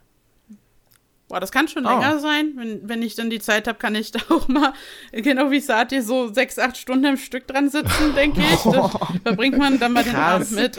Boah, 1.28 1.40
das 1.40 1.52
kann 1.52 1.68
schon 1.68 1.84
Oh. 1.84 1.90
länger 1.90 2.18
sein. 2.20 2.52
Wenn, 2.56 2.88
wenn 2.88 3.02
ich 3.02 3.14
dann 3.14 3.28
die 3.28 3.38
Zeit 3.38 3.68
habe, 3.68 3.78
kann 3.78 3.94
ich 3.94 4.10
da 4.12 4.20
auch 4.30 4.48
mal, 4.48 4.72
genau 5.12 5.50
wie 5.50 5.60
Sati, 5.60 6.00
so 6.00 6.32
sechs, 6.32 6.58
acht 6.58 6.76
Stunden 6.78 7.04
im 7.04 7.16
Stück 7.18 7.46
dran 7.46 7.68
sitzen, 7.68 8.14
denke 8.16 8.40
ich. 8.54 8.62
Da 8.62 8.88
verbringt 9.24 9.58
man 9.58 9.78
dann 9.78 9.92
mal 9.92 10.04
den. 10.04 10.16
Abend 10.16 10.50
mit. 10.52 10.78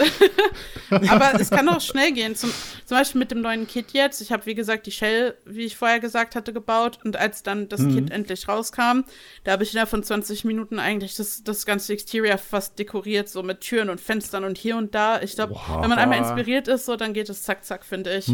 Aber 1.09 1.39
es 1.39 1.49
kann 1.49 1.69
auch 1.69 1.81
schnell 1.81 2.11
gehen. 2.11 2.35
Zum, 2.35 2.51
zum 2.85 2.97
Beispiel 2.97 3.19
mit 3.19 3.31
dem 3.31 3.41
neuen 3.41 3.67
Kit 3.67 3.91
jetzt. 3.91 4.21
Ich 4.21 4.31
habe, 4.31 4.45
wie 4.47 4.55
gesagt, 4.55 4.87
die 4.87 4.91
Shell, 4.91 5.35
wie 5.45 5.65
ich 5.65 5.77
vorher 5.77 5.99
gesagt 5.99 6.35
hatte, 6.35 6.51
gebaut. 6.53 6.99
Und 7.03 7.15
als 7.17 7.43
dann 7.43 7.69
das 7.69 7.81
Kit 7.81 8.09
endlich 8.11 8.47
rauskam, 8.47 9.03
da 9.43 9.51
habe 9.51 9.63
ich 9.63 9.71
innerhalb 9.73 9.89
von 9.89 10.03
20 10.03 10.45
Minuten 10.45 10.79
eigentlich 10.79 11.15
das, 11.15 11.43
das 11.43 11.65
ganze 11.65 11.93
Exterior 11.93 12.37
fast 12.37 12.79
dekoriert, 12.79 13.29
so 13.29 13.43
mit 13.43 13.61
Türen 13.61 13.89
und 13.89 14.01
Fenstern 14.01 14.43
und 14.43 14.57
hier 14.57 14.77
und 14.77 14.95
da. 14.95 15.21
Ich 15.21 15.35
glaube, 15.35 15.53
Wow. 15.53 15.81
wenn 15.81 15.89
man 15.89 15.99
einmal 15.99 16.17
inspiriert 16.19 16.67
ist, 16.67 16.85
so, 16.85 16.95
dann 16.95 17.13
geht 17.13 17.29
es 17.29 17.43
zack, 17.43 17.63
zack, 17.65 17.85
finde 17.85 18.15
ich. 18.15 18.27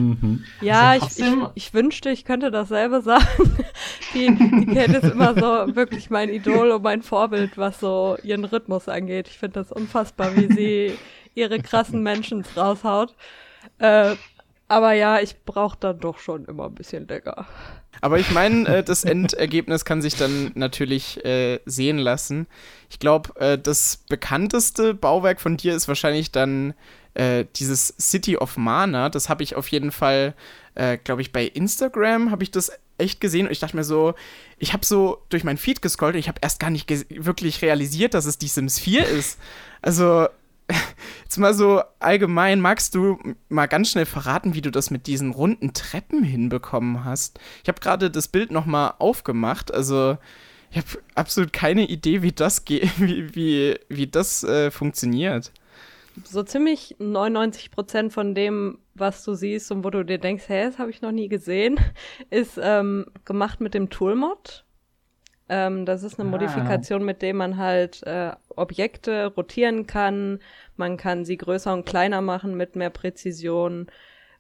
Ja, 0.62 0.95
ich, 0.95 1.01
Also 1.04 1.06
ich, 1.23 1.25
trotzdem- 1.30 1.47
ich 1.56 1.73
wünschte, 1.73 2.04
ich 2.11 2.25
könnte 2.25 2.51
dasselbe 2.51 3.01
sagen. 3.01 3.25
Die, 4.13 4.33
die 4.33 4.73
Kate 4.73 4.93
ist 4.93 5.11
immer 5.11 5.33
so 5.33 5.75
wirklich 5.75 6.09
mein 6.09 6.29
Idol 6.29 6.71
und 6.71 6.81
mein 6.83 7.01
Vorbild, 7.01 7.57
was 7.57 7.81
so 7.81 8.17
ihren 8.23 8.45
Rhythmus 8.45 8.87
angeht. 8.87 9.27
Ich 9.27 9.37
finde 9.37 9.59
das 9.59 9.73
unfassbar, 9.73 10.37
wie 10.37 10.53
sie 10.53 10.97
ihre 11.33 11.59
krassen 11.59 12.01
Menschen 12.01 12.45
raushaut. 12.55 13.13
Äh, 13.77 14.15
aber 14.67 14.93
ja, 14.93 15.19
ich 15.19 15.43
brauche 15.43 15.77
dann 15.79 15.99
doch 15.99 16.17
schon 16.17 16.45
immer 16.45 16.67
ein 16.67 16.75
bisschen 16.75 17.07
länger. 17.07 17.45
Aber 18.01 18.19
ich 18.19 18.31
meine, 18.31 18.67
äh, 18.67 18.83
das 18.83 19.03
Endergebnis 19.03 19.85
kann 19.85 20.01
sich 20.01 20.15
dann 20.15 20.51
natürlich 20.55 21.23
äh, 21.23 21.59
sehen 21.65 21.97
lassen. 21.97 22.47
Ich 22.89 22.99
glaube, 22.99 23.39
äh, 23.39 23.57
das 23.57 23.97
bekannteste 24.09 24.93
Bauwerk 24.93 25.39
von 25.39 25.57
dir 25.57 25.75
ist 25.75 25.87
wahrscheinlich 25.87 26.31
dann 26.31 26.73
äh, 27.15 27.45
dieses 27.56 27.93
City 27.99 28.38
of 28.38 28.58
Mana. 28.58 29.10
Das 29.10 29.28
habe 29.28 29.43
ich 29.43 29.56
auf 29.56 29.67
jeden 29.69 29.91
Fall, 29.91 30.36
äh, 30.75 30.97
glaube 30.97 31.21
ich, 31.21 31.32
bei 31.32 31.45
Instagram 31.45 32.32
habe 32.32 32.43
ich 32.43 32.51
das 32.51 32.71
echt 32.97 33.19
gesehen 33.19 33.47
und 33.47 33.51
ich 33.51 33.60
dachte 33.60 33.75
mir 33.75 33.84
so, 33.84 34.13
ich 34.58 34.71
habe 34.71 34.86
so 34.86 35.21
durch 35.30 35.43
mein 35.43 35.58
Feed 35.58 35.82
gescrollt 35.82 36.15
und 36.15 36.19
ich 36.19 36.30
habe 36.30 36.39
erst 36.41 36.60
gar 36.60 36.69
nicht 36.69 36.89
wirklich 37.10 37.62
realisiert, 37.62 38.13
dass 38.13 38.25
es 38.25 38.38
die 38.38 38.47
Sims 38.47 38.80
4 38.80 39.06
ist. 39.06 39.38
Also 39.82 40.28
Jetzt 41.23 41.38
mal 41.38 41.54
so 41.54 41.82
allgemein, 41.99 42.60
magst 42.60 42.95
du 42.95 43.19
mal 43.49 43.67
ganz 43.67 43.91
schnell 43.91 44.06
verraten, 44.06 44.54
wie 44.54 44.62
du 44.62 44.71
das 44.71 44.91
mit 44.91 45.08
diesen 45.08 45.32
runden 45.32 45.73
Treppen 45.73 46.23
hinbekommen 46.23 47.04
hast? 47.04 47.39
Ich 47.63 47.67
habe 47.67 47.80
gerade 47.80 48.10
das 48.10 48.28
Bild 48.28 48.51
noch 48.51 48.65
mal 48.65 48.95
aufgemacht, 48.99 49.73
also 49.73 50.17
ich 50.71 50.78
habe 50.78 50.88
absolut 51.13 51.54
keine 51.54 51.88
Idee, 51.88 52.21
wie 52.21 52.32
das 52.32 52.63
wie, 52.67 53.36
wie, 53.36 53.80
wie 53.89 54.08
das 54.08 54.43
äh, 54.43 54.71
funktioniert. 54.71 55.51
So 56.23 56.43
ziemlich 56.43 56.95
99 56.99 57.71
Prozent 57.71 58.13
von 58.13 58.34
dem, 58.36 58.80
was 58.93 59.23
du 59.23 59.34
siehst 59.34 59.71
und 59.71 59.84
wo 59.84 59.89
du 59.89 60.04
dir 60.04 60.17
denkst, 60.17 60.47
hä, 60.47 60.63
das 60.65 60.80
habe 60.80 60.89
ich 60.89 61.01
noch 61.01 61.12
nie 61.12 61.28
gesehen, 61.28 61.80
ist 62.30 62.60
ähm, 62.62 63.06
gemacht 63.25 63.60
mit 63.62 63.73
dem 63.73 63.89
Toolmod. 63.89 64.65
Ähm, 65.47 65.86
das 65.86 66.04
ist 66.04 66.19
eine 66.19 66.28
Ah. 66.30 66.32
Modifikation, 66.32 67.04
mit 67.04 67.21
dem 67.21 67.38
man 67.38 67.58
halt 67.58 68.01
äh, 68.04 68.32
Objekte 68.56 69.28
rotieren 69.28 69.86
kann. 69.86 70.39
Man 70.75 70.97
kann 70.97 71.25
sie 71.25 71.38
größer 71.38 71.73
und 71.73 71.86
kleiner 71.86 72.21
machen 72.21 72.56
mit 72.56 72.75
mehr 72.75 72.89
Präzision. 72.89 73.88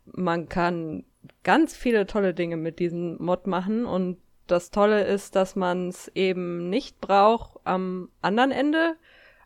Man 0.05 0.49
kann 0.49 1.03
ganz 1.43 1.75
viele 1.75 2.05
tolle 2.07 2.33
Dinge 2.33 2.57
mit 2.57 2.79
diesem 2.79 3.21
Mod 3.21 3.47
machen 3.47 3.85
und 3.85 4.17
das 4.47 4.69
Tolle 4.69 5.03
ist, 5.03 5.35
dass 5.35 5.55
man 5.55 5.89
es 5.89 6.07
eben 6.13 6.69
nicht 6.69 7.01
braucht 7.01 7.59
am 7.63 8.09
anderen 8.21 8.51
Ende. 8.51 8.95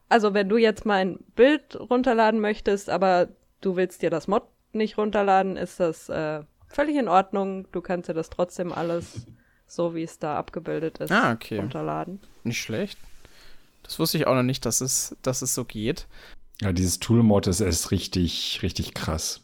Also 0.09 0.33
wenn 0.33 0.49
du 0.49 0.57
jetzt 0.57 0.85
mal 0.85 0.97
ein 0.97 1.19
Bild 1.35 1.79
runterladen 1.79 2.39
möchtest, 2.39 2.89
aber 2.89 3.29
du 3.61 3.75
willst 3.75 4.01
dir 4.01 4.09
das 4.09 4.27
Mod 4.27 4.43
nicht 4.73 4.97
runterladen, 4.97 5.55
ist 5.57 5.79
das 5.79 6.09
äh, 6.09 6.41
völlig 6.67 6.95
in 6.95 7.07
Ordnung. 7.07 7.67
Du 7.71 7.81
kannst 7.81 8.09
dir 8.09 8.13
das 8.13 8.29
trotzdem 8.29 8.71
alles 8.73 9.25
so 9.67 9.93
wie 9.93 10.01
es 10.03 10.17
da 10.17 10.35
abgebildet 10.35 10.97
ist, 10.97 11.11
Ah, 11.11 11.31
okay. 11.33 11.59
runterladen. 11.59 12.19
Nicht 12.43 12.59
schlecht. 12.59 12.97
Das 13.83 13.99
wusste 13.99 14.17
ich 14.17 14.25
auch 14.25 14.33
noch 14.35 14.43
nicht, 14.43 14.65
dass 14.65 14.81
es, 14.81 15.15
dass 15.21 15.43
es 15.43 15.53
so 15.53 15.63
geht. 15.63 16.07
Ja, 16.61 16.73
dieses 16.73 16.99
Tool-Mod 16.99 17.45
ist, 17.47 17.61
ist 17.61 17.91
richtig, 17.91 18.59
richtig 18.63 18.93
krass. 18.95 19.41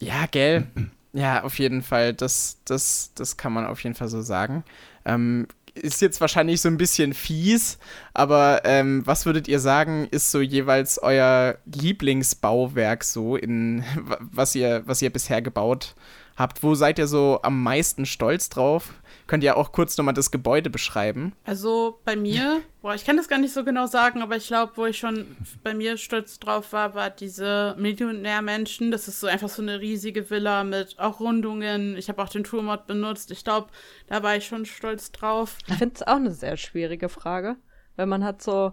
Ja, 0.00 0.26
gell. 0.26 0.66
Ja, 1.12 1.44
auf 1.44 1.58
jeden 1.60 1.82
Fall. 1.82 2.12
Das, 2.14 2.58
das, 2.64 3.12
das 3.14 3.36
kann 3.36 3.52
man 3.52 3.64
auf 3.66 3.82
jeden 3.84 3.94
Fall 3.94 4.08
so 4.08 4.20
sagen. 4.22 4.64
Ähm, 5.04 5.46
ist 5.74 6.00
jetzt 6.00 6.20
wahrscheinlich 6.20 6.60
so 6.60 6.68
ein 6.68 6.76
bisschen 6.76 7.14
fies, 7.14 7.78
aber 8.12 8.62
ähm, 8.64 9.02
was 9.04 9.26
würdet 9.26 9.48
ihr 9.48 9.60
sagen, 9.60 10.06
ist 10.10 10.30
so 10.30 10.40
jeweils 10.40 10.98
euer 10.98 11.58
Lieblingsbauwerk 11.66 13.04
so 13.04 13.36
in 13.36 13.84
was 14.20 14.54
ihr, 14.54 14.82
was 14.86 15.02
ihr 15.02 15.10
bisher 15.10 15.42
gebaut 15.42 15.94
habt? 16.36 16.62
Wo 16.62 16.74
seid 16.74 16.98
ihr 16.98 17.06
so 17.06 17.40
am 17.42 17.62
meisten 17.62 18.06
stolz 18.06 18.48
drauf? 18.48 18.94
Könnt 19.26 19.42
ihr 19.42 19.56
auch 19.56 19.72
kurz 19.72 19.96
nochmal 19.96 20.12
das 20.12 20.30
Gebäude 20.30 20.68
beschreiben? 20.68 21.32
Also 21.44 21.98
bei 22.04 22.14
mir, 22.14 22.60
boah, 22.82 22.94
ich 22.94 23.06
kann 23.06 23.16
das 23.16 23.28
gar 23.28 23.38
nicht 23.38 23.54
so 23.54 23.64
genau 23.64 23.86
sagen, 23.86 24.20
aber 24.20 24.36
ich 24.36 24.46
glaube, 24.46 24.72
wo 24.76 24.84
ich 24.84 24.98
schon 24.98 25.36
bei 25.62 25.72
mir 25.72 25.96
stolz 25.96 26.38
drauf 26.38 26.72
war, 26.74 26.94
war 26.94 27.08
diese 27.08 27.74
Millionärmenschen. 27.78 28.90
Das 28.90 29.08
ist 29.08 29.20
so 29.20 29.26
einfach 29.26 29.48
so 29.48 29.62
eine 29.62 29.80
riesige 29.80 30.28
Villa 30.28 30.62
mit 30.62 30.98
auch 30.98 31.20
Rundungen. 31.20 31.96
Ich 31.96 32.08
habe 32.10 32.22
auch 32.22 32.28
den 32.28 32.44
Tourmod 32.44 32.86
benutzt. 32.86 33.30
Ich 33.30 33.44
glaube, 33.44 33.68
da 34.08 34.22
war 34.22 34.36
ich 34.36 34.46
schon 34.46 34.66
stolz 34.66 35.10
drauf. 35.10 35.56
Ich 35.68 35.74
finde 35.74 35.94
es 35.94 36.02
auch 36.02 36.16
eine 36.16 36.32
sehr 36.32 36.58
schwierige 36.58 37.08
Frage, 37.08 37.56
weil 37.96 38.06
man 38.06 38.24
hat 38.24 38.42
so 38.42 38.72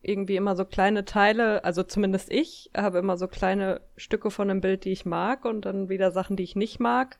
irgendwie 0.00 0.36
immer 0.36 0.54
so 0.54 0.64
kleine 0.64 1.04
Teile, 1.04 1.64
also 1.64 1.82
zumindest 1.82 2.30
ich 2.30 2.70
habe 2.76 2.98
immer 2.98 3.16
so 3.16 3.26
kleine 3.26 3.80
Stücke 3.96 4.30
von 4.30 4.48
einem 4.48 4.60
Bild, 4.60 4.84
die 4.84 4.92
ich 4.92 5.04
mag 5.04 5.44
und 5.44 5.62
dann 5.62 5.88
wieder 5.88 6.12
Sachen, 6.12 6.36
die 6.36 6.44
ich 6.44 6.54
nicht 6.54 6.78
mag. 6.78 7.18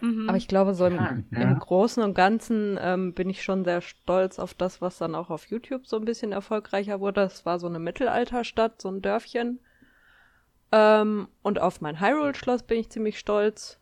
Mhm. 0.00 0.28
Aber 0.28 0.36
ich 0.36 0.48
glaube, 0.48 0.74
so 0.74 0.86
im, 0.86 0.94
Ja. 0.94 1.40
im 1.40 1.58
Großen 1.58 2.02
und 2.02 2.14
Ganzen 2.14 2.78
ähm, 2.80 3.14
bin 3.14 3.28
ich 3.30 3.42
schon 3.42 3.64
sehr 3.64 3.80
stolz 3.80 4.38
auf 4.38 4.54
das, 4.54 4.80
was 4.80 4.98
dann 4.98 5.14
auch 5.14 5.30
auf 5.30 5.46
YouTube 5.46 5.86
so 5.86 5.96
ein 5.96 6.04
bisschen 6.04 6.32
erfolgreicher 6.32 7.00
wurde. 7.00 7.22
Es 7.22 7.44
war 7.46 7.58
so 7.58 7.66
eine 7.66 7.78
Mittelalterstadt, 7.78 8.80
so 8.80 8.90
ein 8.90 9.02
Dörfchen. 9.02 9.60
Ähm, 10.70 11.28
und 11.42 11.60
auf 11.60 11.80
mein 11.80 12.00
Hyrule-Schloss 12.00 12.62
bin 12.64 12.78
ich 12.78 12.90
ziemlich 12.90 13.18
stolz. 13.18 13.80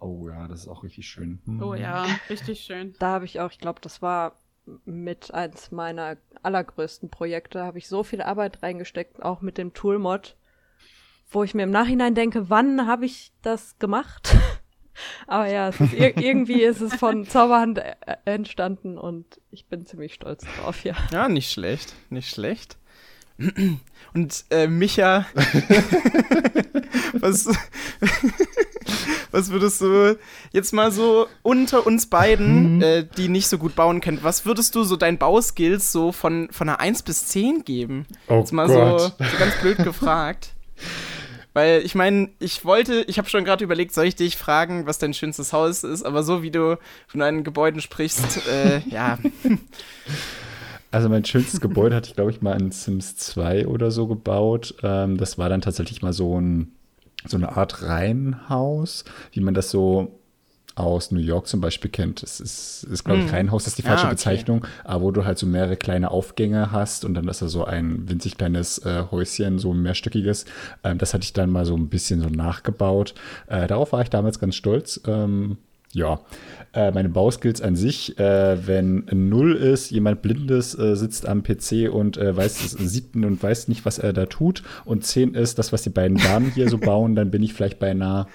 Oh 0.00 0.28
ja, 0.28 0.48
das 0.48 0.60
ist 0.60 0.68
auch 0.68 0.82
richtig 0.82 1.06
schön. 1.06 1.40
Oh 1.60 1.74
ja, 1.74 2.06
richtig 2.28 2.60
schön. 2.60 2.94
Da 2.98 3.08
habe 3.08 3.26
ich 3.26 3.40
auch, 3.40 3.50
ich 3.50 3.58
glaube, 3.58 3.80
das 3.80 4.00
war 4.02 4.36
mit 4.84 5.32
eins 5.34 5.70
meiner 5.72 6.16
allergrößten 6.42 7.10
Projekte, 7.10 7.62
habe 7.62 7.78
ich 7.78 7.88
so 7.88 8.02
viel 8.02 8.22
Arbeit 8.22 8.62
reingesteckt, 8.62 9.22
auch 9.22 9.40
mit 9.40 9.58
dem 9.58 9.74
Toolmod, 9.74 10.36
wo 11.30 11.42
ich 11.44 11.54
mir 11.54 11.64
im 11.64 11.70
Nachhinein 11.70 12.14
denke, 12.14 12.48
wann 12.48 12.86
habe 12.86 13.04
ich 13.04 13.32
das 13.42 13.78
gemacht? 13.78 14.34
Aber 15.26 15.50
ja, 15.50 15.68
es 15.68 15.80
ist 15.80 15.92
ir 15.94 16.16
irgendwie 16.18 16.62
ist 16.62 16.80
es 16.80 16.94
von 16.94 17.26
Zauberhand 17.26 17.78
äh, 17.78 17.94
entstanden 18.24 18.98
und 18.98 19.40
ich 19.50 19.66
bin 19.66 19.86
ziemlich 19.86 20.14
stolz 20.14 20.44
drauf, 20.60 20.84
ja. 20.84 20.94
Ja, 21.12 21.28
nicht 21.28 21.50
schlecht, 21.50 21.94
nicht 22.10 22.28
schlecht. 22.30 22.76
Und 24.14 24.44
äh, 24.50 24.66
Micha, 24.68 25.26
was, 27.14 27.48
was 29.30 29.50
würdest 29.50 29.80
du 29.80 30.18
jetzt 30.52 30.72
mal 30.72 30.92
so 30.92 31.26
unter 31.42 31.86
uns 31.86 32.06
beiden, 32.06 32.76
Mhm. 32.76 32.82
äh, 32.82 33.04
die 33.16 33.28
nicht 33.28 33.48
so 33.48 33.58
gut 33.58 33.74
bauen 33.74 34.00
können, 34.00 34.18
was 34.22 34.44
würdest 34.46 34.74
du 34.74 34.84
so 34.84 34.96
deinen 34.96 35.18
Bauskills 35.18 35.90
so 35.92 36.12
von, 36.12 36.48
von 36.52 36.68
einer 36.68 36.80
1 36.80 37.02
bis 37.02 37.26
10 37.28 37.64
geben? 37.64 38.06
Oh 38.28 38.38
Jetzt 38.40 38.52
mal 38.52 38.68
so, 38.68 38.98
so 38.98 39.12
ganz 39.38 39.56
blöd 39.60 39.78
gefragt. 39.78 40.50
Weil 41.54 41.82
ich 41.84 41.94
meine, 41.94 42.30
ich 42.38 42.64
wollte, 42.64 43.04
ich 43.08 43.18
habe 43.18 43.28
schon 43.28 43.44
gerade 43.44 43.62
überlegt, 43.64 43.92
soll 43.92 44.06
ich 44.06 44.16
dich 44.16 44.36
fragen, 44.36 44.86
was 44.86 44.98
dein 44.98 45.14
schönstes 45.14 45.52
Haus 45.52 45.84
ist, 45.84 46.04
aber 46.04 46.22
so 46.22 46.42
wie 46.42 46.50
du 46.50 46.78
von 47.06 47.20
deinen 47.20 47.44
Gebäuden 47.44 47.80
sprichst, 47.80 48.46
äh, 48.48 48.80
ja, 48.88 49.18
Also 50.92 51.08
mein 51.08 51.24
schönstes 51.24 51.60
Gebäude 51.60 51.96
hatte 51.96 52.10
ich, 52.10 52.14
glaube 52.14 52.30
ich, 52.30 52.42
mal 52.42 52.60
in 52.60 52.70
Sims 52.70 53.16
2 53.16 53.66
oder 53.66 53.90
so 53.90 54.06
gebaut. 54.06 54.74
Ähm, 54.82 55.16
das 55.16 55.38
war 55.38 55.48
dann 55.48 55.62
tatsächlich 55.62 56.02
mal 56.02 56.12
so, 56.12 56.38
ein, 56.38 56.72
so 57.26 57.38
eine 57.38 57.56
Art 57.56 57.82
Reihenhaus, 57.82 59.06
wie 59.32 59.40
man 59.40 59.54
das 59.54 59.70
so 59.70 60.20
aus 60.74 61.10
New 61.10 61.20
York 61.20 61.46
zum 61.46 61.60
Beispiel 61.60 61.90
kennt. 61.90 62.22
Es 62.22 62.40
ist, 62.40 62.84
ist 62.90 63.04
glaube 63.04 63.20
ich, 63.20 63.26
Mhm. 63.26 63.30
Reihenhaus, 63.32 63.64
das 63.64 63.72
ist 63.74 63.78
die 63.78 63.84
Ah, 63.84 63.88
falsche 63.88 64.04
okay. 64.06 64.14
Bezeichnung, 64.14 64.66
aber 64.84 65.04
wo 65.04 65.10
du 65.10 65.24
halt 65.24 65.38
so 65.38 65.46
mehrere 65.46 65.76
kleine 65.76 66.10
Aufgänge 66.10 66.72
hast 66.72 67.04
und 67.04 67.14
dann 67.14 67.28
ist 67.28 67.42
da 67.42 67.48
so 67.48 67.64
ein 67.64 68.08
winzig 68.08 68.38
kleines 68.38 68.78
äh, 68.78 69.04
Häuschen, 69.10 69.58
so 69.58 69.72
ein 69.74 69.82
mehrstöckiges. 69.82 70.44
Ähm, 70.84 70.98
das 70.98 71.12
hatte 71.14 71.24
ich 71.24 71.32
dann 71.32 71.50
mal 71.50 71.66
so 71.66 71.76
ein 71.76 71.88
bisschen 71.88 72.20
so 72.20 72.28
nachgebaut. 72.28 73.14
Äh, 73.48 73.66
darauf 73.66 73.92
war 73.92 74.02
ich 74.02 74.10
damals 74.10 74.38
ganz 74.38 74.54
stolz. 74.54 75.00
Ähm, 75.06 75.58
ja, 75.94 76.20
äh, 76.72 76.90
meine 76.90 77.10
Bauskills 77.10 77.60
an 77.60 77.76
sich, 77.76 78.18
äh, 78.18 78.66
wenn 78.66 79.04
null 79.12 79.54
ist, 79.56 79.90
jemand 79.90 80.22
Blindes 80.22 80.74
äh, 80.78 80.96
sitzt 80.96 81.28
am 81.28 81.42
PC 81.42 81.92
und 81.92 82.16
äh, 82.16 82.34
weiß, 82.34 82.60
sieht 82.70 83.14
und 83.14 83.42
weiß 83.42 83.68
nicht, 83.68 83.84
was 83.84 83.98
er 83.98 84.14
da 84.14 84.24
tut. 84.24 84.62
Und 84.86 85.04
10 85.04 85.34
ist 85.34 85.58
das, 85.58 85.70
was 85.70 85.82
die 85.82 85.90
beiden 85.90 86.16
Damen 86.16 86.50
hier 86.54 86.70
so 86.70 86.78
bauen, 86.78 87.14
dann 87.14 87.30
bin 87.30 87.42
ich 87.42 87.52
vielleicht 87.52 87.78
bei 87.78 87.90
einer 87.90 88.26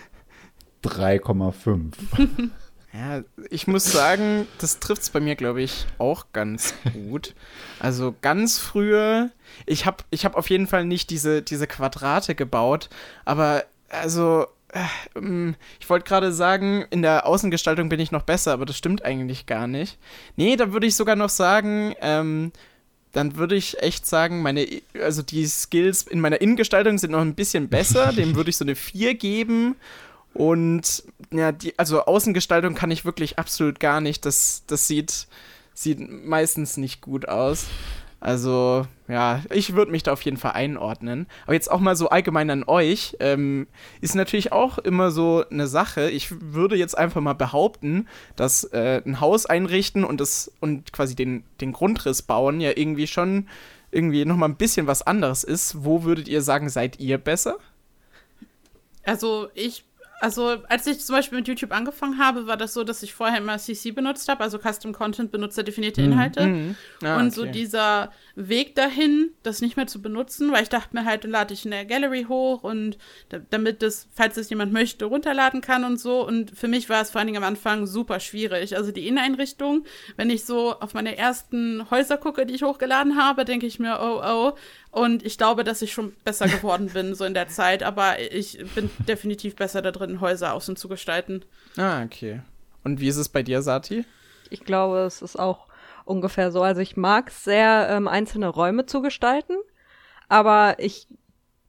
3,5. 0.84 1.94
Ja, 2.94 3.22
ich 3.52 3.68
muss 3.68 3.92
sagen, 3.92 4.48
das 4.58 4.80
trifft 4.80 5.04
es 5.04 5.10
bei 5.12 5.20
mir, 5.20 5.36
glaube 5.36 5.62
ich, 5.62 5.86
auch 6.00 6.28
ganz 6.34 6.74
gut. 6.94 7.36
Also 7.80 8.16
ganz 8.22 8.58
früher, 8.58 9.30
ich 9.68 9.86
habe 9.86 10.04
ich 10.10 10.26
hab 10.26 10.36
auf 10.36 10.50
jeden 10.50 10.66
Fall 10.66 10.86
nicht 10.86 11.12
diese, 11.12 11.44
diese 11.44 11.68
Quadrate 11.68 12.34
gebaut, 12.34 12.90
aber 13.24 13.66
also, 13.90 14.48
äh, 14.70 14.80
ähm, 15.16 15.56
ich 15.80 15.90
wollte 15.90 16.08
gerade 16.08 16.34
sagen, 16.34 16.86
in 16.90 17.04
der 17.04 17.28
Außengestaltung 17.28 17.90
bin 17.90 18.00
ich 18.00 18.12
noch 18.12 18.24
besser, 18.24 18.54
aber 18.54 18.66
das 18.66 18.78
stimmt 18.78 19.06
eigentlich 19.06 19.46
gar 19.46 19.68
nicht. 19.68 20.00
Nee, 20.36 20.56
da 20.56 20.74
würde 20.74 20.88
ich 20.88 20.96
sogar 20.96 21.16
noch 21.16 21.30
sagen, 21.30 21.94
ähm, 22.02 22.52
dann 23.12 23.36
würde 23.36 23.56
ich 23.56 23.82
echt 23.82 24.06
sagen, 24.06 24.42
meine, 24.42 24.68
also 25.02 25.22
die 25.22 25.46
Skills 25.46 26.04
in 26.04 26.20
meiner 26.20 26.42
Innengestaltung 26.42 26.98
sind 26.98 27.12
noch 27.12 27.22
ein 27.22 27.36
bisschen 27.36 27.68
besser. 27.70 28.12
Dem 28.14 28.36
würde 28.36 28.50
ich 28.50 28.58
so 28.58 28.66
eine 28.66 28.76
4 28.76 29.16
geben. 29.16 29.76
Und 30.34 31.04
ja, 31.32 31.52
die, 31.52 31.78
also 31.78 32.04
Außengestaltung 32.04 32.76
kann 32.76 32.92
ich 32.92 33.06
wirklich 33.06 33.40
absolut 33.40 33.80
gar 33.80 34.02
nicht. 34.02 34.26
Das, 34.26 34.64
das 34.68 34.88
sieht, 34.88 35.28
sieht 35.74 36.00
meistens 36.00 36.78
nicht 36.78 37.02
gut 37.02 37.28
aus. 37.28 37.66
Also, 38.20 38.88
ja, 39.08 39.44
ich 39.52 39.76
würde 39.76 39.92
mich 39.92 40.02
da 40.02 40.12
auf 40.14 40.24
jeden 40.24 40.38
Fall 40.38 40.54
einordnen. 40.54 41.28
Aber 41.46 41.54
jetzt 41.54 41.70
auch 41.70 41.80
mal 41.80 41.96
so 41.96 42.10
allgemein 42.10 42.50
an 42.50 42.64
euch, 42.66 43.16
ähm, 43.20 43.68
ist 44.02 44.16
natürlich 44.16 44.52
auch 44.52 44.80
immer 44.80 45.12
so 45.12 45.44
eine 45.52 45.68
Sache. 45.68 46.10
Ich 46.10 46.30
würde 46.42 46.76
jetzt 46.76 46.98
einfach 46.98 47.22
mal 47.22 47.34
behaupten, 47.34 48.08
dass 48.36 48.64
äh, 48.66 49.04
ein 49.06 49.20
Haus 49.20 49.46
einrichten 49.46 50.04
und 50.04 50.20
das 50.20 50.52
und 50.62 50.92
quasi 50.94 51.16
den, 51.16 51.44
den 51.62 51.74
Grundriss 51.74 52.24
bauen 52.24 52.60
ja 52.60 52.72
irgendwie 52.76 53.08
schon 53.08 53.48
irgendwie 53.92 54.26
nochmal 54.26 54.50
ein 54.50 54.58
bisschen 54.58 54.88
was 54.88 55.04
anderes 55.04 55.44
ist. 55.44 55.86
Wo 55.86 56.04
würdet 56.04 56.28
ihr 56.28 56.42
sagen, 56.42 56.70
seid 56.70 57.00
ihr 57.00 57.20
besser? 57.20 57.58
Also 59.04 59.48
ich, 59.54 59.86
also 60.20 60.58
als 60.68 60.88
ich 60.88 61.00
zum 61.00 61.16
Beispiel 61.16 61.38
mit 61.38 61.48
YouTube 61.48 61.72
angefangen 61.72 62.18
habe, 62.18 62.48
war 62.48 62.58
das 62.58 62.74
so, 62.74 62.84
dass 62.84 63.04
ich 63.04 63.14
vorher 63.14 63.38
immer 63.38 63.58
CC 63.58 63.92
benutzt 63.92 64.28
habe, 64.30 64.44
also 64.44 64.58
Custom 64.58 64.92
Content, 64.92 65.32
benutzerdefinierte 65.32 66.02
Inhalte. 66.02 66.46
Mhm. 66.46 66.76
Ah, 67.04 67.18
und 67.20 67.34
so 67.34 67.44
okay. 67.44 67.52
dieser 67.52 68.12
Weg 68.36 68.76
dahin, 68.76 69.32
das 69.44 69.62
nicht 69.62 69.78
mehr 69.78 69.88
zu 69.88 70.02
benutzen, 70.02 70.52
weil 70.52 70.64
ich 70.64 70.70
dachte 70.70 70.96
mir 70.96 71.06
halt, 71.06 71.24
dann 71.24 71.32
lade 71.32 71.54
ich 71.54 71.66
in 71.66 71.72
der 71.72 71.86
Gallery 71.86 72.26
hoch 72.28 72.64
und 72.64 72.98
da, 73.30 73.40
damit 73.50 73.84
das, 73.84 74.08
falls 74.14 74.38
es 74.38 74.50
jemand 74.50 74.74
möchte, 74.74 75.06
runterladen 75.06 75.62
kann 75.62 75.84
und 75.84 76.00
so. 76.00 76.26
Und 76.26 76.52
für 76.58 76.68
mich 76.68 76.90
war 76.90 77.02
es 77.02 77.12
vor 77.12 77.20
allen 77.20 77.28
Dingen 77.28 77.44
am 77.44 77.48
Anfang 77.48 77.86
super 77.86 78.20
schwierig. 78.20 78.76
Also 78.76 78.92
die 78.92 79.08
Inneneinrichtung, 79.08 79.86
wenn 80.16 80.32
ich 80.32 80.46
so 80.46 80.80
auf 80.80 80.96
meine 80.96 81.16
ersten 81.16 81.90
Häuser 81.92 82.18
gucke, 82.18 82.48
die 82.48 82.56
ich 82.56 82.64
hochgeladen 82.64 83.18
habe, 83.18 83.46
denke 83.46 83.68
ich 83.68 83.78
mir, 83.80 84.00
oh, 84.02 84.22
oh. 84.24 84.58
Und 84.92 85.24
ich 85.26 85.38
glaube, 85.38 85.64
dass 85.64 85.82
ich 85.82 85.94
schon 85.94 86.14
besser 86.24 86.48
geworden 86.48 86.90
bin, 86.94 87.14
so 87.14 87.26
in 87.26 87.34
der 87.34 87.48
Zeit. 87.48 87.84
Aber 87.84 88.20
ich 88.20 88.58
bin 88.76 88.90
definitiv 89.08 89.56
besser 89.56 89.82
da 89.82 89.92
drin, 89.92 90.22
Häuser 90.22 90.54
außen 90.54 90.76
zu 90.76 90.88
gestalten. 90.88 91.44
Ah, 91.78 92.04
okay. 92.04 92.42
Und 92.84 93.00
wie 93.00 93.08
ist 93.08 93.18
es 93.18 93.30
bei 93.30 93.44
dir, 93.44 93.62
Sati? 93.62 94.06
Ich 94.50 94.64
glaube, 94.64 95.00
es 95.00 95.22
ist 95.22 95.38
auch 95.38 95.68
ungefähr 96.06 96.52
so. 96.52 96.62
Also 96.64 96.82
ich 96.82 96.98
mag 96.98 97.30
es 97.30 97.44
sehr, 97.44 97.88
ähm, 97.90 98.08
einzelne 98.08 98.48
Räume 98.48 98.86
zu 98.86 99.02
gestalten, 99.02 99.56
aber 100.30 100.76
ich 100.80 101.08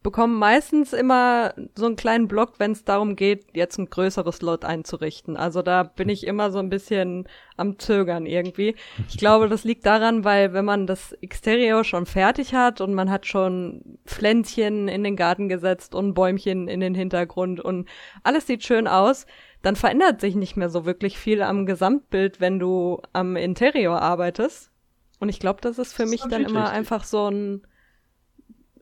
bekomme 0.02 0.34
meistens 0.34 0.92
immer 0.92 1.54
so 1.74 1.86
einen 1.86 1.96
kleinen 1.96 2.28
Block, 2.28 2.54
wenn 2.58 2.72
es 2.72 2.84
darum 2.84 3.16
geht, 3.16 3.46
jetzt 3.54 3.78
ein 3.78 3.90
größeres 3.90 4.42
Lot 4.42 4.64
einzurichten. 4.64 5.36
Also 5.36 5.62
da 5.62 5.82
bin 5.82 6.08
ich 6.08 6.26
immer 6.26 6.50
so 6.50 6.58
ein 6.58 6.70
bisschen 6.70 7.28
am 7.56 7.78
Zögern 7.78 8.24
irgendwie. 8.24 8.76
Ich 9.08 9.18
glaube, 9.18 9.48
das 9.48 9.64
liegt 9.64 9.86
daran, 9.86 10.24
weil 10.24 10.52
wenn 10.52 10.64
man 10.64 10.86
das 10.86 11.12
Exterior 11.14 11.82
schon 11.84 12.06
fertig 12.06 12.54
hat 12.54 12.80
und 12.80 12.94
man 12.94 13.10
hat 13.10 13.26
schon 13.26 13.98
Pflänzchen 14.06 14.88
in 14.88 15.02
den 15.02 15.16
Garten 15.16 15.48
gesetzt 15.48 15.94
und 15.94 16.14
Bäumchen 16.14 16.68
in 16.68 16.80
den 16.80 16.94
Hintergrund 16.94 17.60
und 17.60 17.88
alles 18.22 18.46
sieht 18.46 18.64
schön 18.64 18.86
aus, 18.86 19.26
dann 19.62 19.74
verändert 19.74 20.20
sich 20.20 20.36
nicht 20.36 20.56
mehr 20.56 20.70
so 20.70 20.86
wirklich 20.86 21.18
viel 21.18 21.42
am 21.42 21.66
Gesamtbild, 21.66 22.40
wenn 22.40 22.58
du 22.60 23.02
am 23.12 23.34
Interior 23.36 24.00
arbeitest. 24.00 24.70
Und 25.18 25.28
ich 25.28 25.40
glaube, 25.40 25.60
das 25.60 25.78
ist 25.78 25.92
für 25.92 26.02
Das 26.02 26.06
ist 26.06 26.10
mich 26.12 26.20
dann 26.20 26.30
natürlich 26.30 26.50
immer 26.50 26.60
richtig. 26.60 26.76
einfach 26.78 27.02
so 27.04 27.28
ein, 27.28 27.62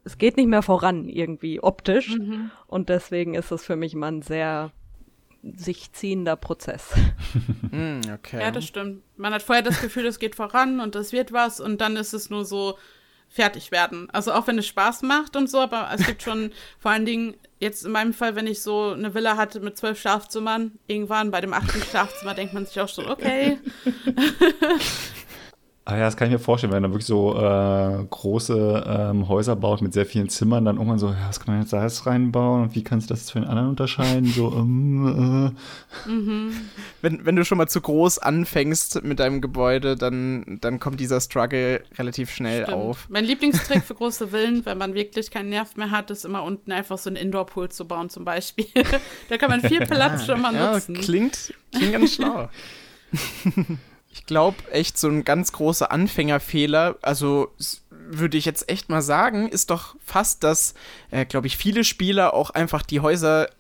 es 0.06 0.18
geht 0.18 0.36
nicht 0.36 0.46
mehr 0.46 0.62
voran 0.62 1.08
irgendwie 1.08 1.60
optisch. 1.60 2.16
Und 2.68 2.88
deswegen 2.88 3.34
ist 3.34 3.50
es 3.50 3.64
für 3.64 3.74
mich 3.74 3.92
immer 3.92 4.06
ein 4.06 4.22
sehr 4.22 4.70
sich 5.42 5.92
ziehender 5.92 6.36
Prozess. 6.36 6.94
Hm, 7.70 8.00
okay. 8.14 8.40
Ja, 8.40 8.50
das 8.52 8.64
stimmt. 8.64 9.02
Man 9.16 9.34
hat 9.34 9.42
vorher 9.42 9.62
das 9.62 9.80
Gefühl, 9.80 10.06
es 10.06 10.18
geht 10.18 10.36
voran 10.36 10.80
und 10.80 10.94
es 10.96 11.12
wird 11.12 11.32
was 11.32 11.60
und 11.60 11.80
dann 11.80 11.96
ist 11.96 12.14
es 12.14 12.30
nur 12.30 12.44
so 12.44 12.78
fertig 13.28 13.72
werden. 13.72 14.08
Also 14.10 14.32
auch 14.32 14.46
wenn 14.46 14.58
es 14.58 14.66
Spaß 14.66 15.02
macht 15.02 15.34
und 15.34 15.50
so, 15.50 15.58
aber 15.58 15.90
es 15.92 16.06
gibt 16.06 16.22
schon 16.22 16.52
vor 16.78 16.92
allen 16.92 17.04
Dingen 17.04 17.34
jetzt 17.58 17.84
in 17.84 17.90
meinem 17.92 18.12
Fall, 18.12 18.36
wenn 18.36 18.46
ich 18.46 18.62
so 18.62 18.90
eine 18.90 19.12
Villa 19.14 19.36
hatte 19.36 19.58
mit 19.60 19.76
zwölf 19.76 20.00
Schlafzimmern, 20.00 20.78
irgendwann 20.86 21.32
bei 21.32 21.40
dem 21.40 21.52
achten 21.52 21.82
Schlafzimmer 21.82 22.34
denkt 22.34 22.54
man 22.54 22.66
sich 22.66 22.80
auch 22.80 22.88
schon, 22.88 23.06
okay. 23.06 23.58
Ah 25.88 25.98
ja, 25.98 26.02
das 26.02 26.16
kann 26.16 26.26
ich 26.26 26.32
mir 26.32 26.40
vorstellen, 26.40 26.72
wenn 26.72 26.82
man 26.82 26.90
wirklich 26.90 27.06
so 27.06 27.36
äh, 27.36 28.04
große 28.10 28.84
ähm, 28.88 29.28
Häuser 29.28 29.54
baut 29.54 29.82
mit 29.82 29.92
sehr 29.92 30.04
vielen 30.04 30.28
Zimmern, 30.28 30.64
dann 30.64 30.78
irgendwann 30.78 30.98
so, 30.98 31.10
ja, 31.10 31.28
was 31.28 31.38
kann 31.38 31.54
man 31.54 31.62
jetzt 31.62 31.72
da 31.72 31.80
jetzt 31.80 32.06
reinbauen 32.06 32.64
und 32.64 32.74
wie 32.74 32.82
kannst 32.82 33.08
du 33.08 33.14
das 33.14 33.20
jetzt 33.20 33.30
von 33.30 33.42
den 33.42 33.48
anderen 33.48 33.68
unterscheiden? 33.68 34.26
So, 34.26 34.52
ähm, 34.52 35.54
äh. 36.04 36.08
mhm. 36.10 36.56
wenn, 37.02 37.24
wenn 37.24 37.36
du 37.36 37.44
schon 37.44 37.56
mal 37.56 37.68
zu 37.68 37.80
groß 37.80 38.18
anfängst 38.18 39.04
mit 39.04 39.20
deinem 39.20 39.40
Gebäude, 39.40 39.94
dann, 39.94 40.58
dann 40.60 40.80
kommt 40.80 40.98
dieser 40.98 41.20
Struggle 41.20 41.84
relativ 41.96 42.32
schnell 42.32 42.64
Stimmt. 42.64 42.76
auf. 42.76 43.06
Mein 43.08 43.24
Lieblingstrick 43.24 43.84
für 43.84 43.94
große 43.94 44.32
Villen, 44.32 44.66
wenn 44.66 44.78
man 44.78 44.92
wirklich 44.94 45.30
keinen 45.30 45.50
Nerv 45.50 45.76
mehr 45.76 45.92
hat, 45.92 46.10
ist 46.10 46.24
immer 46.24 46.42
unten 46.42 46.72
einfach 46.72 46.98
so 46.98 47.10
einen 47.10 47.16
Indoor-Pool 47.16 47.68
zu 47.68 47.86
bauen 47.86 48.10
zum 48.10 48.24
Beispiel. 48.24 48.66
da 49.28 49.38
kann 49.38 49.50
man 49.50 49.60
viel 49.60 49.86
Platz 49.86 50.26
schon 50.26 50.40
mal 50.40 50.50
nutzen. 50.52 50.96
Ja, 50.96 51.00
klingt, 51.00 51.54
klingt 51.70 51.92
ganz 51.92 52.14
schlau. 52.14 52.48
Ich 54.16 54.24
glaube 54.24 54.56
echt, 54.72 54.96
so 54.96 55.08
ein 55.08 55.24
ganz 55.24 55.52
großer 55.52 55.92
Anfängerfehler, 55.92 56.96
also 57.02 57.52
würde 57.90 58.38
ich 58.38 58.46
jetzt 58.46 58.70
echt 58.70 58.88
mal 58.88 59.02
sagen, 59.02 59.46
ist 59.46 59.68
doch 59.68 59.94
fast, 60.02 60.42
dass, 60.42 60.72
äh, 61.10 61.26
glaube 61.26 61.48
ich, 61.48 61.58
viele 61.58 61.84
Spieler 61.84 62.32
auch 62.32 62.48
einfach 62.48 62.80
die 62.80 63.00
Häuser 63.00 63.50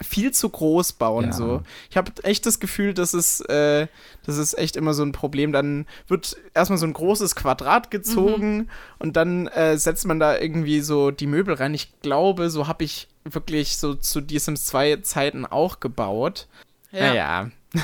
viel 0.00 0.32
zu 0.32 0.48
groß 0.48 0.94
bauen. 0.94 1.26
Ja. 1.26 1.32
So. 1.32 1.62
Ich 1.90 1.98
habe 1.98 2.10
echt 2.22 2.46
das 2.46 2.58
Gefühl, 2.58 2.94
dass 2.94 3.12
es, 3.12 3.40
äh, 3.42 3.86
das 4.24 4.38
ist 4.38 4.56
echt 4.56 4.76
immer 4.76 4.94
so 4.94 5.02
ein 5.02 5.12
Problem. 5.12 5.52
Dann 5.52 5.86
wird 6.06 6.38
erstmal 6.54 6.78
so 6.78 6.86
ein 6.86 6.94
großes 6.94 7.34
Quadrat 7.34 7.90
gezogen 7.90 8.56
mhm. 8.56 8.68
und 8.98 9.16
dann 9.16 9.46
äh, 9.48 9.76
setzt 9.76 10.06
man 10.06 10.18
da 10.18 10.38
irgendwie 10.38 10.80
so 10.80 11.10
die 11.10 11.26
Möbel 11.26 11.54
rein. 11.54 11.74
Ich 11.74 12.00
glaube, 12.00 12.48
so 12.48 12.66
habe 12.66 12.84
ich 12.84 13.08
wirklich 13.24 13.76
so 13.76 13.94
zu 13.94 14.22
Sims 14.26 14.64
2 14.64 14.96
Zeiten 15.02 15.44
auch 15.44 15.80
gebaut. 15.80 16.46
Ja. 16.92 17.00
Naja. 17.00 17.50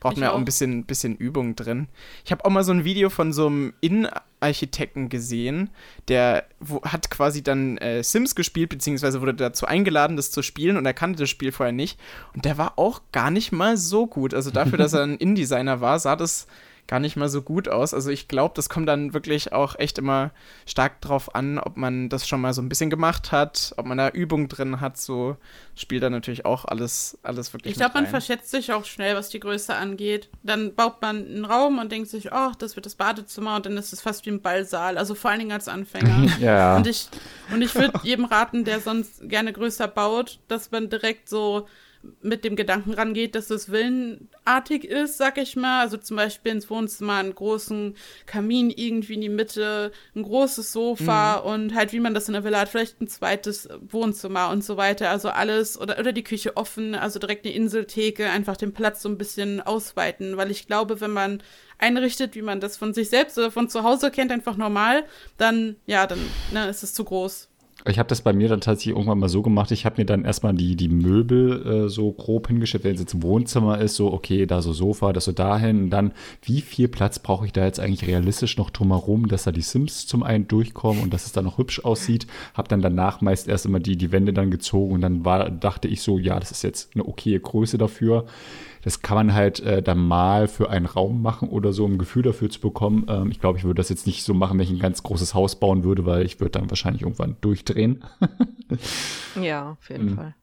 braucht 0.00 0.16
man 0.16 0.24
ja 0.24 0.32
auch 0.32 0.38
ein 0.38 0.44
bisschen, 0.44 0.84
bisschen 0.84 1.16
Übung 1.16 1.56
drin. 1.56 1.88
Ich 2.24 2.32
habe 2.32 2.44
auch 2.44 2.50
mal 2.50 2.64
so 2.64 2.72
ein 2.72 2.84
Video 2.84 3.10
von 3.10 3.32
so 3.32 3.46
einem 3.46 3.72
Innenarchitekten 3.80 5.08
gesehen, 5.08 5.70
der 6.08 6.44
wo, 6.60 6.82
hat 6.82 7.10
quasi 7.10 7.42
dann 7.42 7.78
äh, 7.78 8.02
Sims 8.02 8.34
gespielt, 8.34 8.70
beziehungsweise 8.70 9.20
wurde 9.20 9.34
dazu 9.34 9.66
eingeladen, 9.66 10.16
das 10.16 10.30
zu 10.30 10.42
spielen 10.42 10.76
und 10.76 10.86
er 10.86 10.94
kannte 10.94 11.20
das 11.20 11.30
Spiel 11.30 11.52
vorher 11.52 11.72
nicht. 11.72 11.98
Und 12.34 12.44
der 12.44 12.58
war 12.58 12.78
auch 12.78 13.02
gar 13.12 13.30
nicht 13.30 13.52
mal 13.52 13.76
so 13.76 14.06
gut. 14.06 14.34
Also 14.34 14.50
dafür, 14.50 14.78
dass 14.78 14.92
er 14.92 15.02
ein 15.04 15.16
Innendesigner 15.16 15.80
war, 15.80 15.98
sah 15.98 16.16
das 16.16 16.46
gar 16.88 17.00
nicht 17.00 17.16
mal 17.16 17.28
so 17.28 17.42
gut 17.42 17.68
aus. 17.68 17.92
Also 17.92 18.10
ich 18.10 18.28
glaube, 18.28 18.54
das 18.56 18.68
kommt 18.70 18.88
dann 18.88 19.12
wirklich 19.12 19.52
auch 19.52 19.78
echt 19.78 19.98
immer 19.98 20.32
stark 20.66 21.00
drauf 21.02 21.34
an, 21.34 21.58
ob 21.58 21.76
man 21.76 22.08
das 22.08 22.26
schon 22.26 22.40
mal 22.40 22.54
so 22.54 22.62
ein 22.62 22.68
bisschen 22.70 22.88
gemacht 22.88 23.30
hat, 23.30 23.74
ob 23.76 23.86
man 23.86 23.98
da 23.98 24.08
Übung 24.08 24.48
drin 24.48 24.80
hat. 24.80 24.96
So 24.96 25.36
spielt 25.76 26.02
da 26.02 26.10
natürlich 26.10 26.46
auch 26.46 26.64
alles, 26.64 27.18
alles 27.22 27.52
wirklich. 27.52 27.72
Ich 27.72 27.78
glaube, 27.78 27.94
man 27.94 28.06
verschätzt 28.06 28.50
sich 28.50 28.72
auch 28.72 28.86
schnell, 28.86 29.14
was 29.14 29.28
die 29.28 29.38
Größe 29.38 29.74
angeht. 29.74 30.30
Dann 30.42 30.74
baut 30.74 31.02
man 31.02 31.26
einen 31.26 31.44
Raum 31.44 31.78
und 31.78 31.92
denkt 31.92 32.08
sich, 32.08 32.32
oh, 32.32 32.52
das 32.58 32.74
wird 32.74 32.86
das 32.86 32.94
Badezimmer 32.94 33.56
und 33.56 33.66
dann 33.66 33.76
ist 33.76 33.92
es 33.92 34.00
fast 34.00 34.24
wie 34.24 34.30
ein 34.30 34.40
Ballsaal. 34.40 34.96
Also 34.96 35.14
vor 35.14 35.30
allen 35.30 35.40
Dingen 35.40 35.52
als 35.52 35.68
Anfänger. 35.68 36.26
ja. 36.40 36.74
Und 36.74 36.86
ich, 36.86 37.08
und 37.52 37.60
ich 37.60 37.74
würde 37.74 38.00
jedem 38.02 38.24
raten, 38.24 38.64
der 38.64 38.80
sonst 38.80 39.28
gerne 39.28 39.52
größer 39.52 39.88
baut, 39.88 40.40
dass 40.48 40.70
man 40.70 40.88
direkt 40.88 41.28
so 41.28 41.68
mit 42.22 42.44
dem 42.44 42.56
Gedanken 42.56 42.92
rangeht, 42.92 43.34
dass 43.34 43.50
es 43.50 43.70
villenartig 43.70 44.84
ist, 44.84 45.18
sag 45.18 45.38
ich 45.38 45.56
mal. 45.56 45.80
Also 45.80 45.96
zum 45.96 46.16
Beispiel 46.16 46.52
ins 46.52 46.70
Wohnzimmer 46.70 47.14
einen 47.14 47.34
großen 47.34 47.96
Kamin 48.26 48.70
irgendwie 48.70 49.14
in 49.14 49.20
die 49.20 49.28
Mitte, 49.28 49.92
ein 50.14 50.22
großes 50.22 50.72
Sofa 50.72 51.40
mhm. 51.40 51.50
und 51.50 51.74
halt, 51.74 51.92
wie 51.92 52.00
man 52.00 52.14
das 52.14 52.28
in 52.28 52.34
der 52.34 52.44
Villa 52.44 52.60
hat, 52.60 52.68
vielleicht 52.68 53.00
ein 53.00 53.08
zweites 53.08 53.68
Wohnzimmer 53.88 54.50
und 54.50 54.64
so 54.64 54.76
weiter. 54.76 55.10
Also 55.10 55.28
alles 55.30 55.80
oder, 55.80 55.98
oder 55.98 56.12
die 56.12 56.24
Küche 56.24 56.56
offen, 56.56 56.94
also 56.94 57.18
direkt 57.18 57.44
eine 57.44 57.54
Inseltheke, 57.54 58.30
einfach 58.30 58.56
den 58.56 58.72
Platz 58.72 59.02
so 59.02 59.08
ein 59.08 59.18
bisschen 59.18 59.60
ausweiten, 59.60 60.36
weil 60.36 60.50
ich 60.50 60.66
glaube, 60.66 61.00
wenn 61.00 61.12
man 61.12 61.42
einrichtet, 61.78 62.34
wie 62.34 62.42
man 62.42 62.60
das 62.60 62.76
von 62.76 62.92
sich 62.92 63.08
selbst 63.08 63.38
oder 63.38 63.50
von 63.50 63.68
zu 63.68 63.82
Hause 63.82 64.10
kennt, 64.10 64.32
einfach 64.32 64.56
normal, 64.56 65.04
dann, 65.36 65.76
ja, 65.86 66.06
dann 66.06 66.18
ne, 66.52 66.68
ist 66.68 66.82
es 66.82 66.94
zu 66.94 67.04
groß. 67.04 67.47
Ich 67.86 67.98
habe 67.98 68.08
das 68.08 68.22
bei 68.22 68.32
mir 68.32 68.48
dann 68.48 68.60
tatsächlich 68.60 68.96
irgendwann 68.96 69.20
mal 69.20 69.28
so 69.28 69.40
gemacht. 69.40 69.70
Ich 69.70 69.86
habe 69.86 70.00
mir 70.00 70.04
dann 70.04 70.24
erstmal 70.24 70.52
die, 70.52 70.74
die 70.74 70.88
Möbel 70.88 71.84
äh, 71.84 71.88
so 71.88 72.10
grob 72.10 72.48
hingestellt, 72.48 72.82
wenn 72.82 72.94
es 72.94 73.00
jetzt 73.00 73.14
im 73.14 73.22
Wohnzimmer 73.22 73.80
ist, 73.80 73.94
so, 73.94 74.12
okay, 74.12 74.46
da 74.46 74.60
so 74.62 74.72
Sofa, 74.72 75.12
das 75.12 75.26
so 75.26 75.32
dahin. 75.32 75.84
Und 75.84 75.90
dann, 75.90 76.12
wie 76.42 76.60
viel 76.60 76.88
Platz 76.88 77.20
brauche 77.20 77.46
ich 77.46 77.52
da 77.52 77.64
jetzt 77.64 77.78
eigentlich 77.78 78.08
realistisch 78.08 78.56
noch 78.56 78.70
drumherum, 78.70 79.28
dass 79.28 79.44
da 79.44 79.52
die 79.52 79.62
Sims 79.62 80.08
zum 80.08 80.24
einen 80.24 80.48
durchkommen 80.48 81.02
und 81.04 81.14
dass 81.14 81.26
es 81.26 81.32
dann 81.32 81.44
noch 81.44 81.58
hübsch 81.58 81.84
aussieht. 81.84 82.26
Habe 82.54 82.68
dann 82.68 82.82
danach 82.82 83.20
meist 83.20 83.46
erst 83.46 83.64
immer 83.64 83.78
die, 83.78 83.96
die 83.96 84.10
Wände 84.10 84.32
dann 84.32 84.50
gezogen 84.50 84.94
und 84.94 85.00
dann 85.00 85.24
war, 85.24 85.48
dachte 85.48 85.86
ich 85.86 86.02
so, 86.02 86.18
ja, 86.18 86.40
das 86.40 86.50
ist 86.50 86.62
jetzt 86.64 86.90
eine 86.94 87.06
okaye 87.06 87.38
Größe 87.38 87.78
dafür. 87.78 88.26
Das 88.82 89.02
kann 89.02 89.16
man 89.16 89.34
halt 89.34 89.60
äh, 89.60 89.82
dann 89.82 89.98
mal 89.98 90.48
für 90.48 90.70
einen 90.70 90.86
Raum 90.86 91.22
machen 91.22 91.48
oder 91.48 91.72
so, 91.72 91.84
um 91.84 91.94
ein 91.94 91.98
Gefühl 91.98 92.22
dafür 92.22 92.50
zu 92.50 92.60
bekommen. 92.60 93.06
Ähm, 93.08 93.30
ich 93.30 93.40
glaube, 93.40 93.58
ich 93.58 93.64
würde 93.64 93.78
das 93.78 93.88
jetzt 93.88 94.06
nicht 94.06 94.24
so 94.24 94.34
machen, 94.34 94.58
wenn 94.58 94.64
ich 94.64 94.70
ein 94.70 94.78
ganz 94.78 95.02
großes 95.02 95.34
Haus 95.34 95.58
bauen 95.58 95.84
würde, 95.84 96.06
weil 96.06 96.24
ich 96.24 96.40
würde 96.40 96.58
dann 96.58 96.70
wahrscheinlich 96.70 97.02
irgendwann 97.02 97.36
durchdrehen. 97.40 98.04
ja, 99.40 99.76
auf 99.80 99.88
jeden 99.90 100.12
mhm. 100.12 100.16
Fall. 100.16 100.34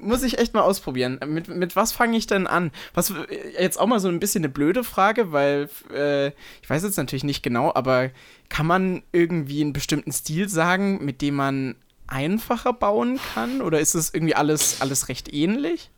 Muss 0.00 0.22
ich 0.22 0.38
echt 0.38 0.54
mal 0.54 0.62
ausprobieren. 0.62 1.20
Mit, 1.26 1.48
mit 1.48 1.76
was 1.76 1.92
fange 1.92 2.16
ich 2.16 2.26
denn 2.26 2.46
an? 2.46 2.70
Was 2.94 3.10
äh, 3.10 3.62
jetzt 3.62 3.78
auch 3.78 3.86
mal 3.86 4.00
so 4.00 4.08
ein 4.08 4.20
bisschen 4.20 4.44
eine 4.44 4.52
blöde 4.52 4.84
Frage, 4.84 5.32
weil 5.32 5.68
äh, 5.94 6.28
ich 6.62 6.68
weiß 6.68 6.82
jetzt 6.82 6.96
natürlich 6.96 7.24
nicht 7.24 7.42
genau, 7.42 7.72
aber 7.74 8.10
kann 8.48 8.66
man 8.66 9.02
irgendwie 9.12 9.60
einen 9.60 9.72
bestimmten 9.72 10.12
Stil 10.12 10.48
sagen, 10.48 11.04
mit 11.04 11.22
dem 11.22 11.34
man 11.34 11.76
einfacher 12.08 12.72
bauen 12.72 13.20
kann? 13.34 13.60
Oder 13.60 13.80
ist 13.80 13.94
es 13.94 14.12
irgendwie 14.12 14.34
alles, 14.34 14.80
alles 14.80 15.08
recht 15.08 15.32
ähnlich? 15.32 15.90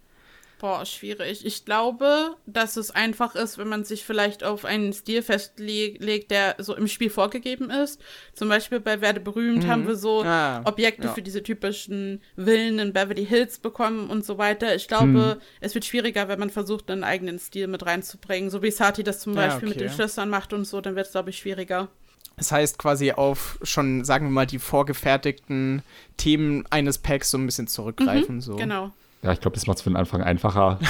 Boah, 0.61 0.85
schwierig. 0.85 1.47
Ich 1.47 1.65
glaube, 1.65 2.37
dass 2.45 2.77
es 2.77 2.91
einfach 2.91 3.35
ist, 3.35 3.57
wenn 3.57 3.69
man 3.69 3.85
sich 3.85 4.05
vielleicht 4.05 4.45
auf 4.45 4.67
einen 4.67 4.93
Stil 4.93 5.23
festlegt, 5.23 6.31
der 6.31 6.57
so 6.59 6.77
im 6.77 6.87
Spiel 6.87 7.09
vorgegeben 7.09 7.71
ist. 7.71 7.99
Zum 8.35 8.51
Beispiel 8.51 8.79
bei 8.79 9.01
Werde 9.01 9.21
berühmt 9.21 9.65
mhm. 9.65 9.69
haben 9.69 9.87
wir 9.87 9.97
so 9.97 10.23
ah, 10.23 10.61
Objekte 10.67 11.05
ja. 11.05 11.15
für 11.15 11.23
diese 11.23 11.43
typischen 11.43 12.21
Villen 12.37 12.79
in 12.79 12.93
Beverly 12.93 13.25
Hills 13.25 13.59
bekommen 13.59 14.11
und 14.11 14.23
so 14.23 14.37
weiter. 14.37 14.75
Ich 14.75 14.87
glaube, 14.87 15.07
mhm. 15.07 15.41
es 15.61 15.75
wird 15.75 15.87
schwieriger, 15.87 16.29
wenn 16.29 16.39
man 16.39 16.51
versucht, 16.51 16.91
einen 16.91 17.05
eigenen 17.05 17.39
Stil 17.39 17.67
mit 17.67 17.87
reinzubringen. 17.87 18.51
So 18.51 18.63
wie 18.63 18.71
Sati 18.71 19.03
das 19.03 19.21
zum 19.21 19.35
Beispiel 19.35 19.69
ja, 19.69 19.75
okay. 19.75 19.81
mit 19.81 19.81
den 19.81 19.91
Schlössern 19.91 20.29
macht 20.29 20.53
und 20.53 20.67
so, 20.67 20.83
dann 20.83 20.95
wird 20.95 21.07
es, 21.07 21.13
glaube 21.13 21.31
ich, 21.31 21.39
schwieriger. 21.39 21.89
Das 22.37 22.53
heißt 22.53 22.79
quasi 22.79 23.13
auf 23.13 23.59
schon, 23.63 24.05
sagen 24.05 24.27
wir 24.27 24.31
mal, 24.31 24.47
die 24.47 24.59
vorgefertigten 24.59 25.83
Themen 26.19 26.67
eines 26.69 26.99
Packs 26.99 27.31
so 27.31 27.39
ein 27.39 27.47
bisschen 27.47 27.67
zurückgreifen. 27.67 28.37
Mhm, 28.37 28.41
so. 28.43 28.57
Genau. 28.57 28.93
Ja, 29.23 29.33
ich 29.33 29.41
glaube, 29.41 29.55
das 29.55 29.66
macht 29.66 29.79
es 29.79 29.83
für 29.83 29.91
den 29.91 29.97
Anfang 29.97 30.23
einfacher. 30.23 30.79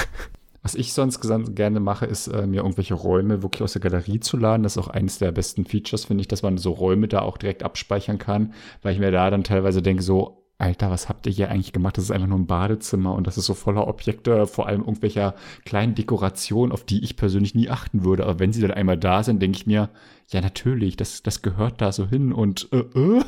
Was 0.63 0.75
ich 0.75 0.93
sonst 0.93 1.21
gerne 1.55 1.81
mache, 1.81 2.05
ist 2.05 2.27
äh, 2.27 2.47
mir 2.47 2.59
irgendwelche 2.59 2.93
Räume 2.93 3.43
wirklich 3.43 3.63
aus 3.63 3.73
der 3.73 3.81
Galerie 3.81 4.21
zu 4.21 4.37
laden. 4.37 4.63
Das 4.63 4.77
ist 4.77 4.83
auch 4.83 4.89
eines 4.89 5.19
der 5.19 5.33
besten 5.33 5.65
Features, 5.65 6.05
finde 6.05 6.21
ich, 6.21 6.29
dass 6.29 6.43
man 6.43 6.59
so 6.59 6.73
Räume 6.73 7.09
da 7.09 7.21
auch 7.21 7.39
direkt 7.39 7.63
abspeichern 7.63 8.19
kann, 8.19 8.53
weil 8.83 8.93
ich 8.93 9.01
mir 9.01 9.11
da 9.11 9.31
dann 9.31 9.43
teilweise 9.43 9.81
denke, 9.81 10.03
so, 10.03 10.41
Alter, 10.59 10.91
was 10.91 11.09
habt 11.09 11.27
ihr 11.27 11.33
hier 11.33 11.51
eigentlich 11.51 11.73
gemacht? 11.73 11.97
Das 11.97 12.05
ist 12.05 12.11
einfach 12.11 12.27
nur 12.27 12.39
ein 12.39 12.47
Badezimmer 12.47 13.15
und 13.15 13.27
das 13.27 13.39
ist 13.39 13.47
so 13.47 13.55
voller 13.55 13.89
Objekte, 13.89 14.47
vor 14.47 14.67
allem 14.67 14.81
irgendwelcher 14.81 15.35
kleinen 15.65 15.95
Dekorationen, 15.95 16.71
auf 16.71 16.85
die 16.85 17.03
ich 17.03 17.17
persönlich 17.17 17.55
nie 17.55 17.71
achten 17.71 18.05
würde. 18.05 18.25
Aber 18.25 18.39
wenn 18.39 18.53
sie 18.53 18.61
dann 18.61 18.71
einmal 18.71 18.99
da 18.99 19.23
sind, 19.23 19.41
denke 19.41 19.57
ich 19.57 19.67
mir, 19.67 19.89
ja, 20.29 20.43
natürlich, 20.43 20.97
das, 20.97 21.23
das 21.23 21.41
gehört 21.41 21.81
da 21.81 21.93
so 21.93 22.07
hin 22.07 22.35
und 22.35 22.69
äh, 22.73 22.81
äh. 22.81 23.23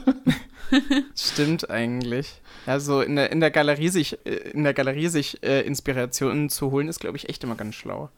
Stimmt 1.16 1.70
eigentlich. 1.70 2.41
Also 2.66 3.00
in 3.00 3.16
der, 3.16 3.32
in 3.32 3.40
der 3.40 3.50
Galerie 3.50 3.88
sich, 3.88 4.18
äh, 4.24 4.50
in 4.50 4.64
der 4.64 4.74
Galerie 4.74 5.08
sich 5.08 5.42
äh, 5.42 5.62
Inspirationen 5.62 6.48
zu 6.48 6.70
holen, 6.70 6.88
ist, 6.88 7.00
glaube 7.00 7.16
ich, 7.16 7.28
echt 7.28 7.44
immer 7.44 7.54
ganz 7.54 7.74
schlau. 7.74 8.10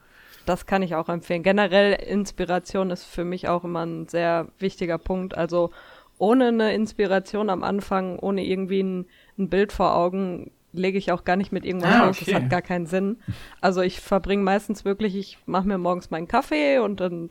Das 0.46 0.66
kann 0.66 0.82
ich 0.82 0.94
auch 0.94 1.08
empfehlen. 1.08 1.42
Generell 1.42 1.94
Inspiration 1.94 2.90
ist 2.90 3.04
für 3.04 3.24
mich 3.24 3.48
auch 3.48 3.64
immer 3.64 3.86
ein 3.86 4.08
sehr 4.08 4.48
wichtiger 4.58 4.98
Punkt. 4.98 5.36
Also 5.36 5.70
ohne 6.18 6.48
eine 6.48 6.74
Inspiration 6.74 7.50
am 7.50 7.64
Anfang, 7.64 8.18
ohne 8.18 8.44
irgendwie 8.44 8.82
ein, 8.82 9.06
ein 9.38 9.48
Bild 9.48 9.72
vor 9.72 9.96
Augen, 9.96 10.50
lege 10.72 10.98
ich 10.98 11.12
auch 11.12 11.24
gar 11.24 11.36
nicht 11.36 11.52
mit 11.52 11.64
irgendwas 11.64 11.94
ah, 11.94 12.06
los. 12.06 12.20
Okay. 12.20 12.32
Das 12.32 12.42
hat 12.42 12.50
gar 12.50 12.62
keinen 12.62 12.86
Sinn. 12.86 13.18
Also 13.60 13.80
ich 13.80 14.00
verbringe 14.00 14.42
meistens 14.42 14.84
wirklich, 14.84 15.16
ich 15.16 15.38
mache 15.46 15.66
mir 15.66 15.78
morgens 15.78 16.10
meinen 16.10 16.28
Kaffee 16.28 16.78
und 16.78 17.00
dann 17.00 17.30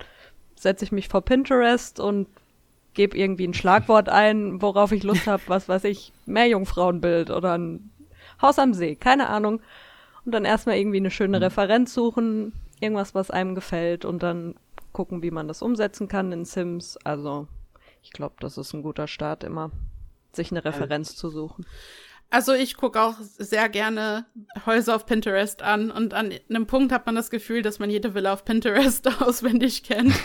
setze 0.56 0.86
ich 0.86 0.92
mich 0.92 1.10
vor 1.10 1.22
Pinterest 1.22 2.00
und 2.00 2.28
gebe 2.94 3.18
irgendwie 3.18 3.48
ein 3.48 3.54
Schlagwort 3.54 4.10
ein, 4.10 4.62
worauf 4.62 4.92
ich 4.92 5.04
Lust 5.04 5.28
habe, 5.28 5.44
was 5.48 5.68
weiß 5.68 5.84
ich, 5.86 6.14
Meerjungfrauenbild 6.26 7.30
oder 7.30 7.58
ein 7.58 7.92
Haus 8.42 8.60
am 8.60 8.74
See, 8.74 8.96
keine 8.96 9.30
Ahnung. 9.30 9.62
Und 10.26 10.34
dann 10.34 10.46
erstmal 10.46 10.78
irgendwie 10.78 10.98
eine 10.98 11.12
schöne 11.12 11.38
mhm. 11.38 11.44
Referenz 11.44 11.94
suchen, 11.94 12.54
irgendwas, 12.80 13.16
was 13.16 13.32
einem 13.32 13.56
gefällt 13.56 14.06
und 14.06 14.24
dann 14.24 14.56
gucken, 14.92 15.22
wie 15.24 15.32
man 15.32 15.48
das 15.48 15.62
umsetzen 15.62 16.08
kann 16.08 16.32
in 16.32 16.46
Sims. 16.46 16.98
Also 17.04 17.48
ich 18.04 18.12
glaube, 18.12 18.36
das 18.40 18.58
ist 18.58 18.74
ein 18.74 18.84
guter 18.84 19.08
Start 19.08 19.44
immer, 19.44 19.72
sich 20.32 20.52
eine 20.52 20.64
Referenz 20.64 21.12
also, 21.12 21.20
zu 21.20 21.30
suchen. 21.30 21.66
Also 22.34 22.54
ich 22.54 22.78
gucke 22.78 23.00
auch 23.00 23.14
sehr 23.38 23.70
gerne 23.70 24.26
Häuser 24.66 24.96
auf 24.96 25.06
Pinterest 25.06 25.62
an 25.62 25.92
und 25.92 26.16
an 26.16 26.34
einem 26.50 26.66
Punkt 26.66 26.92
hat 26.92 27.06
man 27.06 27.14
das 27.14 27.30
Gefühl, 27.30 27.62
dass 27.62 27.78
man 27.78 27.92
jede 27.92 28.16
Villa 28.16 28.34
auf 28.34 28.44
Pinterest 28.44 29.08
auswendig 29.22 29.84
kennt. 29.84 30.16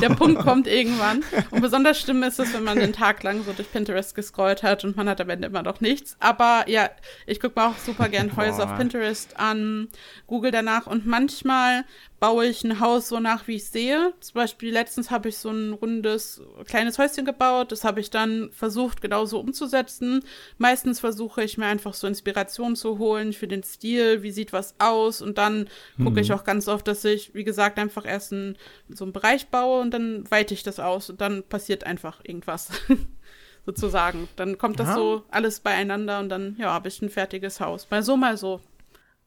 Der 0.00 0.08
Punkt 0.08 0.40
kommt 0.42 0.66
irgendwann. 0.66 1.22
Und 1.50 1.60
besonders 1.60 2.00
schlimm 2.00 2.22
ist 2.22 2.40
es, 2.40 2.54
wenn 2.54 2.64
man 2.64 2.78
den 2.78 2.94
Tag 2.94 3.22
lang 3.24 3.44
so 3.44 3.52
durch 3.52 3.70
Pinterest 3.70 4.14
gescrollt 4.14 4.62
hat 4.62 4.86
und 4.86 4.96
man 4.96 5.06
hat 5.06 5.20
am 5.20 5.28
Ende 5.28 5.48
immer 5.48 5.62
noch 5.62 5.82
nichts. 5.82 6.16
Aber 6.18 6.64
ja, 6.66 6.88
ich 7.26 7.40
gucke 7.40 7.60
mir 7.60 7.66
auch 7.66 7.76
super 7.76 8.08
gern 8.08 8.34
Häuser 8.38 8.64
auf 8.64 8.78
Pinterest 8.78 9.38
an, 9.38 9.88
google 10.26 10.52
danach 10.52 10.86
und 10.86 11.06
manchmal 11.06 11.84
baue 12.20 12.46
ich 12.46 12.62
ein 12.64 12.80
Haus 12.80 13.08
so 13.08 13.18
nach, 13.18 13.48
wie 13.48 13.56
ich 13.56 13.64
sehe. 13.64 14.12
Zum 14.20 14.34
Beispiel 14.34 14.72
letztens 14.72 15.10
habe 15.10 15.30
ich 15.30 15.38
so 15.38 15.48
ein 15.48 15.72
rundes, 15.72 16.42
kleines 16.66 16.98
Häuschen 16.98 17.24
gebaut. 17.24 17.72
Das 17.72 17.82
habe 17.82 18.00
ich 18.00 18.10
dann 18.10 18.50
versucht, 18.52 19.00
genauso 19.00 19.40
umzusetzen. 19.40 20.22
Meistens 20.58 21.00
versuche 21.00 21.42
ich 21.42 21.56
mir 21.56 21.66
einfach 21.66 21.94
so 21.94 22.06
Inspiration 22.06 22.76
zu 22.76 22.98
holen 22.98 23.32
für 23.32 23.48
den 23.48 23.62
Stil. 23.62 24.22
Wie 24.22 24.32
sieht 24.32 24.52
was 24.52 24.74
aus? 24.78 25.22
Und 25.22 25.38
dann 25.38 25.68
mhm. 25.96 26.04
gucke 26.04 26.20
ich 26.20 26.32
auch 26.34 26.44
ganz 26.44 26.68
oft, 26.68 26.86
dass 26.86 27.04
ich, 27.06 27.34
wie 27.34 27.44
gesagt, 27.44 27.78
einfach 27.78 28.04
erst 28.04 28.32
ein, 28.32 28.58
so 28.90 29.04
einen 29.04 29.14
Bereich 29.14 29.48
baue 29.48 29.80
und 29.80 29.92
dann 29.92 30.30
weite 30.30 30.52
ich 30.52 30.62
das 30.62 30.78
aus 30.78 31.08
und 31.08 31.22
dann 31.22 31.42
passiert 31.42 31.84
einfach 31.84 32.20
irgendwas. 32.22 32.68
sozusagen. 33.66 34.28
Dann 34.36 34.58
kommt 34.58 34.80
das 34.80 34.88
ja. 34.88 34.94
so 34.94 35.22
alles 35.30 35.60
beieinander 35.60 36.18
und 36.20 36.28
dann, 36.28 36.56
ja, 36.58 36.72
habe 36.72 36.88
ich 36.88 37.00
ein 37.02 37.10
fertiges 37.10 37.60
Haus. 37.60 37.88
Mal 37.90 38.02
so, 38.02 38.16
mal 38.16 38.36
so 38.36 38.60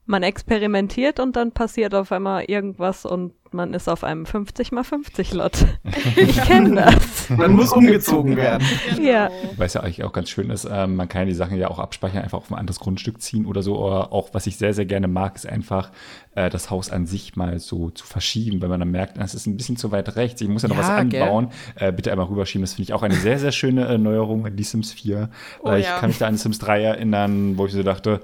man 0.06 0.24
experimentiert 0.24 1.20
und 1.20 1.36
dann 1.36 1.52
passiert 1.52 1.96
auf 1.96 2.12
einmal 2.12 2.44
irgendwas 2.46 3.06
und 3.06 3.34
man 3.52 3.74
ist 3.74 3.88
auf 3.88 4.04
einem 4.04 4.26
50 4.26 4.72
mal 4.72 4.84
50 4.84 5.34
Lot. 5.34 5.66
Ich 6.16 6.42
kenne 6.44 6.76
das. 6.76 7.03
Dann 7.38 7.54
muss 7.54 7.72
umgezogen 7.72 8.36
werden. 8.36 8.68
Genau. 8.96 9.10
Ja. 9.10 9.30
Was 9.58 9.74
ja 9.74 9.82
eigentlich 9.82 10.04
auch 10.04 10.14
ganz 10.14 10.30
schön 10.30 10.50
ist, 10.50 10.66
äh, 10.66 10.88
man 10.88 11.08
kann 11.08 11.22
ja 11.22 11.26
die 11.26 11.34
Sachen 11.34 11.58
ja 11.58 11.70
auch 11.70 11.80
abspeichern, 11.80 12.24
einfach 12.24 12.40
auf 12.40 12.52
ein 12.52 12.58
anderes 12.58 12.80
Grundstück 12.80 13.22
ziehen 13.22 13.46
oder 13.46 13.62
so. 13.62 13.78
Oder 13.78 14.12
auch, 14.14 14.30
was 14.34 14.48
ich 14.48 14.58
sehr, 14.58 14.74
sehr 14.74 14.86
gerne 14.86 15.08
mag, 15.08 15.36
ist 15.36 15.48
einfach 15.48 15.92
äh, 16.36 16.50
das 16.50 16.70
Haus 16.70 16.90
an 16.90 17.06
sich 17.06 17.36
mal 17.36 17.60
so 17.60 17.90
zu 17.90 18.06
verschieben, 18.06 18.62
wenn 18.62 18.70
man 18.70 18.80
dann 18.80 18.92
merkt, 18.92 19.18
es 19.18 19.34
ist 19.34 19.46
ein 19.46 19.58
bisschen 19.58 19.78
zu 19.78 19.92
weit 19.92 20.16
rechts, 20.16 20.42
ich 20.42 20.48
muss 20.48 20.64
ja 20.64 20.70
noch 20.70 20.78
ja, 20.78 20.84
was 20.84 20.90
anbauen. 20.90 21.50
Äh, 21.76 21.92
bitte 21.92 22.12
einmal 22.12 22.28
rüberschieben. 22.28 22.64
Das 22.64 22.74
finde 22.74 22.84
ich 22.84 22.94
auch 22.94 23.04
eine 23.04 23.16
sehr, 23.16 23.40
sehr 23.40 23.52
schöne 23.52 23.88
äh, 23.88 23.98
Neuerung 23.98 24.46
in 24.46 24.56
die 24.56 24.64
Sims 24.64 24.92
4. 24.94 25.30
Oh, 25.62 25.72
ich 25.74 25.86
ja. 25.86 26.00
kann 26.00 26.10
mich 26.10 26.18
da 26.18 26.28
an 26.28 26.38
Sims 26.38 26.60
3 26.60 26.84
erinnern, 26.84 27.58
wo 27.58 27.66
ich 27.66 27.74
so 27.74 27.84
dachte, 27.84 28.22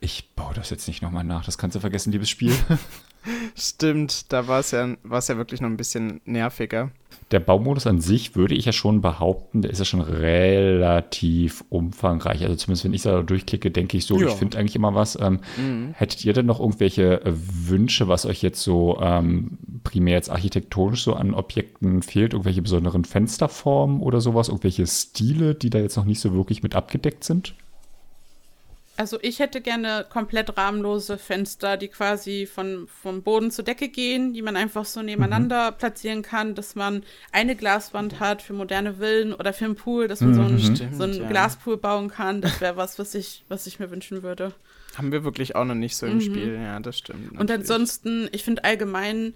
ich 0.00 0.30
baue 0.34 0.54
das 0.54 0.70
jetzt 0.70 0.88
nicht 0.88 1.02
nochmal 1.02 1.24
nach. 1.24 1.44
Das 1.44 1.58
kannst 1.58 1.76
du 1.76 1.80
vergessen, 1.80 2.12
liebes 2.12 2.30
Spiel. 2.30 2.54
Stimmt, 3.54 4.32
da 4.32 4.48
war 4.48 4.60
es 4.60 4.70
ja, 4.70 4.86
ja 4.88 5.36
wirklich 5.36 5.60
noch 5.60 5.68
ein 5.68 5.76
bisschen 5.76 6.20
nerviger. 6.24 6.90
Der 7.30 7.40
Baumodus 7.40 7.86
an 7.86 8.00
sich 8.00 8.34
würde 8.34 8.54
ich 8.54 8.64
ja 8.64 8.72
schon 8.72 9.02
behaupten, 9.02 9.62
der 9.62 9.70
ist 9.70 9.78
ja 9.78 9.84
schon 9.84 10.00
relativ 10.00 11.64
umfangreich. 11.68 12.42
Also 12.42 12.56
zumindest 12.56 12.84
wenn 12.84 12.94
ich 12.94 13.02
da 13.02 13.22
durchklicke, 13.22 13.70
denke 13.70 13.96
ich 13.96 14.06
so, 14.06 14.18
ja. 14.20 14.28
ich 14.28 14.34
finde 14.34 14.58
eigentlich 14.58 14.74
immer 14.74 14.94
was. 14.94 15.16
Ähm, 15.20 15.40
mhm. 15.56 15.94
Hättet 15.96 16.24
ihr 16.24 16.32
denn 16.32 16.46
noch 16.46 16.58
irgendwelche 16.58 17.24
äh, 17.24 17.32
Wünsche, 17.32 18.08
was 18.08 18.26
euch 18.26 18.42
jetzt 18.42 18.62
so 18.62 18.98
ähm, 19.00 19.58
primär 19.84 20.14
jetzt 20.14 20.30
architektonisch 20.30 21.04
so 21.04 21.14
an 21.14 21.34
Objekten 21.34 22.02
fehlt? 22.02 22.32
Irgendwelche 22.32 22.62
besonderen 22.62 23.04
Fensterformen 23.04 24.00
oder 24.00 24.20
sowas? 24.20 24.48
Irgendwelche 24.48 24.86
Stile, 24.86 25.54
die 25.54 25.70
da 25.70 25.78
jetzt 25.78 25.96
noch 25.96 26.06
nicht 26.06 26.20
so 26.20 26.34
wirklich 26.34 26.64
mit 26.64 26.74
abgedeckt 26.74 27.22
sind? 27.22 27.54
Also 29.00 29.18
ich 29.22 29.38
hätte 29.38 29.62
gerne 29.62 30.04
komplett 30.10 30.58
rahmenlose 30.58 31.16
Fenster, 31.16 31.78
die 31.78 31.88
quasi 31.88 32.44
von, 32.44 32.86
vom 32.86 33.22
Boden 33.22 33.50
zur 33.50 33.64
Decke 33.64 33.88
gehen, 33.88 34.34
die 34.34 34.42
man 34.42 34.56
einfach 34.56 34.84
so 34.84 35.00
nebeneinander 35.00 35.70
mhm. 35.70 35.76
platzieren 35.78 36.20
kann, 36.20 36.54
dass 36.54 36.74
man 36.74 37.02
eine 37.32 37.56
Glaswand 37.56 38.20
hat 38.20 38.42
für 38.42 38.52
moderne 38.52 38.96
Villen 38.96 39.32
oder 39.32 39.54
für 39.54 39.64
einen 39.64 39.74
Pool, 39.74 40.06
dass 40.06 40.20
man 40.20 40.32
mhm. 40.32 40.34
so 40.34 40.42
einen, 40.42 40.76
Stimmt, 40.76 40.96
so 40.96 41.04
einen 41.04 41.14
ja. 41.14 41.28
Glaspool 41.30 41.78
bauen 41.78 42.10
kann. 42.10 42.42
Das 42.42 42.60
wäre 42.60 42.76
was, 42.76 42.98
was 42.98 43.14
ich, 43.14 43.42
was 43.48 43.66
ich 43.66 43.80
mir 43.80 43.90
wünschen 43.90 44.22
würde. 44.22 44.52
Haben 44.98 45.12
wir 45.12 45.24
wirklich 45.24 45.56
auch 45.56 45.64
noch 45.64 45.74
nicht 45.74 45.96
so 45.96 46.04
im 46.04 46.16
mhm. 46.16 46.20
Spiel, 46.20 46.54
ja, 46.56 46.78
das 46.78 46.98
stimmt. 46.98 47.20
Natürlich. 47.20 47.40
Und 47.40 47.50
ansonsten, 47.50 48.28
ich 48.32 48.44
finde 48.44 48.64
allgemein, 48.64 49.32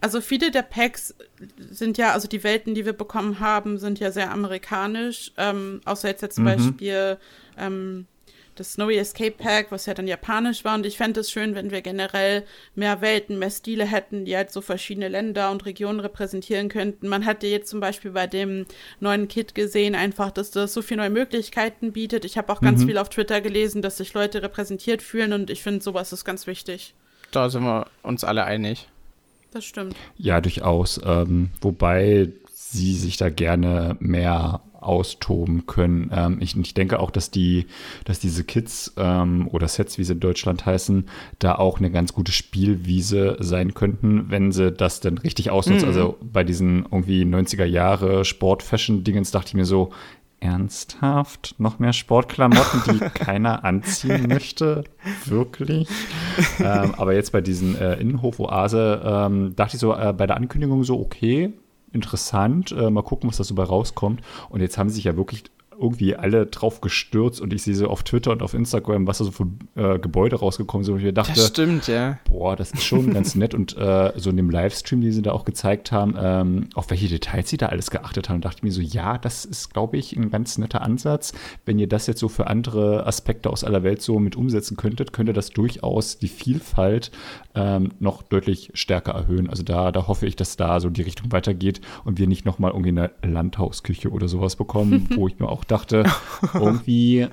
also 0.00 0.20
viele 0.20 0.50
der 0.50 0.62
Packs 0.62 1.14
sind 1.56 1.98
ja, 1.98 2.14
also 2.14 2.26
die 2.26 2.42
Welten, 2.42 2.74
die 2.74 2.84
wir 2.84 2.94
bekommen 2.94 3.38
haben, 3.38 3.78
sind 3.78 4.00
ja 4.00 4.10
sehr 4.10 4.32
amerikanisch. 4.32 5.30
Ähm, 5.36 5.82
außer 5.84 6.08
jetzt, 6.08 6.22
jetzt 6.22 6.34
zum 6.34 6.42
mhm. 6.42 6.48
Beispiel 6.48 7.18
ähm, 7.56 8.06
das 8.56 8.74
Snowy 8.74 8.96
Escape 8.96 9.32
Pack, 9.32 9.70
was 9.70 9.86
ja 9.86 9.94
dann 9.94 10.06
japanisch 10.06 10.64
war. 10.64 10.74
Und 10.74 10.86
ich 10.86 10.96
fände 10.96 11.20
es 11.20 11.30
schön, 11.30 11.54
wenn 11.54 11.70
wir 11.70 11.82
generell 11.82 12.44
mehr 12.74 13.00
Welten, 13.00 13.38
mehr 13.38 13.50
Stile 13.50 13.84
hätten, 13.84 14.24
die 14.24 14.36
halt 14.36 14.50
so 14.50 14.60
verschiedene 14.60 15.08
Länder 15.08 15.50
und 15.50 15.64
Regionen 15.66 16.00
repräsentieren 16.00 16.68
könnten. 16.68 17.08
Man 17.08 17.26
hat 17.26 17.42
ja 17.42 17.48
jetzt 17.48 17.68
zum 17.68 17.80
Beispiel 17.80 18.12
bei 18.12 18.26
dem 18.26 18.66
neuen 19.00 19.28
Kit 19.28 19.54
gesehen, 19.54 19.94
einfach, 19.94 20.30
dass 20.30 20.50
das 20.50 20.72
so 20.72 20.82
viele 20.82 21.02
neue 21.02 21.10
Möglichkeiten 21.10 21.92
bietet. 21.92 22.24
Ich 22.24 22.38
habe 22.38 22.52
auch 22.52 22.60
ganz 22.60 22.82
mhm. 22.82 22.88
viel 22.88 22.98
auf 22.98 23.08
Twitter 23.08 23.40
gelesen, 23.40 23.82
dass 23.82 23.96
sich 23.96 24.14
Leute 24.14 24.42
repräsentiert 24.42 25.02
fühlen 25.02 25.32
und 25.32 25.50
ich 25.50 25.62
finde, 25.62 25.82
sowas 25.82 26.12
ist 26.12 26.24
ganz 26.24 26.46
wichtig. 26.46 26.94
Da 27.30 27.50
sind 27.50 27.64
wir 27.64 27.86
uns 28.02 28.22
alle 28.22 28.44
einig. 28.44 28.88
Das 29.52 29.64
stimmt. 29.64 29.96
Ja, 30.16 30.40
durchaus. 30.40 31.00
Ähm, 31.04 31.50
wobei 31.60 32.28
sie 32.52 32.94
sich 32.94 33.16
da 33.16 33.28
gerne 33.30 33.96
mehr 34.00 34.60
austoben 34.84 35.66
können. 35.66 36.10
Ähm, 36.14 36.38
ich, 36.40 36.56
ich, 36.56 36.74
denke 36.74 37.00
auch, 37.00 37.10
dass 37.10 37.30
die, 37.30 37.66
dass 38.04 38.18
diese 38.18 38.44
Kits 38.44 38.92
ähm, 38.96 39.48
oder 39.48 39.68
Sets, 39.68 39.98
wie 39.98 40.04
sie 40.04 40.12
in 40.12 40.20
Deutschland 40.20 40.66
heißen, 40.66 41.06
da 41.38 41.54
auch 41.56 41.78
eine 41.78 41.90
ganz 41.90 42.12
gute 42.12 42.32
Spielwiese 42.32 43.36
sein 43.40 43.74
könnten, 43.74 44.30
wenn 44.30 44.52
sie 44.52 44.72
das 44.72 45.00
denn 45.00 45.18
richtig 45.18 45.50
ausnutzen. 45.50 45.88
Mhm. 45.88 45.94
Also 45.94 46.18
bei 46.20 46.44
diesen 46.44 46.84
irgendwie 46.84 47.22
90er 47.22 47.64
Jahre 47.64 48.24
Sport-Fashion-Dingens 48.24 49.30
dachte 49.30 49.48
ich 49.48 49.54
mir 49.54 49.64
so, 49.64 49.90
ernsthaft 50.44 51.54
noch 51.58 51.78
mehr 51.78 51.92
Sportklamotten, 51.92 52.82
die 52.86 52.98
keiner 53.14 53.64
anziehen 53.64 54.26
möchte? 54.28 54.84
Wirklich? 55.24 55.88
ähm, 56.60 56.94
aber 56.96 57.14
jetzt 57.14 57.32
bei 57.32 57.40
diesen 57.40 57.76
äh, 57.76 57.94
Innenhof-Oase 57.94 59.02
ähm, 59.04 59.56
dachte 59.56 59.76
ich 59.76 59.80
so 59.80 59.94
äh, 59.94 60.12
bei 60.12 60.26
der 60.26 60.36
Ankündigung 60.36 60.84
so, 60.84 61.00
okay, 61.00 61.54
interessant. 61.94 62.72
Äh, 62.72 62.90
mal 62.90 63.02
gucken, 63.02 63.28
was 63.28 63.36
da 63.36 63.44
so 63.44 63.54
bei 63.54 63.64
rauskommt. 63.64 64.20
Und 64.48 64.60
jetzt 64.60 64.78
haben 64.78 64.88
sie 64.88 64.96
sich 64.96 65.04
ja 65.04 65.16
wirklich 65.16 65.44
irgendwie 65.78 66.16
alle 66.16 66.46
drauf 66.46 66.80
gestürzt 66.80 67.40
und 67.40 67.52
ich 67.52 67.62
sehe 67.62 67.74
so 67.74 67.88
auf 67.88 68.02
Twitter 68.02 68.32
und 68.32 68.42
auf 68.42 68.54
Instagram, 68.54 69.06
was 69.06 69.18
da 69.18 69.24
so 69.24 69.30
für 69.30 69.46
äh, 69.74 69.98
Gebäude 69.98 70.36
rausgekommen 70.36 70.84
sind, 70.84 70.94
und 70.94 71.04
ich 71.04 71.14
dachte, 71.14 71.32
das 71.34 71.48
stimmt, 71.48 71.88
ja. 71.88 72.18
Boah, 72.24 72.56
das 72.56 72.72
ist 72.72 72.84
schon 72.84 73.12
ganz 73.12 73.34
nett 73.34 73.54
und 73.54 73.76
äh, 73.76 74.12
so 74.16 74.30
in 74.30 74.36
dem 74.36 74.50
Livestream, 74.50 75.00
den 75.00 75.12
sie 75.12 75.22
da 75.22 75.32
auch 75.32 75.44
gezeigt 75.44 75.92
haben, 75.92 76.14
ähm, 76.18 76.68
auf 76.74 76.90
welche 76.90 77.08
Details 77.08 77.48
sie 77.50 77.56
da 77.56 77.66
alles 77.66 77.90
geachtet 77.90 78.28
haben, 78.28 78.40
dachte 78.40 78.58
ich 78.58 78.62
mir 78.62 78.72
so, 78.72 78.80
ja, 78.80 79.18
das 79.18 79.44
ist, 79.44 79.72
glaube 79.72 79.96
ich, 79.96 80.16
ein 80.16 80.30
ganz 80.30 80.58
netter 80.58 80.82
Ansatz. 80.82 81.32
Wenn 81.64 81.78
ihr 81.78 81.88
das 81.88 82.06
jetzt 82.06 82.20
so 82.20 82.28
für 82.28 82.46
andere 82.46 83.06
Aspekte 83.06 83.50
aus 83.50 83.64
aller 83.64 83.82
Welt 83.82 84.02
so 84.02 84.18
mit 84.18 84.36
umsetzen 84.36 84.76
könntet, 84.76 85.12
könnte 85.12 85.32
das 85.32 85.50
durchaus 85.50 86.18
die 86.18 86.28
Vielfalt 86.28 87.10
ähm, 87.54 87.92
noch 88.00 88.22
deutlich 88.22 88.70
stärker 88.74 89.12
erhöhen. 89.12 89.48
Also 89.48 89.62
da, 89.62 89.92
da 89.92 90.06
hoffe 90.06 90.26
ich, 90.26 90.36
dass 90.36 90.56
da 90.56 90.80
so 90.80 90.90
die 90.90 91.02
Richtung 91.02 91.32
weitergeht 91.32 91.80
und 92.04 92.18
wir 92.18 92.26
nicht 92.26 92.44
nochmal 92.44 92.72
irgendwie 92.72 92.90
eine 92.90 93.10
Landhausküche 93.22 94.10
oder 94.10 94.28
sowas 94.28 94.56
bekommen, 94.56 95.08
wo 95.14 95.28
ich 95.28 95.38
mir 95.38 95.48
auch 95.48 95.63
dachte, 95.66 96.04
irgendwie 96.54 97.28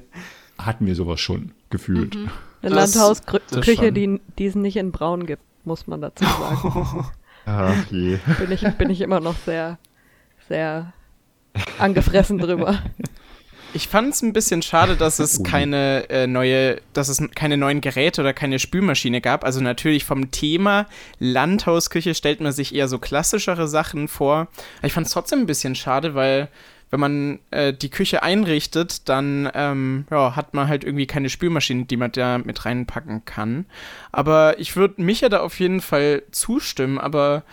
hatten 0.58 0.86
wir 0.86 0.96
sowas 0.96 1.20
schon 1.20 1.52
gefühlt. 1.70 2.16
Mhm. 2.16 2.30
Eine 2.62 2.76
Landhausküche, 2.76 3.92
die, 3.92 4.22
die 4.38 4.46
es 4.46 4.56
nicht 4.56 4.78
in 4.78 4.92
Braun 4.92 5.26
gibt, 5.26 5.42
muss 5.66 5.88
man 5.88 6.02
dazu 6.02 6.24
sagen. 6.24 7.06
Ach 7.46 7.86
je. 7.90 8.20
Bin 8.38 8.52
ich, 8.52 8.62
bin 8.62 8.90
ich 8.92 9.02
immer 9.02 9.20
noch 9.20 9.36
sehr, 9.46 9.80
sehr 10.48 10.94
angefressen 11.80 12.38
drüber. 12.38 12.80
Ich 13.74 13.88
fand 13.88 14.14
es 14.14 14.22
ein 14.22 14.34
bisschen 14.34 14.62
schade, 14.62 14.98
dass 14.98 15.20
es 15.20 15.44
keine 15.44 16.10
äh, 16.10 16.28
neue, 16.28 16.82
dass 16.92 17.08
es 17.08 17.22
keine 17.36 17.56
neuen 17.56 17.80
Geräte 17.80 18.22
oder 18.22 18.34
keine 18.34 18.60
Spülmaschine 18.60 19.22
gab. 19.22 19.46
Also 19.46 19.62
natürlich 19.62 20.04
vom 20.04 20.30
Thema 20.30 20.88
Landhausküche 21.20 22.14
stellt 22.14 22.42
man 22.42 22.52
sich 22.52 22.76
eher 22.76 22.90
so 22.90 23.00
klassischere 23.00 23.70
Sachen 23.70 24.10
vor. 24.10 24.50
Aber 24.80 24.88
ich 24.88 24.94
fand 24.94 25.08
es 25.08 25.14
trotzdem 25.14 25.40
ein 25.40 25.46
bisschen 25.46 25.76
schade, 25.76 26.16
weil 26.16 26.50
wenn 26.92 27.00
man 27.00 27.40
äh, 27.50 27.74
die 27.74 27.90
Küche 27.90 28.22
einrichtet, 28.22 29.10
dann 29.10 29.50
ähm, 29.54 30.06
ja, 30.12 30.36
hat 30.36 30.54
man 30.54 30.68
halt 30.68 30.84
irgendwie 30.84 31.08
keine 31.08 31.30
Spülmaschine, 31.30 31.86
die 31.86 31.98
man 31.98 32.12
da 32.12 32.38
mit 32.38 32.66
reinpacken 32.66 33.26
kann. 33.26 33.66
Aber 34.12 34.60
ich 34.60 34.76
würde 34.76 35.02
mich 35.02 35.22
ja 35.22 35.30
da 35.30 35.40
auf 35.40 35.60
jeden 35.60 35.82
Fall 35.82 36.24
zustimmen, 36.32 37.00
aber 37.00 37.44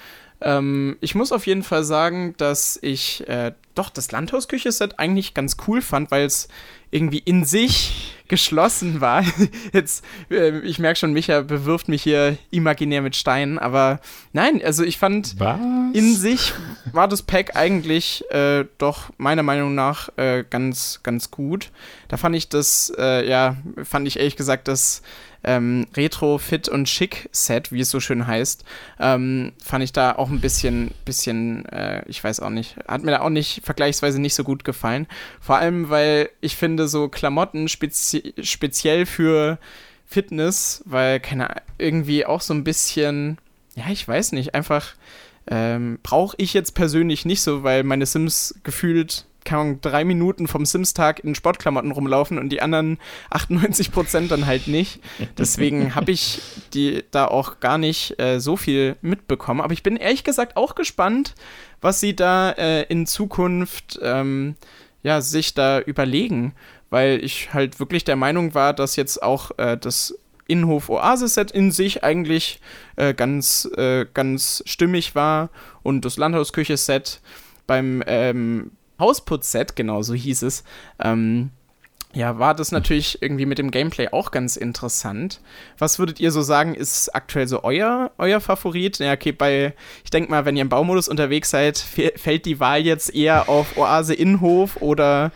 ähm, 0.40 0.96
ich 1.00 1.14
muss 1.14 1.32
auf 1.32 1.46
jeden 1.46 1.62
Fall 1.62 1.84
sagen, 1.84 2.34
dass 2.36 2.78
ich 2.82 3.26
äh, 3.28 3.52
doch 3.74 3.90
das 3.90 4.12
Landhausküche-Set 4.12 4.98
eigentlich 4.98 5.34
ganz 5.34 5.56
cool 5.66 5.80
fand, 5.82 6.10
weil 6.10 6.26
es 6.26 6.48
irgendwie 6.90 7.18
in 7.18 7.44
sich 7.44 8.14
geschlossen 8.28 9.00
war. 9.00 9.24
Jetzt, 9.72 10.04
äh, 10.30 10.60
ich 10.60 10.78
merke 10.78 10.98
schon, 10.98 11.12
Micha 11.12 11.40
bewirft 11.40 11.88
mich 11.88 12.02
hier 12.02 12.36
imaginär 12.50 13.02
mit 13.02 13.16
Steinen, 13.16 13.58
aber 13.58 14.00
nein, 14.32 14.60
also 14.62 14.84
ich 14.84 14.98
fand, 14.98 15.40
Was? 15.40 15.58
in 15.94 16.14
sich 16.14 16.52
war 16.92 17.08
das 17.08 17.22
Pack 17.22 17.56
eigentlich 17.56 18.24
äh, 18.30 18.66
doch 18.76 19.10
meiner 19.16 19.42
Meinung 19.42 19.74
nach 19.74 20.10
äh, 20.16 20.44
ganz, 20.48 21.00
ganz 21.02 21.30
gut. 21.30 21.70
Da 22.08 22.16
fand 22.16 22.36
ich 22.36 22.48
das, 22.48 22.92
äh, 22.98 23.28
ja, 23.28 23.56
fand 23.82 24.06
ich 24.06 24.18
ehrlich 24.18 24.36
gesagt 24.36 24.68
das 24.68 25.02
ähm, 25.44 25.86
Retro, 25.96 26.38
Fit 26.38 26.68
und 26.68 26.88
Schick 26.88 27.28
Set, 27.32 27.72
wie 27.72 27.80
es 27.80 27.90
so 27.90 28.00
schön 28.00 28.26
heißt, 28.26 28.64
ähm, 28.98 29.52
fand 29.62 29.84
ich 29.84 29.92
da 29.92 30.12
auch 30.12 30.30
ein 30.30 30.40
bisschen, 30.40 30.92
bisschen, 31.04 31.64
äh, 31.66 32.02
ich 32.06 32.22
weiß 32.22 32.40
auch 32.40 32.50
nicht, 32.50 32.76
hat 32.86 33.02
mir 33.02 33.12
da 33.12 33.20
auch 33.20 33.30
nicht 33.30 33.62
vergleichsweise 33.64 34.20
nicht 34.20 34.34
so 34.34 34.44
gut 34.44 34.64
gefallen. 34.64 35.06
Vor 35.40 35.56
allem, 35.56 35.90
weil 35.90 36.30
ich 36.40 36.56
finde, 36.56 36.88
so 36.88 37.08
Klamotten 37.08 37.68
spezi 37.68 38.34
speziell 38.42 39.06
für 39.06 39.58
Fitness, 40.06 40.82
weil 40.86 41.20
keine 41.20 41.48
irgendwie 41.76 42.24
auch 42.24 42.40
so 42.40 42.54
ein 42.54 42.64
bisschen, 42.64 43.38
ja, 43.76 43.84
ich 43.90 44.06
weiß 44.06 44.32
nicht, 44.32 44.54
einfach 44.54 44.94
ähm, 45.50 45.98
brauche 46.02 46.36
ich 46.38 46.52
jetzt 46.52 46.74
persönlich 46.74 47.24
nicht 47.24 47.42
so, 47.42 47.62
weil 47.62 47.84
meine 47.84 48.06
Sims 48.06 48.54
gefühlt 48.64 49.26
kann 49.48 49.80
drei 49.80 50.04
Minuten 50.04 50.46
vom 50.46 50.66
Sims-Tag 50.66 51.20
in 51.24 51.34
Sportklamotten 51.34 51.90
rumlaufen 51.90 52.38
und 52.38 52.50
die 52.50 52.60
anderen 52.60 52.98
98 53.30 53.90
Prozent 53.92 54.30
dann 54.30 54.44
halt 54.44 54.68
nicht. 54.68 55.00
Deswegen 55.38 55.94
habe 55.94 56.10
ich 56.10 56.42
die 56.74 57.02
da 57.10 57.26
auch 57.26 57.58
gar 57.58 57.78
nicht 57.78 58.20
äh, 58.20 58.40
so 58.40 58.58
viel 58.58 58.96
mitbekommen. 59.00 59.62
Aber 59.62 59.72
ich 59.72 59.82
bin 59.82 59.96
ehrlich 59.96 60.22
gesagt 60.22 60.58
auch 60.58 60.74
gespannt, 60.74 61.34
was 61.80 61.98
sie 61.98 62.14
da 62.14 62.50
äh, 62.50 62.82
in 62.82 63.06
Zukunft 63.06 63.98
ähm, 64.02 64.54
ja, 65.02 65.22
sich 65.22 65.54
da 65.54 65.80
überlegen. 65.80 66.54
Weil 66.90 67.24
ich 67.24 67.54
halt 67.54 67.80
wirklich 67.80 68.04
der 68.04 68.16
Meinung 68.16 68.54
war, 68.54 68.74
dass 68.74 68.96
jetzt 68.96 69.22
auch 69.22 69.52
äh, 69.56 69.78
das 69.78 70.14
Innenhof 70.46 70.90
Oasis-Set 70.90 71.52
in 71.52 71.70
sich 71.70 72.04
eigentlich 72.04 72.60
äh, 72.96 73.14
ganz, 73.14 73.66
äh, 73.76 74.04
ganz 74.12 74.62
stimmig 74.66 75.14
war 75.14 75.48
und 75.82 76.04
das 76.04 76.18
Landhausküche-Set 76.18 77.20
beim 77.66 78.02
ähm, 78.06 78.72
Hausputz-Set, 78.98 79.76
genau 79.76 80.02
so 80.02 80.14
hieß 80.14 80.42
es, 80.42 80.64
ähm, 81.00 81.50
ja, 82.14 82.38
war 82.38 82.54
das 82.54 82.72
natürlich 82.72 83.20
irgendwie 83.20 83.44
mit 83.44 83.58
dem 83.58 83.70
Gameplay 83.70 84.08
auch 84.08 84.30
ganz 84.30 84.56
interessant. 84.56 85.40
Was 85.76 85.98
würdet 85.98 86.20
ihr 86.20 86.32
so 86.32 86.40
sagen, 86.40 86.74
ist 86.74 87.14
aktuell 87.14 87.46
so 87.46 87.64
euer, 87.64 88.10
euer 88.16 88.40
Favorit? 88.40 88.98
Ja, 88.98 89.12
okay, 89.12 89.32
bei, 89.32 89.74
ich 90.04 90.10
denke 90.10 90.30
mal, 90.30 90.46
wenn 90.46 90.56
ihr 90.56 90.62
im 90.62 90.70
Baumodus 90.70 91.08
unterwegs 91.08 91.50
seid, 91.50 91.76
fällt 91.76 92.46
die 92.46 92.60
Wahl 92.60 92.80
jetzt 92.80 93.14
eher 93.14 93.48
auf 93.50 93.76
Oase 93.76 94.14
Innenhof 94.14 94.78
oder, 94.80 95.32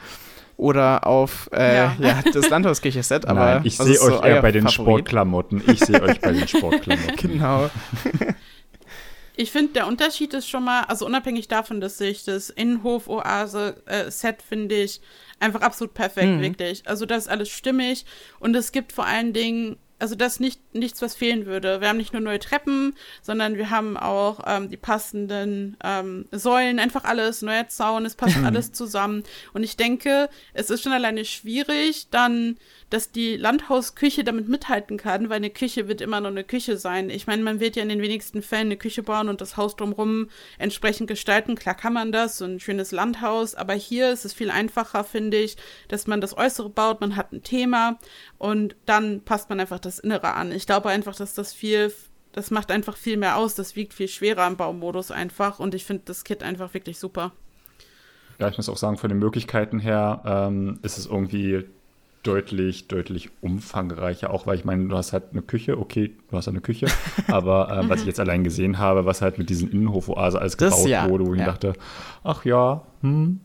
oder 0.56 1.06
auf 1.06 1.50
äh, 1.52 1.76
ja. 1.76 1.96
ja. 1.98 2.22
das 2.32 2.48
Landhauskirche-Set. 2.48 3.26
Aber 3.28 3.56
Nein, 3.56 3.60
ich 3.64 3.76
sehe 3.76 4.00
euch 4.00 4.14
so 4.16 4.22
eher 4.22 4.40
bei 4.40 4.50
den 4.50 4.62
Favorit? 4.62 4.74
Sportklamotten. 4.74 5.62
Ich 5.66 5.80
sehe 5.80 6.00
euch 6.00 6.20
bei 6.22 6.32
den 6.32 6.48
Sportklamotten. 6.48 7.16
genau. 7.16 7.68
Ich 9.36 9.50
finde, 9.50 9.72
der 9.72 9.86
Unterschied 9.86 10.34
ist 10.34 10.48
schon 10.48 10.64
mal, 10.64 10.82
also 10.82 11.06
unabhängig 11.06 11.48
davon, 11.48 11.80
dass 11.80 11.98
sich 11.98 12.24
das 12.24 12.50
Innenhof-Oase-Set, 12.50 14.38
äh, 14.38 14.42
finde 14.46 14.74
ich, 14.74 15.00
einfach 15.40 15.62
absolut 15.62 15.94
perfekt, 15.94 16.28
mhm. 16.28 16.40
wirklich. 16.42 16.86
Also 16.86 17.06
das 17.06 17.24
ist 17.24 17.28
alles 17.28 17.48
stimmig 17.48 18.04
und 18.40 18.54
es 18.54 18.72
gibt 18.72 18.92
vor 18.92 19.06
allen 19.06 19.32
Dingen 19.32 19.76
also 20.02 20.16
das 20.16 20.32
ist 20.32 20.40
nicht, 20.40 20.74
nichts, 20.74 21.00
was 21.00 21.14
fehlen 21.14 21.46
würde. 21.46 21.80
Wir 21.80 21.88
haben 21.88 21.96
nicht 21.96 22.12
nur 22.12 22.20
neue 22.20 22.40
Treppen, 22.40 22.96
sondern 23.22 23.56
wir 23.56 23.70
haben 23.70 23.96
auch 23.96 24.40
ähm, 24.44 24.68
die 24.68 24.76
passenden 24.76 25.76
ähm, 25.84 26.26
Säulen, 26.32 26.80
einfach 26.80 27.04
alles, 27.04 27.40
neuer 27.40 27.68
Zaun, 27.68 28.04
es 28.04 28.16
passt 28.16 28.36
alles 28.44 28.72
zusammen. 28.72 29.22
Und 29.52 29.62
ich 29.62 29.76
denke, 29.76 30.28
es 30.54 30.70
ist 30.70 30.82
schon 30.82 30.90
alleine 30.90 31.24
schwierig, 31.24 32.08
dann 32.10 32.56
dass 32.92 33.10
die 33.10 33.38
Landhausküche 33.38 34.22
damit 34.22 34.48
mithalten 34.48 34.98
kann, 34.98 35.30
weil 35.30 35.36
eine 35.36 35.48
Küche 35.48 35.88
wird 35.88 36.02
immer 36.02 36.20
nur 36.20 36.30
eine 36.30 36.44
Küche 36.44 36.76
sein. 36.76 37.08
Ich 37.08 37.26
meine, 37.26 37.42
man 37.42 37.58
wird 37.58 37.76
ja 37.76 37.82
in 37.82 37.88
den 37.88 38.02
wenigsten 38.02 38.42
Fällen 38.42 38.66
eine 38.66 38.76
Küche 38.76 39.02
bauen 39.02 39.30
und 39.30 39.40
das 39.40 39.56
Haus 39.56 39.76
drumherum 39.76 40.28
entsprechend 40.58 41.08
gestalten. 41.08 41.54
Klar 41.54 41.74
kann 41.74 41.94
man 41.94 42.12
das, 42.12 42.36
so 42.36 42.44
ein 42.44 42.60
schönes 42.60 42.92
Landhaus, 42.92 43.54
aber 43.54 43.72
hier 43.72 44.12
ist 44.12 44.26
es 44.26 44.34
viel 44.34 44.50
einfacher, 44.50 45.04
finde 45.04 45.38
ich, 45.38 45.56
dass 45.88 46.06
man 46.06 46.20
das 46.20 46.36
Äußere 46.36 46.68
baut, 46.68 47.00
man 47.00 47.16
hat 47.16 47.32
ein 47.32 47.42
Thema 47.42 47.98
und 48.36 48.76
dann 48.84 49.22
passt 49.22 49.48
man 49.48 49.58
einfach 49.58 49.78
das 49.78 49.98
Innere 49.98 50.34
an. 50.34 50.52
Ich 50.52 50.66
glaube 50.66 50.90
einfach, 50.90 51.16
dass 51.16 51.32
das 51.32 51.54
viel 51.54 51.92
das 52.34 52.50
macht 52.50 52.70
einfach 52.70 52.96
viel 52.96 53.18
mehr 53.18 53.36
aus, 53.36 53.54
das 53.54 53.76
wiegt 53.76 53.92
viel 53.92 54.08
schwerer 54.08 54.46
im 54.46 54.56
Baumodus 54.56 55.10
einfach 55.10 55.60
und 55.60 55.74
ich 55.74 55.84
finde 55.84 56.04
das 56.06 56.24
Kit 56.24 56.42
einfach 56.42 56.72
wirklich 56.72 56.98
super. 56.98 57.32
Ja, 58.38 58.48
ich 58.48 58.56
muss 58.56 58.70
auch 58.70 58.78
sagen, 58.78 58.96
von 58.96 59.10
den 59.10 59.18
Möglichkeiten 59.18 59.78
her 59.78 60.22
ähm, 60.24 60.78
ist 60.82 60.96
es 60.96 61.04
irgendwie 61.04 61.66
deutlich, 62.22 62.88
deutlich 62.88 63.30
umfangreicher, 63.40 64.30
auch 64.30 64.46
weil 64.46 64.56
ich 64.56 64.64
meine, 64.64 64.86
du 64.88 64.96
hast 64.96 65.12
halt 65.12 65.24
eine 65.32 65.42
Küche, 65.42 65.78
okay, 65.78 66.12
du 66.30 66.36
hast 66.36 66.48
eine 66.48 66.60
Küche, 66.60 66.86
aber 67.28 67.70
äh, 67.70 67.88
was 67.88 68.00
ich 68.00 68.06
jetzt 68.06 68.20
allein 68.20 68.44
gesehen 68.44 68.78
habe, 68.78 69.04
was 69.04 69.22
halt 69.22 69.38
mit 69.38 69.50
diesen 69.50 69.70
Innenhofoase 69.70 70.40
alles 70.40 70.56
das, 70.56 70.74
gebaut 70.74 70.88
ja, 70.88 71.08
wurde, 71.08 71.26
wo 71.26 71.34
ich 71.34 71.40
ja. 71.40 71.46
dachte, 71.46 71.72
ach 72.22 72.44
ja, 72.44 72.82
hm, 73.00 73.40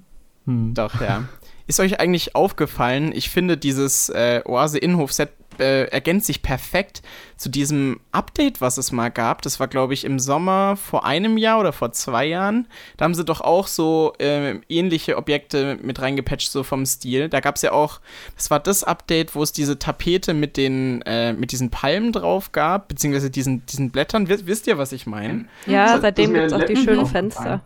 hm. 0.45 0.73
Doch, 0.73 1.01
ja. 1.01 1.25
Ist 1.67 1.79
euch 1.81 1.99
eigentlich 1.99 2.35
aufgefallen, 2.35 3.11
ich 3.13 3.29
finde 3.29 3.57
dieses 3.57 4.09
äh, 4.09 4.41
Oase-Innenhof-Set 4.45 5.29
äh, 5.59 5.85
ergänzt 5.85 6.27
sich 6.27 6.41
perfekt 6.41 7.01
zu 7.35 7.49
diesem 7.49 7.99
Update, 8.11 8.61
was 8.61 8.77
es 8.77 8.91
mal 8.91 9.09
gab. 9.09 9.41
Das 9.41 9.59
war, 9.59 9.67
glaube 9.67 9.93
ich, 9.93 10.03
im 10.03 10.19
Sommer 10.19 10.75
vor 10.75 11.05
einem 11.05 11.37
Jahr 11.37 11.59
oder 11.59 11.73
vor 11.73 11.91
zwei 11.91 12.25
Jahren. 12.25 12.67
Da 12.97 13.05
haben 13.05 13.13
sie 13.13 13.25
doch 13.25 13.41
auch 13.41 13.67
so 13.67 14.13
äh, 14.19 14.59
ähnliche 14.69 15.17
Objekte 15.17 15.77
mit 15.81 16.01
reingepatcht, 16.01 16.51
so 16.51 16.63
vom 16.63 16.85
Stil. 16.85 17.29
Da 17.29 17.39
gab 17.39 17.55
es 17.55 17.61
ja 17.61 17.71
auch, 17.71 17.99
das 18.35 18.49
war 18.49 18.59
das 18.59 18.83
Update, 18.83 19.35
wo 19.35 19.43
es 19.43 19.51
diese 19.51 19.79
Tapete 19.79 20.33
mit 20.33 20.57
den, 20.57 21.01
äh, 21.03 21.33
mit 21.33 21.51
diesen 21.51 21.69
Palmen 21.69 22.11
drauf 22.11 22.51
gab, 22.51 22.87
beziehungsweise 22.87 23.29
diesen, 23.29 23.65
diesen 23.65 23.91
Blättern. 23.91 24.29
Wisst, 24.29 24.47
wisst 24.47 24.67
ihr, 24.67 24.77
was 24.77 24.91
ich 24.91 25.05
meine? 25.05 25.45
Ja, 25.65 25.95
so, 25.95 26.01
seitdem 26.01 26.33
gibt 26.33 26.47
es 26.47 26.53
auch 26.53 26.63
die 26.63 26.77
schönen 26.77 27.05
Fenster. 27.05 27.65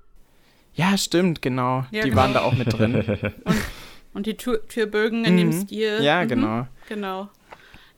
Ja, 0.74 0.98
stimmt, 0.98 1.42
genau. 1.42 1.86
Ja, 1.92 2.04
die 2.04 2.10
genau. 2.10 2.22
waren 2.22 2.34
da 2.34 2.42
auch 2.42 2.54
mit 2.54 2.72
drin. 2.72 2.96
Und, 3.44 3.58
und 4.14 4.26
die 4.26 4.38
Tür 4.38 4.68
Türbögen 4.68 5.26
in 5.26 5.34
mhm. 5.34 5.38
dem 5.38 5.52
Stil. 5.54 6.00
Ja, 6.02 6.24
mhm. 6.24 6.28
genau. 6.28 6.68
Genau. 6.88 7.30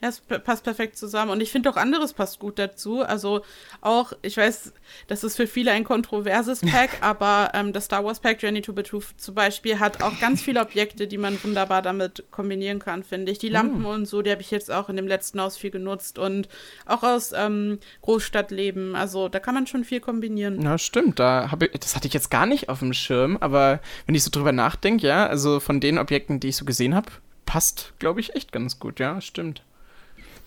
Ja, 0.03 0.09
es 0.09 0.19
passt 0.19 0.65
perfekt 0.65 0.97
zusammen. 0.97 1.31
Und 1.31 1.39
ich 1.39 1.49
finde 1.49 1.69
auch 1.69 1.77
anderes 1.77 2.11
passt 2.11 2.37
gut 2.37 2.59
dazu. 2.59 3.03
Also 3.03 3.41
auch, 3.79 4.11
ich 4.21 4.35
weiß, 4.35 4.73
das 5.07 5.23
ist 5.23 5.37
für 5.37 5.47
viele 5.47 5.71
ein 5.71 5.85
kontroverses 5.85 6.59
Pack, 6.71 6.89
aber 6.99 7.51
ähm, 7.53 7.71
das 7.71 7.85
Star 7.85 8.03
Wars 8.03 8.19
Pack 8.19 8.43
Journey 8.43 8.61
to 8.61 8.73
Batuff 8.73 9.15
zum 9.15 9.33
Beispiel 9.33 9.79
hat 9.79 10.03
auch 10.03 10.19
ganz 10.19 10.41
viele 10.41 10.59
Objekte, 10.59 11.07
die 11.07 11.17
man 11.17 11.41
wunderbar 11.41 11.81
damit 11.81 12.25
kombinieren 12.31 12.79
kann, 12.79 13.03
finde 13.03 13.31
ich. 13.31 13.39
Die 13.39 13.47
hm. 13.47 13.53
Lampen 13.53 13.81
mm. 13.83 13.85
und 13.85 14.05
so, 14.05 14.21
die 14.21 14.29
habe 14.29 14.41
ich 14.41 14.51
jetzt 14.51 14.69
auch 14.69 14.89
in 14.89 14.97
dem 14.97 15.07
letzten 15.07 15.39
Haus 15.39 15.55
viel 15.55 15.71
genutzt 15.71 16.19
und 16.19 16.49
auch 16.85 17.03
aus 17.03 17.31
ähm, 17.33 17.79
Großstadtleben. 18.01 18.97
Also 18.97 19.29
da 19.29 19.39
kann 19.39 19.55
man 19.55 19.67
schon 19.67 19.85
viel 19.85 20.01
kombinieren. 20.01 20.61
Ja, 20.61 20.77
stimmt. 20.77 21.17
Da 21.17 21.49
ich, 21.61 21.79
das 21.79 21.95
hatte 21.95 22.09
ich 22.09 22.13
jetzt 22.13 22.29
gar 22.29 22.45
nicht 22.45 22.67
auf 22.67 22.79
dem 22.79 22.91
Schirm, 22.91 23.37
aber 23.39 23.79
wenn 24.05 24.15
ich 24.15 24.25
so 24.25 24.29
drüber 24.29 24.51
nachdenke, 24.51 25.07
ja, 25.07 25.27
also 25.27 25.61
von 25.61 25.79
den 25.79 25.97
Objekten, 25.97 26.41
die 26.41 26.49
ich 26.49 26.57
so 26.57 26.65
gesehen 26.65 26.93
habe, 26.93 27.09
passt, 27.45 27.93
glaube 27.99 28.19
ich, 28.19 28.35
echt 28.35 28.51
ganz 28.51 28.79
gut. 28.79 28.99
Ja, 28.99 29.21
stimmt. 29.21 29.63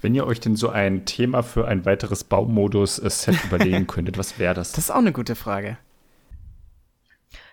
Wenn 0.00 0.14
ihr 0.14 0.26
euch 0.26 0.40
denn 0.40 0.56
so 0.56 0.68
ein 0.68 1.04
Thema 1.04 1.42
für 1.42 1.66
ein 1.66 1.84
weiteres 1.84 2.24
Baumodus-Set 2.24 3.44
überlegen 3.44 3.86
könntet, 3.86 4.18
was 4.18 4.38
wäre 4.38 4.54
das? 4.54 4.72
Das 4.72 4.84
ist 4.84 4.90
auch 4.90 4.96
eine 4.96 5.12
gute 5.12 5.34
Frage. 5.34 5.78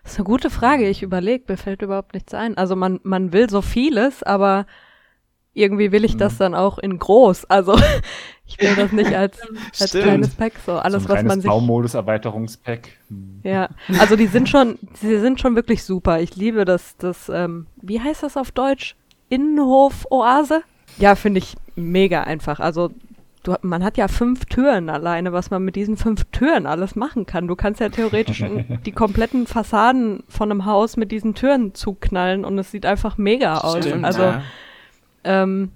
Das 0.03 0.13
ist 0.13 0.19
eine 0.19 0.25
gute 0.25 0.49
Frage. 0.49 0.89
Ich 0.89 1.01
überlege, 1.01 1.45
mir 1.47 1.57
fällt 1.57 1.81
überhaupt 1.81 2.13
nichts 2.13 2.33
ein. 2.33 2.57
Also 2.57 2.75
man, 2.75 2.99
man 3.03 3.31
will 3.31 3.49
so 3.49 3.61
vieles, 3.61 4.21
aber 4.21 4.65
irgendwie 5.53 5.91
will 5.91 6.03
ich 6.03 6.17
das 6.17 6.33
mhm. 6.33 6.39
dann 6.39 6.55
auch 6.55 6.77
in 6.77 6.99
groß. 6.99 7.45
Also 7.45 7.75
ich 8.45 8.59
will 8.59 8.75
das 8.75 8.91
nicht 8.91 9.13
als, 9.15 9.39
als 9.79 9.91
kleines 9.91 10.35
Pack, 10.35 10.53
so 10.65 10.73
alles, 10.73 11.03
so 11.03 11.09
was 11.09 11.23
man 11.23 11.41
sich. 11.41 11.49
Baumodus-Erweiterungspack. 11.49 12.89
Hm. 13.09 13.41
Ja, 13.43 13.69
also 13.99 14.15
die 14.15 14.27
sind 14.27 14.49
schon, 14.49 14.77
sie 14.95 15.19
sind 15.19 15.39
schon 15.39 15.55
wirklich 15.55 15.83
super. 15.83 16.19
Ich 16.19 16.35
liebe 16.35 16.65
das, 16.65 16.97
das, 16.97 17.29
ähm, 17.29 17.67
wie 17.81 18.01
heißt 18.01 18.23
das 18.23 18.35
auf 18.35 18.51
Deutsch? 18.51 18.95
Innenhof-Oase? 19.29 20.63
Ja, 20.97 21.15
finde 21.15 21.39
ich 21.39 21.55
mega 21.75 22.21
einfach. 22.21 22.59
Also 22.59 22.91
du, 23.43 23.55
man 23.61 23.83
hat 23.83 23.97
ja 23.97 24.07
fünf 24.07 24.45
Türen 24.45 24.89
alleine, 24.89 25.33
was 25.33 25.51
man 25.51 25.63
mit 25.63 25.75
diesen 25.75 25.97
fünf 25.97 26.25
Türen 26.25 26.65
alles 26.65 26.95
machen 26.95 27.25
kann. 27.25 27.47
Du 27.47 27.55
kannst 27.55 27.79
ja 27.79 27.89
theoretisch 27.89 28.43
die 28.85 28.91
kompletten 28.91 29.47
Fassaden 29.47 30.23
von 30.27 30.51
einem 30.51 30.65
Haus 30.65 30.97
mit 30.97 31.11
diesen 31.11 31.35
Türen 31.35 31.73
zuknallen 31.73 32.45
und 32.45 32.57
es 32.57 32.71
sieht 32.71 32.85
einfach 32.85 33.17
mega 33.17 33.59
aus. 33.59 33.85
Stimmt, 33.85 34.05
also 34.05 34.21
ja. 34.21 34.41
Ähm, 35.23 35.71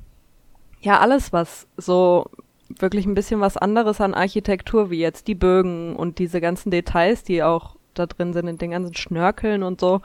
ja, 0.82 1.00
alles, 1.00 1.34
was 1.34 1.68
so 1.78 2.30
wirklich 2.70 3.06
ein 3.06 3.16
bisschen 3.16 3.40
was 3.40 3.58
anderes 3.58 4.02
an 4.02 4.14
Architektur, 4.14 4.90
wie 4.90 5.00
jetzt 5.00 5.28
die 5.28 5.36
Bögen 5.36 5.96
und 5.96 6.20
diese 6.20 6.42
ganzen 6.42 6.70
Details, 6.70 7.24
die 7.24 7.44
auch 7.44 7.76
da 7.94 8.06
drin 8.06 8.34
sind, 8.34 8.48
in 8.48 8.58
den 8.58 8.72
ganzen 8.72 8.96
Schnörkeln 8.96 9.64
und 9.64 9.80
so. 9.80 10.02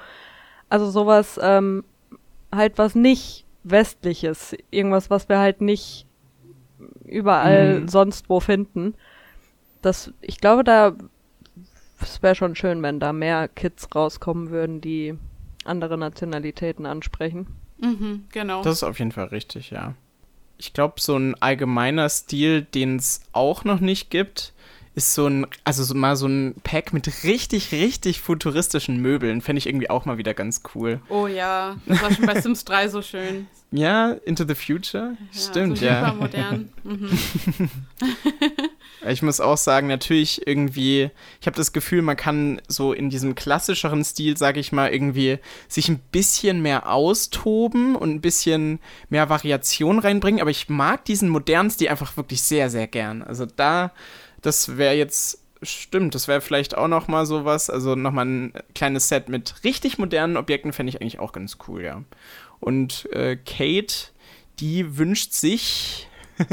Also 0.68 0.90
sowas, 0.90 1.38
ähm, 1.42 1.84
halt 2.54 2.78
was 2.78 2.94
nicht 2.94 3.41
Westliches. 3.64 4.56
Irgendwas, 4.70 5.10
was 5.10 5.28
wir 5.28 5.38
halt 5.38 5.60
nicht 5.60 6.06
überall 7.04 7.80
mhm. 7.80 7.88
sonst 7.88 8.28
wo 8.28 8.40
finden. 8.40 8.94
Das, 9.82 10.12
ich 10.20 10.38
glaube, 10.38 10.64
da 10.64 10.94
es 12.02 12.22
wäre 12.22 12.34
schon 12.34 12.54
schön, 12.54 12.82
wenn 12.82 13.00
da 13.00 13.12
mehr 13.12 13.48
Kids 13.48 13.88
rauskommen 13.94 14.50
würden, 14.50 14.80
die 14.80 15.14
andere 15.64 15.96
Nationalitäten 15.96 16.86
ansprechen. 16.86 17.46
Mhm, 17.78 18.24
genau. 18.32 18.62
Das 18.62 18.76
ist 18.76 18.82
auf 18.82 18.98
jeden 18.98 19.12
Fall 19.12 19.26
richtig, 19.26 19.70
ja. 19.70 19.94
Ich 20.58 20.72
glaube, 20.72 20.94
so 20.98 21.16
ein 21.16 21.34
allgemeiner 21.40 22.08
Stil, 22.08 22.62
den 22.62 22.96
es 22.96 23.22
auch 23.32 23.64
noch 23.64 23.80
nicht 23.80 24.10
gibt, 24.10 24.52
ist 24.94 25.14
so 25.14 25.26
ein, 25.26 25.46
also 25.64 25.84
so 25.84 25.94
mal 25.94 26.16
so 26.16 26.26
ein 26.26 26.54
Pack 26.64 26.92
mit 26.92 27.24
richtig, 27.24 27.72
richtig 27.72 28.20
futuristischen 28.20 29.00
Möbeln. 29.00 29.40
Fände 29.40 29.58
ich 29.58 29.66
irgendwie 29.66 29.88
auch 29.90 30.04
mal 30.04 30.18
wieder 30.18 30.34
ganz 30.34 30.62
cool. 30.74 31.00
Oh 31.08 31.26
ja, 31.26 31.76
das 31.86 32.02
war 32.02 32.12
schon 32.12 32.26
bei 32.26 32.40
Sims 32.40 32.64
3 32.64 32.88
so 32.88 33.02
schön. 33.02 33.46
Ja, 33.70 34.12
Into 34.26 34.44
the 34.46 34.54
Future. 34.54 35.16
Stimmt, 35.32 35.78
so 35.78 35.86
ja. 35.86 36.00
Super 36.00 36.14
modern. 36.14 36.68
Mhm. 36.84 37.08
Ich 39.08 39.22
muss 39.22 39.40
auch 39.40 39.56
sagen, 39.56 39.88
natürlich 39.88 40.46
irgendwie, 40.46 41.10
ich 41.40 41.46
habe 41.46 41.56
das 41.56 41.72
Gefühl, 41.72 42.02
man 42.02 42.16
kann 42.16 42.60
so 42.68 42.92
in 42.92 43.10
diesem 43.10 43.34
klassischeren 43.34 44.04
Stil, 44.04 44.36
sage 44.36 44.60
ich 44.60 44.70
mal, 44.70 44.92
irgendwie 44.92 45.38
sich 45.68 45.88
ein 45.88 45.98
bisschen 46.12 46.62
mehr 46.62 46.88
austoben 46.88 47.96
und 47.96 48.10
ein 48.10 48.20
bisschen 48.20 48.78
mehr 49.08 49.28
Variation 49.28 49.98
reinbringen. 49.98 50.40
Aber 50.40 50.50
ich 50.50 50.68
mag 50.68 51.04
diesen 51.04 51.30
modernen 51.30 51.70
Stil 51.70 51.88
einfach 51.88 52.16
wirklich 52.16 52.42
sehr, 52.42 52.70
sehr 52.70 52.86
gern. 52.86 53.22
Also 53.22 53.46
da, 53.46 53.92
das 54.42 54.76
wäre 54.76 54.94
jetzt 54.94 55.38
Stimmt, 55.64 56.16
das 56.16 56.26
wäre 56.26 56.40
vielleicht 56.40 56.76
auch 56.76 56.88
noch 56.88 57.06
mal 57.06 57.24
sowas, 57.24 57.70
also 57.70 57.94
noch 57.94 58.10
mal 58.10 58.26
ein 58.26 58.52
kleines 58.74 59.08
Set 59.08 59.28
mit 59.28 59.62
richtig 59.62 59.96
modernen 59.96 60.36
Objekten 60.36 60.72
fände 60.72 60.90
ich 60.90 61.00
eigentlich 61.00 61.20
auch 61.20 61.30
ganz 61.30 61.58
cool, 61.68 61.84
ja. 61.84 62.02
Und 62.58 63.08
äh, 63.12 63.36
Kate, 63.36 64.08
die 64.58 64.98
wünscht 64.98 65.32
sich 65.34 66.08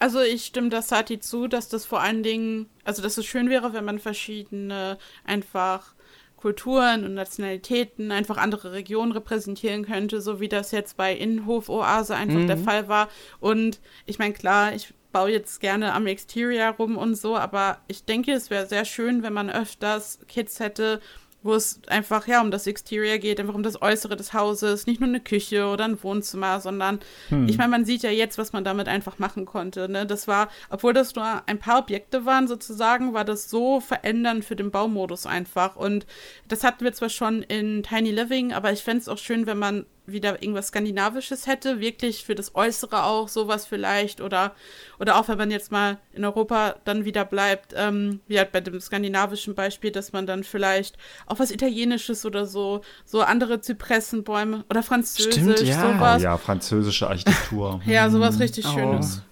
Also 0.00 0.20
ich 0.20 0.44
stimme 0.44 0.68
das 0.68 0.88
Sati 0.88 1.18
zu, 1.18 1.48
dass 1.48 1.68
das 1.68 1.84
vor 1.84 2.00
allen 2.00 2.22
Dingen, 2.22 2.66
also 2.84 3.02
dass 3.02 3.18
es 3.18 3.26
schön 3.26 3.50
wäre, 3.50 3.72
wenn 3.72 3.84
man 3.84 3.98
verschiedene 3.98 4.96
einfach 5.24 5.94
Kulturen 6.36 7.04
und 7.04 7.14
Nationalitäten, 7.14 8.12
einfach 8.12 8.36
andere 8.36 8.70
Regionen 8.70 9.10
repräsentieren 9.10 9.84
könnte, 9.84 10.20
so 10.20 10.38
wie 10.38 10.48
das 10.48 10.70
jetzt 10.70 10.96
bei 10.96 11.12
Innenhof 11.12 11.68
Oase 11.68 12.14
einfach 12.14 12.46
der 12.46 12.58
Fall 12.58 12.86
war. 12.86 13.08
Und 13.40 13.80
ich 14.06 14.20
meine, 14.20 14.34
klar, 14.34 14.72
ich 14.72 14.94
baue 15.12 15.30
jetzt 15.30 15.60
gerne 15.60 15.94
am 15.94 16.06
Exterior 16.06 16.70
rum 16.70 16.96
und 16.96 17.14
so, 17.14 17.36
aber 17.36 17.78
ich 17.88 18.04
denke, 18.04 18.32
es 18.32 18.50
wäre 18.50 18.66
sehr 18.66 18.84
schön, 18.84 19.22
wenn 19.22 19.32
man 19.32 19.50
öfters 19.50 20.20
Kids 20.28 20.60
hätte, 20.60 21.00
wo 21.42 21.54
es 21.54 21.80
einfach 21.86 22.26
ja 22.26 22.40
um 22.40 22.50
das 22.50 22.66
Exterior 22.66 23.18
geht, 23.18 23.38
einfach 23.38 23.54
um 23.54 23.62
das 23.62 23.80
Äußere 23.80 24.16
des 24.16 24.32
Hauses, 24.32 24.86
nicht 24.86 25.00
nur 25.00 25.08
eine 25.08 25.20
Küche 25.20 25.66
oder 25.66 25.84
ein 25.84 26.02
Wohnzimmer, 26.02 26.60
sondern 26.60 26.98
ich 27.46 27.56
meine, 27.58 27.70
man 27.70 27.84
sieht 27.84 28.02
ja 28.02 28.10
jetzt, 28.10 28.38
was 28.38 28.52
man 28.52 28.64
damit 28.64 28.88
einfach 28.88 29.18
machen 29.20 29.46
konnte. 29.46 29.88
Ne? 29.88 30.04
Das 30.04 30.26
war, 30.26 30.48
obwohl 30.68 30.92
das 30.92 31.14
nur 31.14 31.42
ein 31.46 31.60
paar 31.60 31.78
Objekte 31.78 32.26
waren 32.26 32.48
sozusagen, 32.48 33.14
war 33.14 33.24
das 33.24 33.48
so 33.48 33.80
verändernd 33.80 34.44
für 34.44 34.56
den 34.56 34.72
Baumodus 34.72 35.26
einfach. 35.26 35.76
Und 35.76 36.06
das 36.48 36.64
hatten 36.64 36.84
wir 36.84 36.92
zwar 36.92 37.08
schon 37.08 37.42
in 37.42 37.84
Tiny 37.84 38.10
Living, 38.10 38.52
aber 38.52 38.72
ich 38.72 38.82
fände 38.82 39.02
es 39.02 39.08
auch 39.08 39.18
schön, 39.18 39.46
wenn 39.46 39.58
man 39.58 39.86
wieder 40.10 40.42
irgendwas 40.42 40.68
Skandinavisches 40.68 41.46
hätte, 41.46 41.80
wirklich 41.80 42.24
für 42.24 42.34
das 42.34 42.54
Äußere 42.54 43.04
auch 43.04 43.28
sowas 43.28 43.66
vielleicht 43.66 44.20
oder 44.20 44.54
oder 44.98 45.18
auch 45.18 45.28
wenn 45.28 45.38
man 45.38 45.50
jetzt 45.50 45.70
mal 45.70 45.98
in 46.12 46.24
Europa 46.24 46.76
dann 46.84 47.04
wieder 47.04 47.24
bleibt, 47.24 47.74
ähm, 47.76 48.20
wie 48.26 48.38
halt 48.38 48.52
bei 48.52 48.60
dem 48.60 48.80
skandinavischen 48.80 49.54
Beispiel, 49.54 49.90
dass 49.90 50.12
man 50.12 50.26
dann 50.26 50.44
vielleicht 50.44 50.96
auch 51.26 51.38
was 51.38 51.50
Italienisches 51.50 52.24
oder 52.26 52.46
so, 52.46 52.80
so 53.04 53.20
andere 53.22 53.60
Zypressenbäume 53.60 54.64
oder 54.70 54.82
Französisch, 54.82 55.34
Stimmt, 55.34 55.60
ja. 55.60 55.88
Oh, 55.88 55.92
sowas. 55.94 56.22
ja, 56.22 56.36
französische 56.36 57.08
Architektur. 57.08 57.80
Ja, 57.86 58.10
sowas 58.10 58.38
richtig 58.40 58.66
Oh. 58.66 58.72
Schönes. 58.72 59.22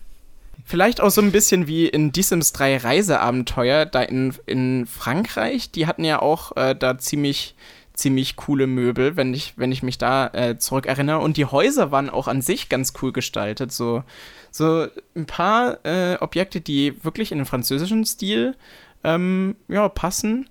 Vielleicht 0.64 1.00
auch 1.00 1.10
so 1.10 1.20
ein 1.20 1.30
bisschen 1.30 1.68
wie 1.68 1.86
in 1.86 2.10
Die 2.10 2.22
Sims 2.22 2.52
3 2.52 2.78
Reiseabenteuer, 2.78 3.86
da 3.86 4.02
in, 4.02 4.34
in 4.46 4.86
Frankreich. 4.86 5.70
Die 5.70 5.86
hatten 5.86 6.02
ja 6.04 6.20
auch 6.20 6.56
äh, 6.56 6.74
da 6.74 6.98
ziemlich, 6.98 7.54
ziemlich 7.96 8.36
coole 8.36 8.66
Möbel, 8.68 9.16
wenn 9.16 9.34
ich, 9.34 9.54
wenn 9.56 9.72
ich 9.72 9.82
mich 9.82 9.98
da 9.98 10.28
äh, 10.28 10.58
zurückerinnere. 10.58 11.18
Und 11.18 11.36
die 11.36 11.46
Häuser 11.46 11.90
waren 11.90 12.08
auch 12.10 12.28
an 12.28 12.42
sich 12.42 12.68
ganz 12.68 12.92
cool 13.02 13.12
gestaltet. 13.12 13.72
So, 13.72 14.04
so 14.50 14.86
ein 15.16 15.26
paar 15.26 15.84
äh, 15.84 16.16
Objekte, 16.20 16.60
die 16.60 17.02
wirklich 17.04 17.32
in 17.32 17.38
den 17.38 17.46
französischen 17.46 18.04
Stil 18.04 18.54
ähm, 19.02 19.56
ja, 19.68 19.88
passen. 19.88 20.48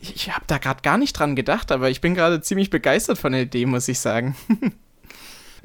Ich 0.00 0.16
ich 0.16 0.32
habe 0.34 0.44
da 0.46 0.58
gerade 0.58 0.82
gar 0.82 0.98
nicht 0.98 1.12
dran 1.12 1.36
gedacht, 1.36 1.70
aber 1.70 1.90
ich 1.90 2.00
bin 2.00 2.14
gerade 2.14 2.40
ziemlich 2.40 2.70
begeistert 2.70 3.18
von 3.18 3.32
der 3.32 3.42
Idee, 3.42 3.66
muss 3.66 3.86
ich 3.88 3.98
sagen. 4.00 4.34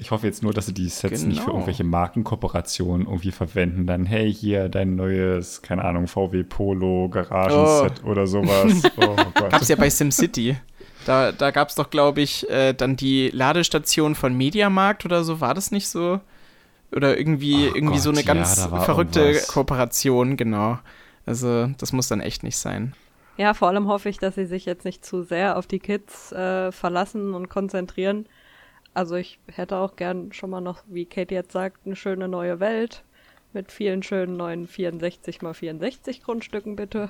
Ich 0.02 0.12
hoffe 0.12 0.28
jetzt 0.28 0.42
nur, 0.44 0.54
dass 0.54 0.66
sie 0.66 0.74
die 0.74 0.88
Sets 0.88 1.24
nicht 1.24 1.40
für 1.40 1.48
Genau. 1.48 1.56
irgendwelche 1.58 1.84
Markenkooperationen 1.84 3.06
irgendwie 3.06 3.32
verwenden. 3.32 3.86
Dann, 3.86 4.06
hey, 4.06 4.34
hier 4.34 4.70
dein 4.70 4.96
neues, 4.96 5.62
keine 5.62 5.84
Ahnung, 5.84 6.08
VW 6.08 6.44
Polo 6.44 7.10
Garagenset 7.10 8.06
oder 8.06 8.26
sowas. 8.26 8.82
Oh. 8.98 9.16
Gab's 9.50 9.68
ja 9.68 9.76
bei 9.76 9.90
SimCity. 9.90 10.56
Da, 11.10 11.32
da 11.32 11.50
gab 11.50 11.70
es 11.70 11.74
doch, 11.76 11.90
glaube 11.90 12.22
ich, 12.22 12.48
äh, 12.52 12.74
dann 12.74 12.96
die 12.96 13.32
Ladestation 13.32 14.14
von 14.14 14.38
Mediamarkt 14.38 15.06
oder 15.06 15.24
so. 15.24 15.42
War 15.42 15.56
das 15.56 15.72
nicht 15.72 15.88
so? 15.88 16.20
Oder 16.92 17.18
irgendwie, 17.18 17.68
Oh 17.68 17.74
irgendwie 17.74 17.98
so 17.98 18.12
Gott, 18.12 18.20
eine 18.20 18.28
ganz 18.28 18.58
ja, 18.58 18.82
verrückte 18.82 19.22
irgendwas. 19.22 19.48
Kooperation, 19.48 20.38
genau. 20.38 20.78
Also, 21.26 21.66
das 21.80 21.94
muss 21.94 22.10
dann 22.10 22.22
echt 22.22 22.44
nicht 22.44 22.58
sein. 22.58 22.94
Ja, 23.38 23.56
vor 23.56 23.70
allem 23.70 23.88
hoffe 23.88 24.08
ich, 24.08 24.20
dass 24.20 24.36
sie 24.36 24.46
sich 24.46 24.66
jetzt 24.66 24.86
nicht 24.86 25.04
zu 25.04 25.24
sehr 25.24 25.58
auf 25.58 25.66
die 25.66 25.80
Kids 25.80 26.32
äh, 26.32 26.72
verlassen 26.72 27.34
und 27.34 27.50
konzentrieren. 27.50 28.28
Also 28.94 29.16
ich 29.16 29.40
hätte 29.48 29.78
auch 29.78 29.96
gern 29.96 30.32
schon 30.32 30.52
mal 30.52 30.62
noch, 30.62 30.84
wie 30.86 31.08
Kate 31.08 31.34
jetzt 31.34 31.54
sagt, 31.54 31.88
eine 31.88 31.96
schöne 31.96 32.28
neue 32.28 32.60
Welt 32.60 33.04
mit 33.52 33.72
vielen 33.72 34.04
schönen 34.04 34.38
neuen 34.38 34.68
64 34.68 35.42
mal 35.42 35.56
64 35.56 36.22
Grundstücken, 36.22 36.76
bitte. 36.76 37.10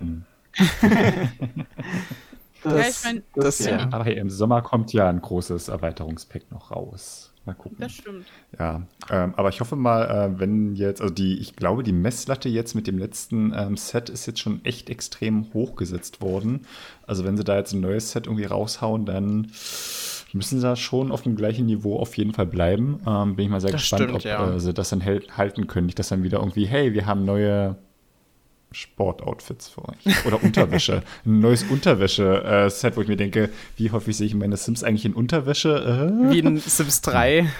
Ja, 2.64 2.78
ich 2.80 2.96
mein- 3.04 3.22
das 3.34 3.58
ja. 3.60 3.88
Aber 3.90 4.04
hey, 4.04 4.18
im 4.18 4.30
Sommer 4.30 4.62
kommt 4.62 4.92
ja 4.92 5.08
ein 5.08 5.20
großes 5.20 5.68
Erweiterungspack 5.68 6.50
noch 6.50 6.70
raus. 6.70 7.32
Mal 7.44 7.54
gucken. 7.54 7.78
Das 7.80 7.92
stimmt. 7.92 8.26
Ja, 8.58 8.82
ähm, 9.10 9.32
aber 9.36 9.48
ich 9.48 9.60
hoffe 9.60 9.74
mal, 9.74 10.04
äh, 10.34 10.38
wenn 10.38 10.74
jetzt, 10.74 11.00
also 11.00 11.14
die, 11.14 11.38
ich 11.38 11.56
glaube, 11.56 11.82
die 11.82 11.92
Messlatte 11.94 12.48
jetzt 12.50 12.74
mit 12.74 12.86
dem 12.86 12.98
letzten 12.98 13.54
ähm, 13.56 13.76
Set 13.78 14.10
ist 14.10 14.26
jetzt 14.26 14.40
schon 14.40 14.62
echt 14.66 14.90
extrem 14.90 15.46
hochgesetzt 15.54 16.20
worden. 16.20 16.66
Also 17.06 17.24
wenn 17.24 17.38
sie 17.38 17.44
da 17.44 17.56
jetzt 17.56 17.72
ein 17.72 17.80
neues 17.80 18.10
Set 18.10 18.26
irgendwie 18.26 18.44
raushauen, 18.44 19.06
dann 19.06 19.50
müssen 20.34 20.58
sie 20.58 20.62
da 20.62 20.76
schon 20.76 21.10
auf 21.10 21.22
dem 21.22 21.36
gleichen 21.36 21.64
Niveau 21.64 21.98
auf 21.98 22.16
jeden 22.18 22.34
Fall 22.34 22.46
bleiben. 22.46 23.00
Ähm, 23.06 23.36
bin 23.36 23.46
ich 23.46 23.50
mal 23.50 23.60
sehr 23.62 23.70
Das 23.70 23.80
gespannt, 23.80 24.02
stimmt, 24.02 24.16
ob 24.16 24.24
ja. 24.24 24.54
äh, 24.54 24.60
sie 24.60 24.74
das 24.74 24.90
dann 24.90 25.02
halten 25.04 25.66
können. 25.68 25.86
Nicht, 25.86 25.98
dass 25.98 26.08
dann 26.08 26.22
wieder 26.22 26.40
irgendwie, 26.40 26.66
hey, 26.66 26.92
wir 26.92 27.06
haben 27.06 27.24
neue 27.24 27.76
Sportoutfits 28.72 29.68
für 29.68 29.84
euch. 29.88 30.24
Oder 30.26 30.42
Unterwäsche. 30.42 31.02
Ein 31.26 31.40
neues 31.40 31.62
Unterwäsche-Set, 31.64 32.96
wo 32.96 33.02
ich 33.02 33.08
mir 33.08 33.16
denke, 33.16 33.48
wie 33.76 33.90
häufig 33.90 34.16
sehe 34.16 34.26
ich 34.26 34.34
meine 34.34 34.56
Sims 34.56 34.84
eigentlich 34.84 35.04
in 35.06 35.14
Unterwäsche? 35.14 36.10
Äh? 36.28 36.30
Wie 36.30 36.38
in 36.40 36.58
Sims 36.58 37.00
3. 37.02 37.50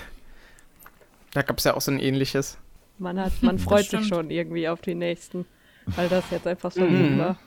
Da 1.33 1.43
gab 1.43 1.59
es 1.59 1.65
ja 1.65 1.75
auch 1.75 1.81
so 1.81 1.91
ein 1.91 1.99
ähnliches. 2.01 2.59
Man 2.99 3.19
hat, 3.21 3.33
man 3.43 3.59
freut 3.59 3.87
sich 3.87 4.07
schon 4.07 4.31
irgendwie 4.31 4.69
auf 4.69 4.81
die 4.81 4.95
nächsten, 4.95 5.47
weil 5.97 6.09
das 6.09 6.25
jetzt 6.31 6.47
einfach 6.47 6.73
so 6.73 6.83
Mhm. 6.85 7.11
gut 7.11 7.19
war. 7.19 7.39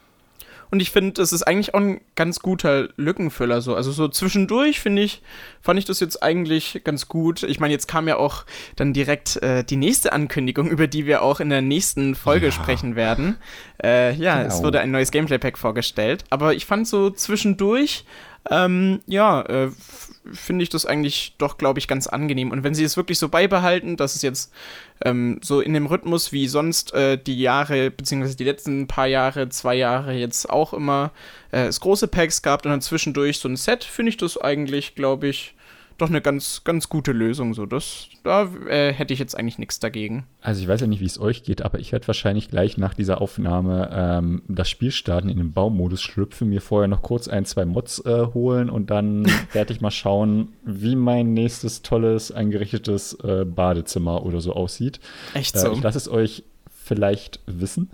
Und 0.72 0.82
ich 0.82 0.90
finde, 0.92 1.12
das 1.14 1.34
ist 1.34 1.44
eigentlich 1.44 1.74
auch 1.74 1.80
ein 1.82 2.02
ganz 2.16 2.40
guter 2.40 2.88
Lückenfüller 2.96 3.62
so. 3.62 3.76
Also 3.76 3.92
so 3.92 4.08
zwischendurch 4.08 4.80
finde 4.80 5.02
ich, 5.02 5.22
fand 5.62 5.78
ich 5.78 5.86
das 5.86 6.00
jetzt 6.00 6.24
eigentlich 6.24 6.82
ganz 6.86 7.08
gut. 7.10 7.44
Ich 7.44 7.60
meine, 7.60 7.74
jetzt 7.74 7.88
kam 7.88 8.08
ja 8.08 8.16
auch 8.18 8.46
dann 8.78 8.94
direkt 8.94 9.36
äh, 9.44 9.64
die 9.66 9.76
nächste 9.76 10.14
Ankündigung, 10.14 10.70
über 10.70 10.88
die 10.88 11.06
wir 11.06 11.22
auch 11.22 11.42
in 11.42 11.50
der 11.50 11.62
nächsten 11.62 12.16
Folge 12.16 12.46
Ja. 12.48 12.52
sprechen 12.54 12.96
werden. 12.96 13.38
Äh, 13.84 14.14
ja, 14.16 14.42
Genau. 14.44 14.48
es 14.56 14.64
wurde 14.64 14.80
ein 14.80 14.92
neues 14.92 15.12
Gameplay-Pack 15.12 15.58
vorgestellt. 15.58 16.24
Aber 16.30 16.54
ich 16.54 16.66
fand 16.66 16.88
so 16.88 17.10
zwischendurch, 17.10 18.06
ähm, 18.50 19.02
ja, 19.06 19.42
äh, 19.44 19.72
finde 20.34 20.64
ich 20.64 20.70
das 20.70 20.86
eigentlich 20.86 21.36
doch, 21.38 21.58
glaube 21.58 21.80
ich, 21.80 21.88
ganz 21.88 22.08
angenehm. 22.08 22.52
Und 22.52 22.64
wenn 22.64 22.74
sie 22.74 22.84
es 22.84 22.98
wirklich 22.98 23.20
so 23.20 23.30
beibehalten, 23.30 23.98
dass 23.98 24.16
es 24.16 24.22
jetzt 24.22 24.52
ähm, 25.04 25.40
so 25.44 25.62
in 25.62 25.74
dem 25.74 25.86
Rhythmus 25.86 26.32
wie 26.32 26.48
sonst 26.48 26.94
äh, 26.94 27.18
die 27.18 27.40
Jahre, 27.40 27.92
beziehungsweise 27.92 28.38
die 28.38 28.44
letzten 28.44 28.88
paar 28.88 29.08
Jahre, 29.08 29.50
zwei 29.50 29.76
Jahre 29.76 30.14
jetzt 30.14 30.50
auch 30.50 30.74
immer 30.74 31.12
äh, 31.52 31.66
es 31.66 31.80
große 31.80 32.08
Packs 32.08 32.42
gab 32.42 32.66
und 32.66 32.72
dann 32.72 32.82
zwischendurch 32.82 33.40
so 33.40 33.48
ein 33.48 33.58
Set, 33.58 33.84
finde 33.84 34.10
ich 34.10 34.18
das 34.18 34.38
eigentlich, 34.38 34.96
glaube 34.96 35.28
ich, 35.28 35.56
doch 36.02 36.10
eine 36.10 36.22
ganz, 36.22 36.64
ganz 36.64 36.90
gute 36.90 37.12
Lösung. 37.12 37.54
So, 37.54 37.66
das, 37.66 38.08
da 38.24 38.44
äh, 38.68 38.92
hätte 38.92 39.14
ich 39.14 39.20
jetzt 39.20 39.38
eigentlich 39.38 39.58
nichts 39.60 39.80
dagegen. 39.80 40.26
Also 40.42 40.62
ich 40.62 40.68
weiß 40.68 40.82
ja 40.82 40.88
nicht, 40.88 41.00
wie 41.02 41.06
es 41.06 41.20
euch 41.20 41.44
geht, 41.44 41.62
aber 41.62 41.80
ich 41.80 41.92
werde 41.92 42.08
wahrscheinlich 42.08 42.50
gleich 42.50 42.78
nach 42.78 42.94
dieser 42.94 43.22
Aufnahme 43.22 43.90
ähm, 43.94 44.42
das 44.48 44.70
Spiel 44.70 44.92
starten, 44.92 45.30
in 45.30 45.38
den 45.38 45.54
Baumodus 45.54 46.02
schlüpfen, 46.02 46.50
mir 46.50 46.62
vorher 46.62 46.88
noch 46.88 47.02
kurz 47.02 47.28
ein, 47.28 47.46
zwei 47.46 47.66
Mods 47.66 48.04
äh, 48.06 48.26
holen 48.34 48.70
und 48.70 48.90
dann 48.90 49.26
werde 49.54 49.74
ich 49.74 49.82
mal 49.82 49.92
schauen, 49.92 50.54
wie 50.64 50.96
mein 50.96 51.34
nächstes 51.34 51.82
tolles 51.82 52.32
eingerichtetes 52.32 53.14
äh, 53.24 53.46
Badezimmer 53.46 54.26
oder 54.26 54.42
so 54.42 54.54
aussieht. 54.54 55.00
Echt 55.34 55.56
Äh, 55.56 55.60
so. 55.60 55.72
ich 55.74 55.82
lasse 55.82 55.98
es 55.98 56.10
euch 56.10 56.44
vielleicht 56.84 57.40
wissen. 57.46 57.90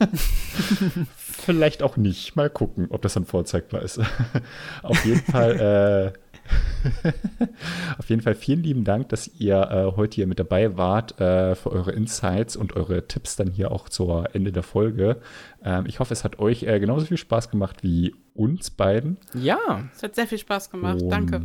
vielleicht 1.16 1.82
auch 1.82 1.96
nicht. 1.96 2.34
Mal 2.34 2.50
gucken, 2.50 2.86
ob 2.90 3.02
das 3.02 3.14
dann 3.14 3.24
vorzeigbar 3.24 3.82
ist. 3.82 4.00
Auf 4.82 5.04
jeden 5.04 5.20
Fall, 5.20 6.12
äh, 6.14 6.18
auf 7.98 8.08
jeden 8.08 8.22
Fall 8.22 8.34
vielen 8.34 8.62
lieben 8.62 8.84
Dank, 8.84 9.08
dass 9.10 9.28
ihr 9.38 9.56
äh, 9.56 9.96
heute 9.96 10.16
hier 10.16 10.26
mit 10.26 10.38
dabei 10.38 10.76
wart 10.76 11.20
äh, 11.20 11.54
für 11.54 11.70
eure 11.70 11.92
Insights 11.92 12.56
und 12.56 12.74
eure 12.76 13.06
Tipps 13.06 13.36
dann 13.36 13.50
hier 13.50 13.70
auch 13.70 13.88
zur 13.88 14.34
Ende 14.34 14.52
der 14.52 14.62
Folge. 14.62 15.20
Ähm, 15.64 15.84
ich 15.86 16.00
hoffe, 16.00 16.12
es 16.12 16.24
hat 16.24 16.38
euch 16.38 16.64
äh, 16.64 16.80
genauso 16.80 17.06
viel 17.06 17.16
Spaß 17.16 17.50
gemacht 17.50 17.82
wie 17.82 18.14
uns 18.34 18.70
beiden. 18.70 19.18
ja, 19.34 19.84
Es 19.94 20.02
hat 20.02 20.14
sehr 20.14 20.26
viel 20.26 20.38
Spaß 20.38 20.70
gemacht. 20.70 21.02
Und 21.02 21.10
Danke. 21.10 21.42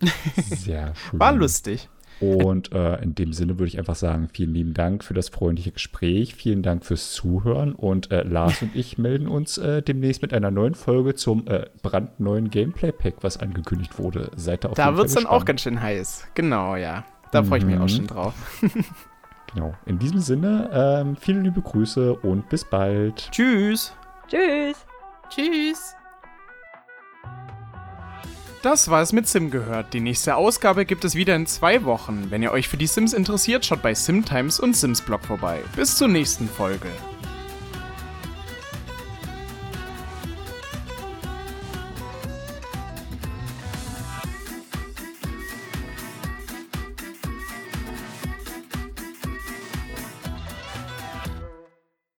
Sehr 0.36 0.94
schön. 0.96 1.20
war 1.20 1.32
lustig. 1.32 1.88
Und 2.20 2.72
äh, 2.72 3.02
in 3.02 3.14
dem 3.14 3.32
Sinne 3.32 3.58
würde 3.58 3.66
ich 3.66 3.78
einfach 3.78 3.96
sagen, 3.96 4.28
vielen 4.32 4.54
lieben 4.54 4.74
Dank 4.74 5.02
für 5.02 5.14
das 5.14 5.28
freundliche 5.28 5.72
Gespräch, 5.72 6.34
vielen 6.34 6.62
Dank 6.62 6.84
fürs 6.84 7.12
Zuhören 7.12 7.72
und 7.74 8.12
äh, 8.12 8.22
Lars 8.22 8.62
und 8.62 8.76
ich 8.76 8.96
melden 8.96 9.26
uns 9.26 9.58
äh, 9.58 9.82
demnächst 9.82 10.22
mit 10.22 10.32
einer 10.32 10.50
neuen 10.50 10.74
Folge 10.74 11.14
zum 11.14 11.48
äh, 11.48 11.66
brandneuen 11.82 12.50
Gameplay-Pack, 12.50 13.16
was 13.22 13.38
angekündigt 13.38 13.98
wurde. 13.98 14.30
Seid 14.36 14.64
da 14.64 14.68
auf 14.68 14.74
Da 14.76 14.96
wird 14.96 15.08
es 15.08 15.14
dann 15.14 15.26
auch 15.26 15.44
ganz 15.44 15.62
schön 15.62 15.82
heiß. 15.82 16.28
Genau, 16.34 16.76
ja. 16.76 17.04
Da 17.32 17.42
freue 17.42 17.58
ich 17.58 17.64
mich 17.64 17.76
auch 17.76 17.82
mhm. 17.82 17.88
schon 17.88 18.06
drauf. 18.06 18.34
genau. 19.54 19.74
In 19.86 19.98
diesem 19.98 20.20
Sinne, 20.20 20.70
ähm, 20.72 21.16
viele 21.16 21.40
liebe 21.40 21.62
Grüße 21.62 22.14
und 22.14 22.48
bis 22.50 22.64
bald. 22.64 23.30
Tschüss. 23.32 23.94
Tschüss. 24.28 24.86
Tschüss. 25.30 25.96
Das 28.62 28.88
war 28.88 29.02
es 29.02 29.12
mit 29.12 29.26
Sim 29.26 29.50
gehört. 29.50 29.92
Die 29.92 30.00
nächste 30.00 30.36
Ausgabe 30.36 30.84
gibt 30.84 31.04
es 31.04 31.16
wieder 31.16 31.34
in 31.34 31.46
zwei 31.46 31.82
Wochen. 31.82 32.30
Wenn 32.30 32.44
ihr 32.44 32.52
euch 32.52 32.68
für 32.68 32.76
die 32.76 32.86
Sims 32.86 33.12
interessiert, 33.12 33.66
schaut 33.66 33.82
bei 33.82 33.92
SimTimes 33.92 34.60
und 34.60 34.76
Sims 34.76 35.02
Blog 35.02 35.24
vorbei. 35.24 35.60
Bis 35.74 35.96
zur 35.96 36.06
nächsten 36.06 36.48
Folge. 36.48 36.88